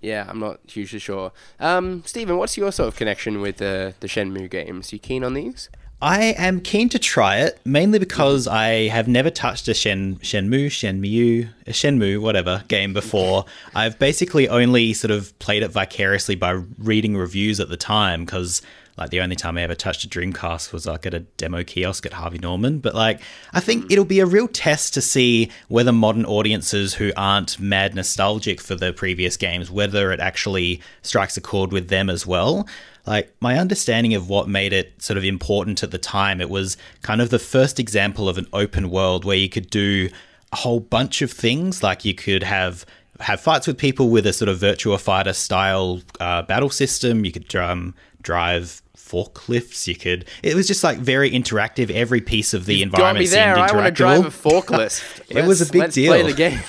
Yeah, 0.00 0.26
I'm 0.28 0.38
not 0.38 0.60
hugely 0.68 1.00
sure. 1.00 1.32
Um, 1.58 2.04
Stephen, 2.06 2.36
what's 2.36 2.56
your 2.56 2.70
sort 2.70 2.86
of 2.86 2.94
connection 2.94 3.40
with 3.40 3.56
the 3.56 3.94
the 3.98 4.06
Shenmue 4.06 4.48
games? 4.48 4.92
You 4.92 5.00
keen 5.00 5.24
on 5.24 5.34
these? 5.34 5.68
I 6.02 6.34
am 6.36 6.60
keen 6.60 6.88
to 6.88 6.98
try 6.98 7.38
it, 7.38 7.60
mainly 7.64 8.00
because 8.00 8.48
I 8.48 8.88
have 8.88 9.06
never 9.06 9.30
touched 9.30 9.68
a 9.68 9.74
Shen 9.74 10.16
Shenmue, 10.16 10.66
Shenmue, 10.66 11.48
a 11.64 11.70
Shenmue, 11.70 12.20
whatever 12.20 12.64
game 12.66 12.92
before. 12.92 13.44
I've 13.72 14.00
basically 14.00 14.48
only 14.48 14.94
sort 14.94 15.12
of 15.12 15.38
played 15.38 15.62
it 15.62 15.70
vicariously 15.70 16.34
by 16.34 16.60
reading 16.76 17.16
reviews 17.16 17.60
at 17.60 17.68
the 17.68 17.76
time, 17.76 18.24
because 18.24 18.62
like 18.98 19.10
the 19.10 19.20
only 19.20 19.36
time 19.36 19.56
I 19.56 19.62
ever 19.62 19.76
touched 19.76 20.04
a 20.04 20.08
Dreamcast 20.08 20.72
was 20.72 20.86
like 20.86 21.06
at 21.06 21.14
a 21.14 21.20
demo 21.20 21.62
kiosk 21.62 22.04
at 22.04 22.12
Harvey 22.12 22.38
Norman. 22.38 22.80
But 22.80 22.96
like, 22.96 23.20
I 23.52 23.60
think 23.60 23.84
mm. 23.84 23.92
it'll 23.92 24.04
be 24.04 24.18
a 24.18 24.26
real 24.26 24.48
test 24.48 24.94
to 24.94 25.00
see 25.00 25.52
whether 25.68 25.92
modern 25.92 26.24
audiences 26.24 26.94
who 26.94 27.12
aren't 27.16 27.60
mad 27.60 27.94
nostalgic 27.94 28.60
for 28.60 28.74
the 28.74 28.92
previous 28.92 29.36
games, 29.36 29.70
whether 29.70 30.10
it 30.10 30.18
actually 30.18 30.82
strikes 31.02 31.36
a 31.36 31.40
chord 31.40 31.72
with 31.72 31.88
them 31.88 32.10
as 32.10 32.26
well. 32.26 32.68
Like, 33.06 33.34
my 33.40 33.58
understanding 33.58 34.14
of 34.14 34.28
what 34.28 34.48
made 34.48 34.72
it 34.72 35.00
sort 35.02 35.16
of 35.16 35.24
important 35.24 35.82
at 35.82 35.90
the 35.90 35.98
time, 35.98 36.40
it 36.40 36.48
was 36.48 36.76
kind 37.02 37.20
of 37.20 37.30
the 37.30 37.38
first 37.38 37.80
example 37.80 38.28
of 38.28 38.38
an 38.38 38.46
open 38.52 38.90
world 38.90 39.24
where 39.24 39.36
you 39.36 39.48
could 39.48 39.70
do 39.70 40.08
a 40.52 40.56
whole 40.56 40.80
bunch 40.80 41.20
of 41.22 41.32
things. 41.32 41.82
Like, 41.82 42.04
you 42.04 42.14
could 42.14 42.42
have 42.42 42.86
have 43.20 43.40
fights 43.40 43.66
with 43.66 43.78
people 43.78 44.10
with 44.10 44.26
a 44.26 44.32
sort 44.32 44.48
of 44.48 44.58
Virtua 44.58 45.00
Fighter 45.00 45.32
style 45.32 46.00
uh, 46.20 46.42
battle 46.42 46.70
system. 46.70 47.24
You 47.24 47.32
could 47.32 47.54
um, 47.56 47.94
drive 48.22 48.82
forklifts. 48.96 49.86
You 49.86 49.94
could. 49.94 50.24
It 50.42 50.54
was 50.54 50.66
just 50.66 50.82
like 50.82 50.98
very 50.98 51.30
interactive. 51.30 51.90
Every 51.90 52.20
piece 52.20 52.54
of 52.54 52.66
the 52.66 52.78
Got 52.78 52.82
environment 52.84 53.18
me 53.18 53.26
there. 53.26 53.54
seemed 53.54 53.70
I 53.70 53.74
want 53.74 53.86
to 53.86 53.92
drive 53.92 54.24
a 54.24 54.28
forklift. 54.28 55.20
It 55.28 55.46
was 55.46 55.60
a 55.60 55.72
big 55.72 55.80
let's 55.80 55.94
deal. 55.94 56.12
Play 56.12 56.22
the 56.22 56.34
game. 56.34 56.60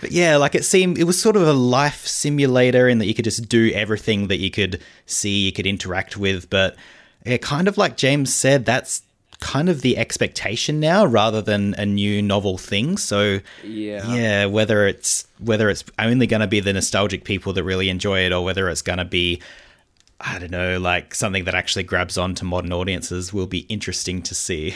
But 0.00 0.10
yeah, 0.10 0.36
like 0.36 0.54
it 0.54 0.64
seemed 0.64 0.98
it 0.98 1.04
was 1.04 1.20
sort 1.20 1.36
of 1.36 1.42
a 1.42 1.52
life 1.52 2.06
simulator 2.06 2.88
in 2.88 2.98
that 2.98 3.06
you 3.06 3.14
could 3.14 3.24
just 3.24 3.48
do 3.48 3.70
everything 3.74 4.28
that 4.28 4.38
you 4.38 4.50
could 4.50 4.80
see, 5.06 5.46
you 5.46 5.52
could 5.52 5.66
interact 5.66 6.16
with. 6.16 6.50
But 6.50 6.76
yeah, 7.24 7.38
kind 7.38 7.68
of 7.68 7.78
like 7.78 7.96
James 7.96 8.32
said, 8.34 8.64
that's 8.64 9.02
kind 9.40 9.68
of 9.68 9.82
the 9.82 9.98
expectation 9.98 10.80
now 10.80 11.04
rather 11.04 11.42
than 11.42 11.74
a 11.74 11.84
new 11.84 12.22
novel 12.22 12.56
thing. 12.58 12.96
So 12.96 13.40
Yeah. 13.62 14.14
yeah, 14.14 14.46
whether 14.46 14.86
it's 14.86 15.26
whether 15.38 15.68
it's 15.68 15.84
only 15.98 16.26
going 16.26 16.40
to 16.40 16.46
be 16.46 16.60
the 16.60 16.72
nostalgic 16.72 17.24
people 17.24 17.52
that 17.54 17.64
really 17.64 17.88
enjoy 17.88 18.20
it, 18.20 18.32
or 18.32 18.44
whether 18.44 18.68
it's 18.68 18.82
going 18.82 18.98
to 18.98 19.04
be 19.04 19.40
I 20.18 20.38
don't 20.38 20.50
know, 20.50 20.78
like 20.78 21.14
something 21.14 21.44
that 21.44 21.54
actually 21.54 21.82
grabs 21.82 22.16
on 22.16 22.34
to 22.36 22.44
modern 22.44 22.72
audiences 22.72 23.34
will 23.34 23.46
be 23.46 23.60
interesting 23.68 24.22
to 24.22 24.34
see. 24.34 24.74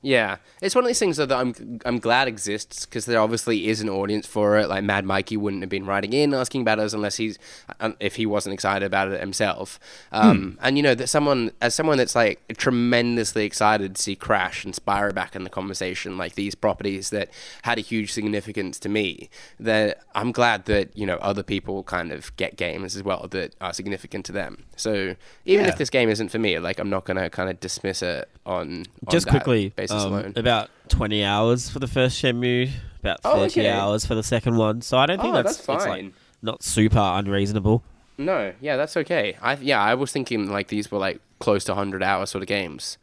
Yeah, 0.00 0.36
it's 0.62 0.76
one 0.76 0.84
of 0.84 0.88
these 0.88 1.00
things 1.00 1.16
though, 1.16 1.26
that 1.26 1.36
I'm 1.36 1.80
I'm 1.84 1.98
glad 1.98 2.28
exists 2.28 2.86
because 2.86 3.04
there 3.04 3.20
obviously 3.20 3.66
is 3.68 3.80
an 3.80 3.88
audience 3.88 4.28
for 4.28 4.56
it. 4.56 4.68
Like 4.68 4.84
Mad 4.84 5.04
Mikey 5.04 5.36
wouldn't 5.36 5.62
have 5.62 5.70
been 5.70 5.86
writing 5.86 6.12
in 6.12 6.32
asking 6.32 6.60
about 6.62 6.78
us 6.78 6.92
unless 6.92 7.16
he's 7.16 7.36
um, 7.80 7.96
if 7.98 8.14
he 8.14 8.24
wasn't 8.24 8.54
excited 8.54 8.86
about 8.86 9.10
it 9.10 9.18
himself. 9.20 9.80
Um, 10.12 10.56
And 10.62 10.76
you 10.76 10.84
know 10.84 10.94
that 10.94 11.08
someone 11.08 11.50
as 11.60 11.74
someone 11.74 11.98
that's 11.98 12.14
like 12.14 12.40
tremendously 12.56 13.44
excited 13.44 13.96
to 13.96 14.00
see 14.02 14.14
Crash 14.14 14.64
and 14.64 14.72
Spyro 14.72 15.12
back 15.12 15.34
in 15.34 15.42
the 15.42 15.50
conversation, 15.50 16.16
like 16.16 16.36
these 16.36 16.54
properties 16.54 17.10
that 17.10 17.28
had 17.62 17.78
a 17.78 17.80
huge 17.80 18.12
significance 18.12 18.78
to 18.80 18.88
me. 18.88 19.28
That 19.58 19.98
I'm 20.14 20.30
glad 20.30 20.66
that 20.66 20.96
you 20.96 21.06
know 21.06 21.16
other 21.16 21.42
people 21.42 21.82
kind 21.82 22.12
of 22.12 22.34
get 22.36 22.56
games 22.56 22.94
as 22.94 23.02
well 23.02 23.26
that 23.32 23.54
are 23.60 23.72
significant 23.72 24.26
to 24.26 24.32
them. 24.32 24.62
So 24.76 25.16
even 25.44 25.64
Yeah. 25.64 25.72
if 25.72 25.78
this 25.78 25.90
game 25.90 26.08
isn't 26.08 26.28
for 26.28 26.38
me, 26.38 26.58
like 26.60 26.78
I'm 26.78 26.90
not 26.90 27.04
gonna 27.04 27.28
kind 27.30 27.50
of 27.50 27.58
dismiss 27.58 28.00
it 28.00 28.28
on, 28.46 28.58
on 28.58 28.84
Just 29.10 29.26
quickly, 29.28 29.70
basis 29.76 29.87
um, 29.92 30.12
alone. 30.12 30.32
about 30.36 30.70
20 30.88 31.24
hours 31.24 31.68
for 31.68 31.78
the 31.78 31.86
first 31.86 32.22
Shenmue, 32.22 32.70
about 33.00 33.22
30 33.22 33.38
Oh, 33.38 33.44
okay. 33.44 33.68
hours 33.70 34.04
for 34.06 34.14
the 34.14 34.22
second 34.22 34.56
one. 34.56 34.80
So 34.82 34.98
I 34.98 35.06
don't 35.06 35.20
think 35.20 35.34
Oh, 35.34 35.42
that's, 35.42 35.56
that's 35.58 35.68
it's, 35.68 35.84
fine. 35.84 36.04
like, 36.06 36.14
not 36.42 36.62
super 36.62 36.98
unreasonable. 37.00 37.82
No, 38.16 38.52
yeah, 38.60 38.76
that's 38.76 38.96
okay. 38.96 39.36
I 39.40 39.54
yeah, 39.56 39.80
I 39.80 39.94
was 39.94 40.10
thinking 40.12 40.50
like 40.50 40.68
these 40.68 40.90
were 40.90 40.98
like 40.98 41.20
close 41.38 41.62
to 41.64 41.74
hundred 41.74 42.02
hour 42.02 42.26
sort 42.26 42.42
of 42.42 42.48
games. 42.48 42.98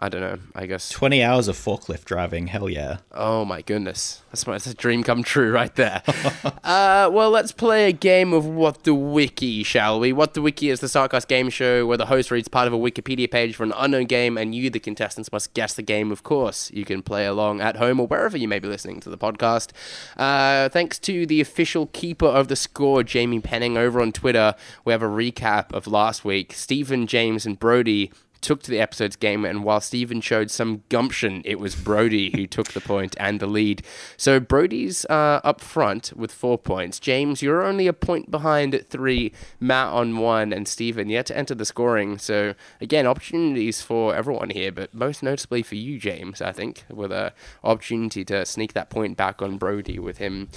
I 0.00 0.08
don't 0.08 0.20
know. 0.20 0.38
I 0.54 0.66
guess. 0.66 0.90
20 0.90 1.24
hours 1.24 1.48
of 1.48 1.56
forklift 1.56 2.04
driving, 2.04 2.46
hell 2.46 2.68
yeah. 2.68 2.98
Oh 3.10 3.44
my 3.44 3.62
goodness, 3.62 4.22
that's 4.30 4.46
my 4.46 4.52
that's 4.52 4.68
a 4.68 4.74
dream 4.74 5.02
come 5.02 5.24
true 5.24 5.50
right 5.50 5.74
there. 5.74 6.02
uh, 6.62 7.10
well, 7.12 7.30
let's 7.30 7.50
play 7.50 7.88
a 7.88 7.92
game 7.92 8.32
of 8.32 8.46
What 8.46 8.84
the 8.84 8.94
Wiki, 8.94 9.64
shall 9.64 9.98
we? 9.98 10.12
What 10.12 10.34
the 10.34 10.42
Wiki 10.42 10.70
is 10.70 10.78
the 10.78 10.86
Startcast 10.86 11.26
game 11.26 11.50
show 11.50 11.84
where 11.84 11.96
the 11.96 12.06
host 12.06 12.30
reads 12.30 12.46
part 12.46 12.68
of 12.68 12.72
a 12.72 12.78
Wikipedia 12.78 13.28
page 13.28 13.56
for 13.56 13.64
an 13.64 13.72
unknown 13.76 14.04
game, 14.04 14.38
and 14.38 14.54
you, 14.54 14.70
the 14.70 14.78
contestants, 14.78 15.32
must 15.32 15.52
guess 15.54 15.74
the 15.74 15.82
game. 15.82 16.12
Of 16.12 16.22
course, 16.22 16.70
you 16.72 16.84
can 16.84 17.02
play 17.02 17.26
along 17.26 17.60
at 17.60 17.76
home 17.76 17.98
or 17.98 18.06
wherever 18.06 18.36
you 18.36 18.46
may 18.46 18.60
be 18.60 18.68
listening 18.68 19.00
to 19.00 19.10
the 19.10 19.18
podcast. 19.18 19.70
Uh, 20.16 20.68
thanks 20.68 21.00
to 21.00 21.26
the 21.26 21.40
official 21.40 21.86
keeper 21.88 22.26
of 22.26 22.46
the 22.46 22.56
score, 22.56 23.02
Jamie 23.02 23.40
Penning, 23.40 23.76
over 23.76 24.00
on 24.00 24.12
Twitter. 24.12 24.54
We 24.84 24.92
have 24.92 25.02
a 25.02 25.06
recap 25.06 25.72
of 25.72 25.88
last 25.88 26.24
week. 26.24 26.52
Steven, 26.52 27.08
James, 27.08 27.44
and 27.44 27.58
Brody 27.58 28.12
took 28.40 28.62
to 28.62 28.70
the 28.70 28.80
episode's 28.80 29.16
game, 29.16 29.44
and 29.44 29.64
while 29.64 29.80
Steven 29.80 30.20
showed 30.20 30.50
some 30.50 30.82
gumption, 30.88 31.42
it 31.44 31.58
was 31.58 31.74
Brody 31.74 32.30
who 32.34 32.46
took 32.58 32.68
the 32.68 32.80
point 32.80 33.16
and 33.18 33.40
the 33.40 33.46
lead. 33.46 33.82
So 34.16 34.40
Brody's 34.40 35.04
uh, 35.06 35.40
up 35.44 35.60
front 35.60 36.12
with 36.16 36.32
four 36.32 36.58
points. 36.58 36.98
James, 36.98 37.42
you're 37.42 37.62
only 37.62 37.86
a 37.86 37.92
point 37.92 38.30
behind 38.30 38.74
at 38.74 38.90
three, 38.90 39.32
Matt 39.60 39.88
on 39.88 40.18
one, 40.18 40.52
and 40.52 40.66
Steven 40.66 41.08
yet 41.08 41.26
to 41.26 41.36
enter 41.36 41.54
the 41.54 41.64
scoring. 41.64 42.18
So 42.18 42.54
again, 42.80 43.06
opportunities 43.06 43.82
for 43.82 44.14
everyone 44.14 44.50
here, 44.50 44.72
but 44.72 44.94
most 44.94 45.22
notably 45.22 45.62
for 45.62 45.74
you, 45.74 45.98
James, 45.98 46.40
I 46.40 46.52
think, 46.52 46.84
with 46.88 47.12
a 47.12 47.32
opportunity 47.64 48.24
to 48.26 48.44
sneak 48.46 48.72
that 48.74 48.90
point 48.90 49.16
back 49.16 49.42
on 49.42 49.58
Brody 49.58 49.98
with 49.98 50.18
him 50.18 50.48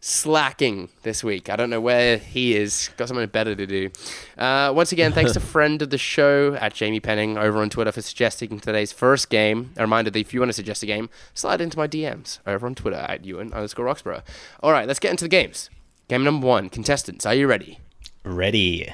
slacking 0.00 0.88
this 1.02 1.22
week. 1.22 1.50
I 1.50 1.56
don't 1.56 1.70
know 1.70 1.80
where 1.80 2.16
he 2.16 2.56
is. 2.56 2.90
Got 2.96 3.08
something 3.08 3.26
better 3.28 3.54
to 3.54 3.66
do. 3.66 3.90
Uh, 4.36 4.72
once 4.74 4.92
again, 4.92 5.12
thanks 5.12 5.32
to 5.32 5.40
friend 5.54 5.80
of 5.82 5.90
the 5.90 5.98
show 5.98 6.54
at 6.54 6.74
Jamie 6.74 7.00
Penning 7.00 7.36
over 7.36 7.58
on 7.58 7.70
Twitter 7.70 7.92
for 7.92 8.02
suggesting 8.02 8.58
today's 8.60 8.92
first 8.92 9.28
game. 9.30 9.72
A 9.76 9.82
reminder 9.82 10.10
that 10.10 10.18
if 10.18 10.32
you 10.32 10.40
want 10.40 10.48
to 10.48 10.54
suggest 10.54 10.82
a 10.82 10.86
game, 10.86 11.10
slide 11.34 11.60
into 11.60 11.76
my 11.76 11.86
DMs 11.86 12.38
over 12.46 12.66
on 12.66 12.74
Twitter 12.74 12.96
at 12.96 13.24
Ewan 13.24 13.52
underscore 13.52 13.84
Roxborough. 13.84 14.22
All 14.62 14.72
right, 14.72 14.88
let's 14.88 15.00
get 15.00 15.10
into 15.10 15.24
the 15.24 15.28
games. 15.28 15.70
Game 16.08 16.24
number 16.24 16.46
one, 16.46 16.70
contestants, 16.70 17.24
are 17.26 17.34
you 17.34 17.46
ready? 17.46 17.78
Ready. 18.24 18.92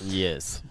Yes. 0.00 0.62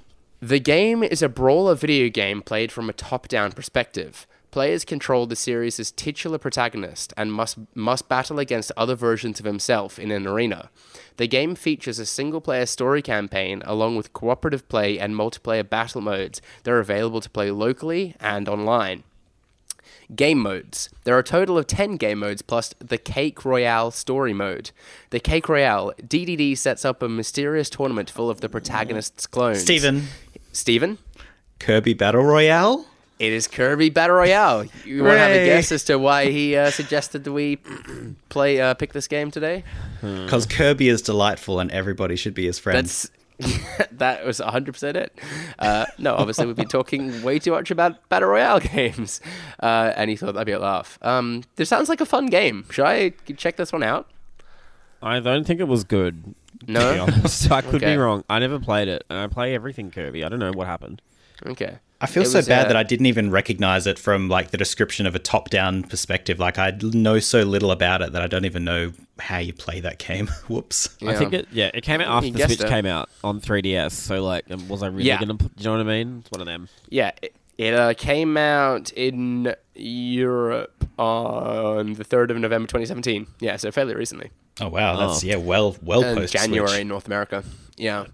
The 0.41 0.59
game 0.59 1.03
is 1.03 1.21
a 1.21 1.29
brawler 1.29 1.75
video 1.75 2.09
game 2.09 2.41
played 2.41 2.71
from 2.71 2.89
a 2.89 2.93
top-down 2.93 3.51
perspective. 3.51 4.25
Players 4.51 4.83
control 4.83 5.25
the 5.25 5.37
series' 5.37 5.91
titular 5.91 6.37
protagonist 6.37 7.13
and 7.15 7.31
must 7.31 7.57
must 7.73 8.09
battle 8.09 8.37
against 8.37 8.73
other 8.75 8.95
versions 8.95 9.39
of 9.39 9.45
himself 9.45 9.97
in 9.97 10.11
an 10.11 10.27
arena. 10.27 10.69
The 11.15 11.27
game 11.27 11.55
features 11.55 11.99
a 11.99 12.05
single-player 12.05 12.65
story 12.65 13.01
campaign 13.01 13.61
along 13.65 13.95
with 13.95 14.11
cooperative 14.11 14.67
play 14.67 14.99
and 14.99 15.15
multiplayer 15.15 15.67
battle 15.67 16.01
modes 16.01 16.41
that 16.63 16.71
are 16.71 16.79
available 16.79 17.21
to 17.21 17.29
play 17.29 17.49
locally 17.49 18.15
and 18.19 18.49
online. 18.49 19.03
Game 20.13 20.39
modes. 20.39 20.89
There 21.05 21.15
are 21.15 21.19
a 21.19 21.23
total 21.23 21.57
of 21.57 21.67
10 21.67 21.95
game 21.95 22.19
modes 22.19 22.41
plus 22.41 22.73
the 22.79 22.97
Cake 22.97 23.45
Royale 23.45 23.91
story 23.91 24.33
mode. 24.33 24.71
The 25.11 25.21
Cake 25.21 25.47
Royale, 25.47 25.93
DDD 26.01 26.57
sets 26.57 26.83
up 26.83 27.01
a 27.01 27.07
mysterious 27.07 27.69
tournament 27.69 28.09
full 28.09 28.29
of 28.29 28.41
the 28.41 28.49
protagonist's 28.49 29.25
clones. 29.25 29.61
Steven, 29.61 30.07
Steven? 30.51 30.97
Kirby 31.59 31.93
Battle 31.93 32.23
Royale? 32.23 32.85
It 33.21 33.33
is 33.33 33.47
Kirby 33.47 33.91
Battle 33.91 34.15
Royale. 34.15 34.65
You 34.83 35.03
want 35.03 35.13
to 35.13 35.19
have 35.19 35.31
a 35.31 35.45
guess 35.45 35.71
as 35.71 35.83
to 35.83 35.99
why 35.99 36.31
he 36.31 36.55
uh, 36.55 36.71
suggested 36.71 37.23
that 37.23 37.31
we 37.31 37.57
play 38.29 38.59
uh, 38.59 38.73
pick 38.73 38.93
this 38.93 39.07
game 39.07 39.29
today? 39.29 39.63
Because 40.01 40.47
Kirby 40.47 40.89
is 40.89 41.03
delightful 41.03 41.59
and 41.59 41.69
everybody 41.69 42.15
should 42.15 42.33
be 42.33 42.47
his 42.47 42.57
friend. 42.57 42.77
That's 42.79 43.11
that 43.91 44.25
was 44.25 44.39
100% 44.39 44.95
it. 44.95 45.19
Uh, 45.59 45.85
no, 45.99 46.15
obviously 46.15 46.47
we've 46.47 46.55
been 46.55 46.67
talking 46.67 47.21
way 47.21 47.37
too 47.37 47.51
much 47.51 47.69
about 47.69 48.09
Battle 48.09 48.29
Royale 48.29 48.59
games, 48.75 49.21
uh, 49.61 49.93
and 49.95 50.09
he 50.09 50.15
thought 50.15 50.33
that'd 50.33 50.47
be 50.47 50.51
a 50.51 50.59
laugh. 50.59 50.97
Um, 51.03 51.43
this 51.57 51.69
sounds 51.69 51.89
like 51.89 52.01
a 52.01 52.07
fun 52.07 52.25
game. 52.25 52.65
Should 52.71 52.85
I 52.85 53.09
check 53.37 53.55
this 53.55 53.71
one 53.71 53.83
out? 53.83 54.09
I 55.03 55.19
don't 55.19 55.45
think 55.45 55.59
it 55.59 55.67
was 55.67 55.83
good. 55.83 56.33
To 56.61 56.65
be 56.65 56.73
No. 56.73 57.03
honest. 57.03 57.51
I 57.51 57.61
could 57.61 57.75
Okay. 57.83 57.93
be 57.93 57.97
wrong. 57.97 58.23
I 58.31 58.39
never 58.39 58.57
played 58.59 58.87
it, 58.87 59.03
and 59.11 59.19
I 59.19 59.27
play 59.27 59.53
everything 59.53 59.91
Kirby. 59.91 60.23
I 60.23 60.29
don't 60.29 60.39
know 60.39 60.51
what 60.53 60.65
happened. 60.65 61.03
Okay. 61.45 61.77
I 62.03 62.07
feel 62.07 62.23
It 62.23 62.27
so 62.27 62.39
was, 62.39 62.47
bad 62.47 62.65
uh, 62.65 62.67
that 62.69 62.75
I 62.77 62.81
didn't 62.83 63.05
even 63.05 63.29
recognize 63.29 63.85
it 63.85 63.99
from 63.99 64.27
like 64.27 64.49
the 64.49 64.57
description 64.57 65.05
of 65.05 65.13
a 65.13 65.19
top-down 65.19 65.83
perspective. 65.83 66.39
Like 66.39 66.57
I 66.57 66.71
know 66.81 67.19
so 67.19 67.43
little 67.43 67.69
about 67.71 68.01
it 68.01 68.11
that 68.13 68.21
I 68.23 68.27
don't 68.27 68.45
even 68.45 68.63
know 68.63 68.91
how 69.19 69.37
you 69.37 69.53
play 69.53 69.79
that 69.81 69.99
game. 69.99 70.27
Whoops. 70.47 70.89
I 71.05 71.13
think 71.15 71.33
it. 71.33 71.47
Yeah, 71.51 71.69
it 71.75 71.81
came 71.83 72.01
out 72.01 72.07
after 72.09 72.25
You 72.27 72.33
the 72.33 72.39
Switch 72.47 72.61
it. 72.61 72.67
came 72.69 72.87
out 72.87 73.09
on 73.23 73.39
3DS. 73.39 73.91
So 73.91 74.23
like, 74.23 74.49
um, 74.49 74.67
was 74.67 74.81
I 74.81 74.87
really 74.87 75.03
Yeah. 75.03 75.19
gonna? 75.19 75.35
put- 75.35 75.55
Do 75.55 75.63
you 75.63 75.69
know 75.69 75.77
what 75.77 75.85
I 75.87 76.03
mean? 76.03 76.19
It's 76.21 76.31
one 76.31 76.41
of 76.41 76.47
them. 76.47 76.69
Yeah, 76.89 77.11
it, 77.21 77.35
it 77.59 77.73
uh, 77.75 77.93
came 77.93 78.35
out 78.35 78.91
in 78.93 79.53
Europe 79.75 80.87
on 80.97 81.93
the 81.93 82.03
3rd 82.03 82.31
of 82.31 82.37
November 82.37 82.67
2017. 82.67 83.27
Yeah, 83.39 83.57
so 83.57 83.71
fairly 83.71 83.93
recently. 83.95 84.31
Oh 84.59 84.69
wow, 84.69 84.97
that's 84.97 85.23
Oh. 85.23 85.27
yeah, 85.27 85.35
well, 85.37 85.75
well 85.83 86.03
Uh, 86.03 86.15
post 86.15 86.33
January 86.33 86.81
in 86.81 86.87
North 86.87 87.05
America. 87.07 87.43
Yeah. 87.81 88.05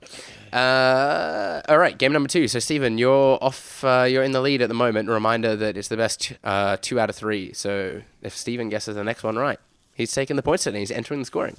Uh, 0.53 1.61
all 1.67 1.77
right, 1.77 1.97
game 1.97 2.13
number 2.13 2.29
two. 2.29 2.47
So, 2.47 2.59
Steven, 2.59 2.97
you're 2.97 3.37
off. 3.43 3.83
Uh, 3.83 4.05
you're 4.09 4.23
in 4.23 4.31
the 4.31 4.39
lead 4.39 4.61
at 4.61 4.69
the 4.69 4.73
moment. 4.73 5.09
Reminder 5.09 5.57
that 5.57 5.75
it's 5.75 5.89
the 5.89 5.97
best 5.97 6.31
uh, 6.43 6.77
two 6.79 6.99
out 7.01 7.09
of 7.09 7.17
three. 7.17 7.51
So, 7.51 8.01
if 8.21 8.35
Steven 8.35 8.69
guesses 8.69 8.95
the 8.95 9.03
next 9.03 9.23
one 9.23 9.35
right, 9.35 9.59
he's 9.93 10.13
taking 10.13 10.37
the 10.37 10.41
points 10.41 10.65
and 10.65 10.77
he's 10.77 10.89
entering 10.89 11.19
the 11.19 11.25
scoring. 11.25 11.57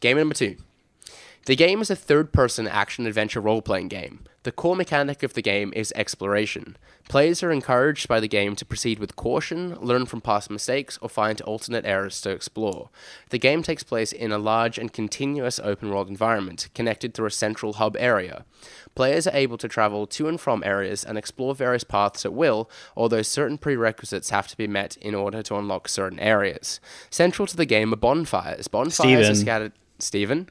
Game 0.00 0.18
number 0.18 0.34
two. 0.34 0.56
The 1.46 1.56
game 1.56 1.82
is 1.82 1.90
a 1.90 1.96
third 1.96 2.32
person 2.32 2.66
action 2.66 3.06
adventure 3.06 3.40
role 3.40 3.60
playing 3.60 3.88
game. 3.88 4.20
The 4.44 4.52
core 4.52 4.76
mechanic 4.76 5.22
of 5.22 5.34
the 5.34 5.42
game 5.42 5.74
is 5.76 5.92
exploration. 5.94 6.76
Players 7.06 7.42
are 7.42 7.50
encouraged 7.50 8.08
by 8.08 8.18
the 8.18 8.28
game 8.28 8.56
to 8.56 8.64
proceed 8.64 8.98
with 8.98 9.14
caution, 9.14 9.74
learn 9.80 10.06
from 10.06 10.22
past 10.22 10.50
mistakes, 10.50 10.98
or 11.02 11.10
find 11.10 11.42
alternate 11.42 11.84
areas 11.84 12.20
to 12.22 12.30
explore. 12.30 12.88
The 13.28 13.38
game 13.38 13.62
takes 13.62 13.82
place 13.82 14.10
in 14.10 14.32
a 14.32 14.38
large 14.38 14.78
and 14.78 14.90
continuous 14.90 15.58
open 15.58 15.90
world 15.90 16.08
environment, 16.08 16.68
connected 16.74 17.12
through 17.12 17.26
a 17.26 17.30
central 17.30 17.74
hub 17.74 17.94
area. 17.98 18.46
Players 18.94 19.26
are 19.26 19.36
able 19.36 19.58
to 19.58 19.68
travel 19.68 20.06
to 20.06 20.28
and 20.28 20.40
from 20.40 20.62
areas 20.64 21.04
and 21.04 21.18
explore 21.18 21.54
various 21.54 21.84
paths 21.84 22.24
at 22.24 22.32
will, 22.32 22.70
although 22.96 23.22
certain 23.22 23.58
prerequisites 23.58 24.30
have 24.30 24.48
to 24.48 24.56
be 24.56 24.66
met 24.66 24.96
in 24.98 25.14
order 25.14 25.42
to 25.42 25.56
unlock 25.56 25.88
certain 25.88 26.20
areas. 26.20 26.80
Central 27.10 27.46
to 27.46 27.56
the 27.56 27.66
game 27.66 27.92
are 27.92 27.96
bonfires. 27.96 28.66
Bonfires 28.66 29.28
are 29.28 29.34
scattered. 29.34 29.72
Steven? 29.98 30.48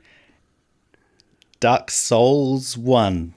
Dark 1.63 1.91
Souls 1.91 2.77
One. 2.77 3.35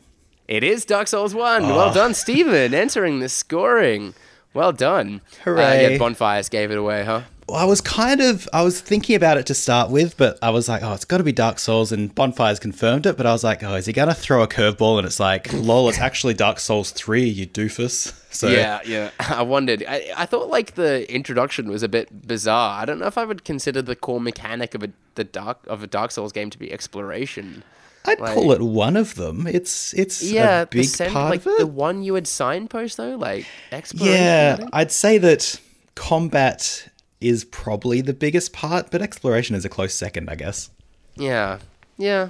It 0.49 0.65
is 0.65 0.85
Dark 0.85 1.07
Souls 1.07 1.33
1. 1.33 1.63
Well 1.63 1.95
done, 1.95 2.13
Steven, 2.13 2.75
entering 2.75 3.21
the 3.21 3.29
scoring. 3.29 4.15
Well 4.53 4.73
done. 4.73 5.21
Uh, 5.25 5.45
Hooray. 5.45 5.93
yeah, 5.93 5.99
Bonfires 5.99 6.49
gave 6.49 6.73
it 6.73 6.77
away, 6.77 7.05
huh? 7.05 7.23
Well, 7.49 7.57
I 7.57 7.65
was 7.67 7.81
kind 7.81 8.21
of 8.21 8.49
I 8.53 8.63
was 8.63 8.81
thinking 8.81 9.15
about 9.15 9.39
it 9.39 9.47
to 9.47 9.55
start 9.55 9.93
with, 9.93 10.17
but 10.17 10.41
I 10.43 10.51
was 10.51 10.69
like, 10.69 10.83
oh, 10.83 10.93
it's 10.93 11.05
got 11.05 11.19
to 11.19 11.23
be 11.23 11.31
Dark 11.31 11.61
Souls, 11.61 11.93
and 11.93 12.13
Bonfires 12.13 12.59
confirmed 12.59 13.07
it. 13.07 13.17
But 13.17 13.27
I 13.27 13.33
was 13.33 13.45
like, 13.45 13.63
oh, 13.63 13.77
is 13.77 13.87
he 13.87 13.93
gonna 13.93 14.13
throw 14.13 14.43
a 14.43 14.49
curveball? 14.49 14.99
And 14.99 15.07
it's 15.07 15.21
like, 15.21 15.53
lol, 15.53 15.89
it's 15.89 16.01
actually 16.01 16.35
Dark 16.35 16.59
Souls 16.59 16.91
Three, 16.91 17.29
you 17.29 17.47
doofus. 17.47 18.13
So 18.37 18.49
yeah, 18.49 18.81
yeah. 18.85 19.13
I 19.21 19.41
wondered. 19.43 19.83
I, 19.89 20.13
I 20.15 20.27
thought 20.27 20.51
like 20.51 20.75
the 20.75 21.11
introduction 21.11 21.71
was 21.71 21.83
a 21.83 21.89
bit 21.89 22.27
bizarre. 22.27 22.83
I 22.83 22.85
don't 22.85 22.99
know 22.99 23.07
if 23.07 23.17
I 23.17 23.25
would 23.25 23.45
consider 23.45 23.81
the 23.81 23.97
core 23.97 24.21
mechanic 24.21 24.75
of 24.75 24.83
a 24.83 24.91
the 25.15 25.25
dark 25.25 25.61
of 25.69 25.85
a 25.85 25.87
Dark 25.87 26.11
Souls 26.11 26.33
game 26.33 26.51
to 26.51 26.59
be 26.59 26.71
exploration. 26.73 27.63
I'd 28.07 28.21
like- 28.21 28.35
call 28.35 28.53
it 28.53 28.61
one 28.61 28.97
of 28.97 29.15
them. 29.17 29.47
It's 29.47 29.93
it's 29.95 30.23
Yeah, 30.23 30.63
a 30.63 30.67
big 30.67 30.89
part 30.99 31.13
like 31.31 31.41
of 31.41 31.47
it. 31.49 31.59
the 31.59 31.67
one 31.67 32.03
you 32.03 32.13
would 32.13 32.27
signpost 32.29 32.97
though, 32.97 33.17
like 33.17 33.47
exploration. 33.73 34.21
Yeah. 34.23 34.59
I'd 34.73 34.93
say 34.93 35.19
that 35.19 35.61
combat 35.95 36.89
is 37.21 37.45
probably 37.45 38.01
the 38.01 38.13
biggest 38.15 38.53
part, 38.53 38.91
but 38.91 39.03
exploration 39.03 39.57
is 39.57 39.65
a 39.65 39.69
close 39.69 39.95
second, 39.95 40.29
I 40.31 40.35
guess. 40.37 40.71
Yeah, 41.17 41.59
yeah. 41.97 42.29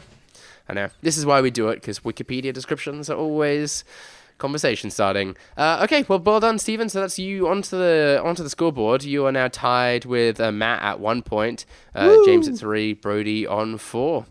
I 0.69 0.75
know. 0.75 0.89
This 1.03 1.17
is 1.19 1.27
why 1.27 1.41
we 1.41 1.51
do 1.51 1.69
it 1.69 1.77
because 1.77 2.01
Wikipedia 2.01 2.53
descriptions 2.53 3.09
are 3.11 3.17
always 3.17 3.85
conversation 4.39 4.91
starting. 4.91 5.37
Uh, 5.57 5.81
okay, 5.85 6.05
well, 6.09 6.19
well 6.19 6.41
done, 6.41 6.59
Steven. 6.59 6.89
So 6.89 7.01
that's 7.01 7.19
you 7.19 7.49
onto 7.49 7.77
the 7.77 8.21
onto 8.25 8.43
the 8.43 8.51
scoreboard. 8.51 9.03
You 9.05 9.27
are 9.27 9.33
now 9.33 9.49
tied 9.49 10.05
with 10.05 10.41
uh, 10.41 10.51
Matt 10.53 10.83
at 10.83 11.01
one 11.01 11.23
point, 11.23 11.67
uh, 11.95 12.17
James 12.25 12.49
at 12.49 12.57
three, 12.57 12.93
Brody 12.95 13.47
on 13.47 13.79
four. 13.79 14.27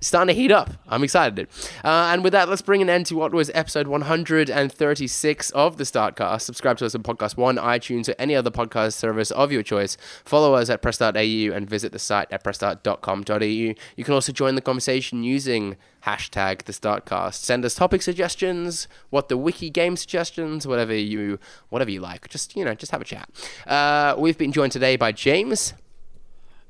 Starting 0.00 0.34
to 0.34 0.40
heat 0.40 0.52
up. 0.52 0.70
I'm 0.86 1.02
excited. 1.02 1.48
Uh, 1.82 2.10
and 2.12 2.22
with 2.22 2.32
that, 2.32 2.48
let's 2.48 2.62
bring 2.62 2.82
an 2.82 2.88
end 2.88 3.06
to 3.06 3.16
what 3.16 3.32
was 3.32 3.50
episode 3.52 3.88
136 3.88 5.50
of 5.50 5.76
the 5.76 5.84
Startcast. 5.84 6.42
Subscribe 6.42 6.78
to 6.78 6.86
us 6.86 6.94
on 6.94 7.02
Podcast 7.02 7.36
One, 7.36 7.56
iTunes, 7.56 8.08
or 8.08 8.14
any 8.18 8.36
other 8.36 8.50
podcast 8.50 8.94
service 8.94 9.30
of 9.32 9.50
your 9.50 9.62
choice. 9.62 9.96
Follow 10.24 10.54
us 10.54 10.70
at 10.70 10.82
press.au 10.82 11.08
and 11.16 11.68
visit 11.68 11.90
the 11.92 11.98
site 11.98 12.30
at 12.30 12.44
press.com.au. 12.44 13.38
You 13.44 13.74
can 13.96 14.14
also 14.14 14.32
join 14.32 14.54
the 14.54 14.60
conversation 14.60 15.24
using 15.24 15.76
hashtag 16.06 16.64
the 16.64 16.72
Startcast. 16.72 17.34
Send 17.34 17.64
us 17.64 17.74
topic 17.74 18.02
suggestions, 18.02 18.86
what 19.10 19.28
the 19.28 19.36
wiki 19.36 19.68
game 19.68 19.96
suggestions, 19.96 20.66
whatever 20.66 20.94
you 20.94 21.40
whatever 21.70 21.90
you 21.90 22.00
like. 22.00 22.28
Just 22.28 22.56
you 22.56 22.64
know, 22.64 22.74
just 22.74 22.92
have 22.92 23.00
a 23.00 23.04
chat. 23.04 23.28
Uh, 23.66 24.14
we've 24.16 24.38
been 24.38 24.52
joined 24.52 24.72
today 24.72 24.96
by 24.96 25.10
James. 25.12 25.74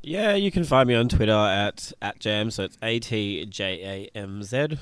Yeah, 0.08 0.34
you 0.34 0.50
can 0.50 0.64
find 0.64 0.88
me 0.88 0.94
on 0.94 1.08
Twitter 1.08 1.32
at 1.32 1.92
at 2.00 2.18
jam. 2.18 2.50
So 2.50 2.64
it's 2.64 2.78
a 2.82 2.98
t 2.98 3.44
j 3.46 4.08
a 4.14 4.18
m 4.18 4.42
z. 4.42 4.78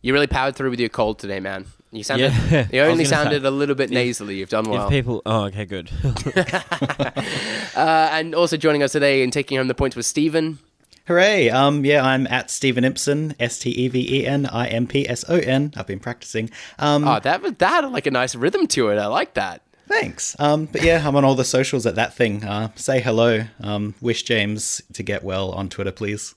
You 0.00 0.12
really 0.12 0.28
powered 0.28 0.54
through 0.54 0.70
with 0.70 0.78
your 0.78 0.88
cold 0.88 1.18
today, 1.18 1.40
man. 1.40 1.66
You 1.90 2.04
sounded. 2.04 2.32
Yeah. 2.50 2.66
You 2.72 2.80
only 2.82 3.02
gonna 3.02 3.04
say, 3.04 3.10
sounded 3.16 3.44
a 3.44 3.50
little 3.50 3.74
bit 3.74 3.90
nasally. 3.90 4.36
You've 4.36 4.48
done 4.48 4.70
well. 4.70 4.84
If 4.86 4.90
people, 4.90 5.22
oh, 5.26 5.46
okay, 5.46 5.64
good. 5.64 5.90
Uh, 7.76 8.08
and 8.12 8.34
also 8.34 8.56
joining 8.56 8.82
us 8.82 8.92
today 8.92 9.22
and 9.22 9.32
taking 9.32 9.56
home 9.56 9.68
the 9.68 9.74
points 9.74 9.94
was 9.94 10.06
Steven. 10.06 10.58
Hooray! 11.06 11.48
Um, 11.48 11.84
yeah, 11.84 12.04
I'm 12.04 12.26
at 12.26 12.50
Steven 12.50 12.82
Impson, 12.84 13.34
S 13.38 13.58
T 13.60 13.70
E 13.70 13.88
V 13.88 14.20
E 14.20 14.26
N 14.26 14.46
I 14.46 14.66
M 14.68 14.86
P 14.86 15.08
S 15.08 15.24
O 15.28 15.36
N. 15.36 15.72
I've 15.76 15.86
been 15.86 16.00
practicing. 16.00 16.50
Um, 16.78 17.06
Oh, 17.06 17.18
that 17.20 17.40
was- 17.42 17.52
that 17.58 17.84
had 17.84 17.92
like 17.92 18.06
a 18.06 18.10
nice 18.10 18.34
rhythm 18.34 18.66
to 18.68 18.88
it. 18.88 18.98
I 18.98 19.06
like 19.06 19.34
that. 19.34 19.62
Thanks. 19.88 20.36
Um, 20.38 20.66
but 20.66 20.82
yeah, 20.82 21.02
I'm 21.06 21.16
on 21.16 21.24
all 21.24 21.34
the 21.34 21.44
socials 21.44 21.86
at 21.86 21.94
that 21.96 22.14
thing. 22.14 22.44
Uh, 22.44 22.68
say 22.76 23.00
hello. 23.00 23.44
Um, 23.60 23.94
wish 24.00 24.22
James 24.22 24.82
to 24.92 25.02
get 25.02 25.24
well 25.24 25.50
on 25.52 25.68
Twitter, 25.68 25.92
please. 25.92 26.34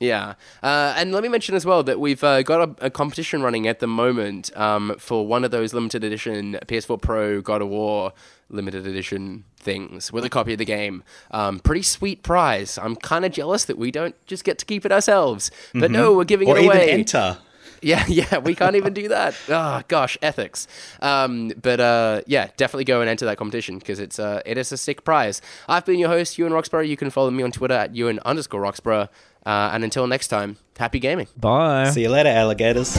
Yeah, 0.00 0.34
uh, 0.64 0.94
and 0.96 1.12
let 1.12 1.22
me 1.22 1.28
mention 1.28 1.54
as 1.54 1.64
well 1.64 1.84
that 1.84 2.00
we've 2.00 2.24
uh, 2.24 2.42
got 2.42 2.68
a, 2.80 2.86
a 2.86 2.90
competition 2.90 3.40
running 3.40 3.68
at 3.68 3.78
the 3.78 3.86
moment 3.86 4.50
um, 4.56 4.96
for 4.98 5.24
one 5.24 5.44
of 5.44 5.52
those 5.52 5.72
limited 5.72 6.02
edition 6.02 6.58
PS4 6.66 7.00
Pro 7.00 7.40
God 7.40 7.62
of 7.62 7.68
War 7.68 8.12
limited 8.50 8.84
edition 8.84 9.44
things 9.56 10.12
with 10.12 10.24
a 10.24 10.28
copy 10.28 10.54
of 10.54 10.58
the 10.58 10.64
game. 10.64 11.04
Um, 11.30 11.60
pretty 11.60 11.82
sweet 11.82 12.24
prize. 12.24 12.78
I'm 12.78 12.96
kind 12.96 13.24
of 13.24 13.30
jealous 13.30 13.64
that 13.66 13.78
we 13.78 13.92
don't 13.92 14.16
just 14.26 14.42
get 14.42 14.58
to 14.58 14.64
keep 14.64 14.84
it 14.84 14.90
ourselves, 14.90 15.52
but 15.72 15.92
no, 15.92 16.14
we're 16.16 16.24
giving 16.24 16.48
Or 16.48 16.58
it 16.58 16.64
even 16.64 16.76
away. 16.78 16.90
enter. 16.90 17.38
Yeah, 17.82 18.04
yeah, 18.08 18.38
we 18.38 18.54
can't 18.54 18.76
even 18.76 18.94
do 18.94 19.08
that. 19.08 19.34
Oh 19.48 19.82
gosh, 19.88 20.16
ethics. 20.22 20.66
Um, 21.00 21.52
but 21.60 21.80
uh, 21.80 22.22
yeah, 22.26 22.48
definitely 22.56 22.84
go 22.84 23.00
and 23.00 23.10
enter 23.10 23.24
that 23.26 23.36
competition 23.38 23.78
because 23.78 23.98
it's 23.98 24.18
uh, 24.18 24.40
it 24.46 24.58
is 24.58 24.72
a 24.72 24.76
sick 24.76 25.04
prize. 25.04 25.42
I've 25.68 25.84
been 25.84 25.98
your 25.98 26.08
host, 26.08 26.38
Ewan 26.38 26.52
Roxborough. 26.52 26.86
You 26.86 26.96
can 26.96 27.10
follow 27.10 27.30
me 27.30 27.42
on 27.42 27.52
Twitter 27.52 27.74
at 27.74 27.94
Ewan 27.94 28.20
underscore 28.24 28.60
Roxborough. 28.60 29.08
Uh, 29.44 29.70
and 29.72 29.82
until 29.82 30.06
next 30.06 30.28
time, 30.28 30.56
happy 30.78 31.00
gaming. 31.00 31.26
Bye. 31.36 31.90
See 31.90 32.02
you 32.02 32.10
later, 32.10 32.28
alligators. 32.28 32.96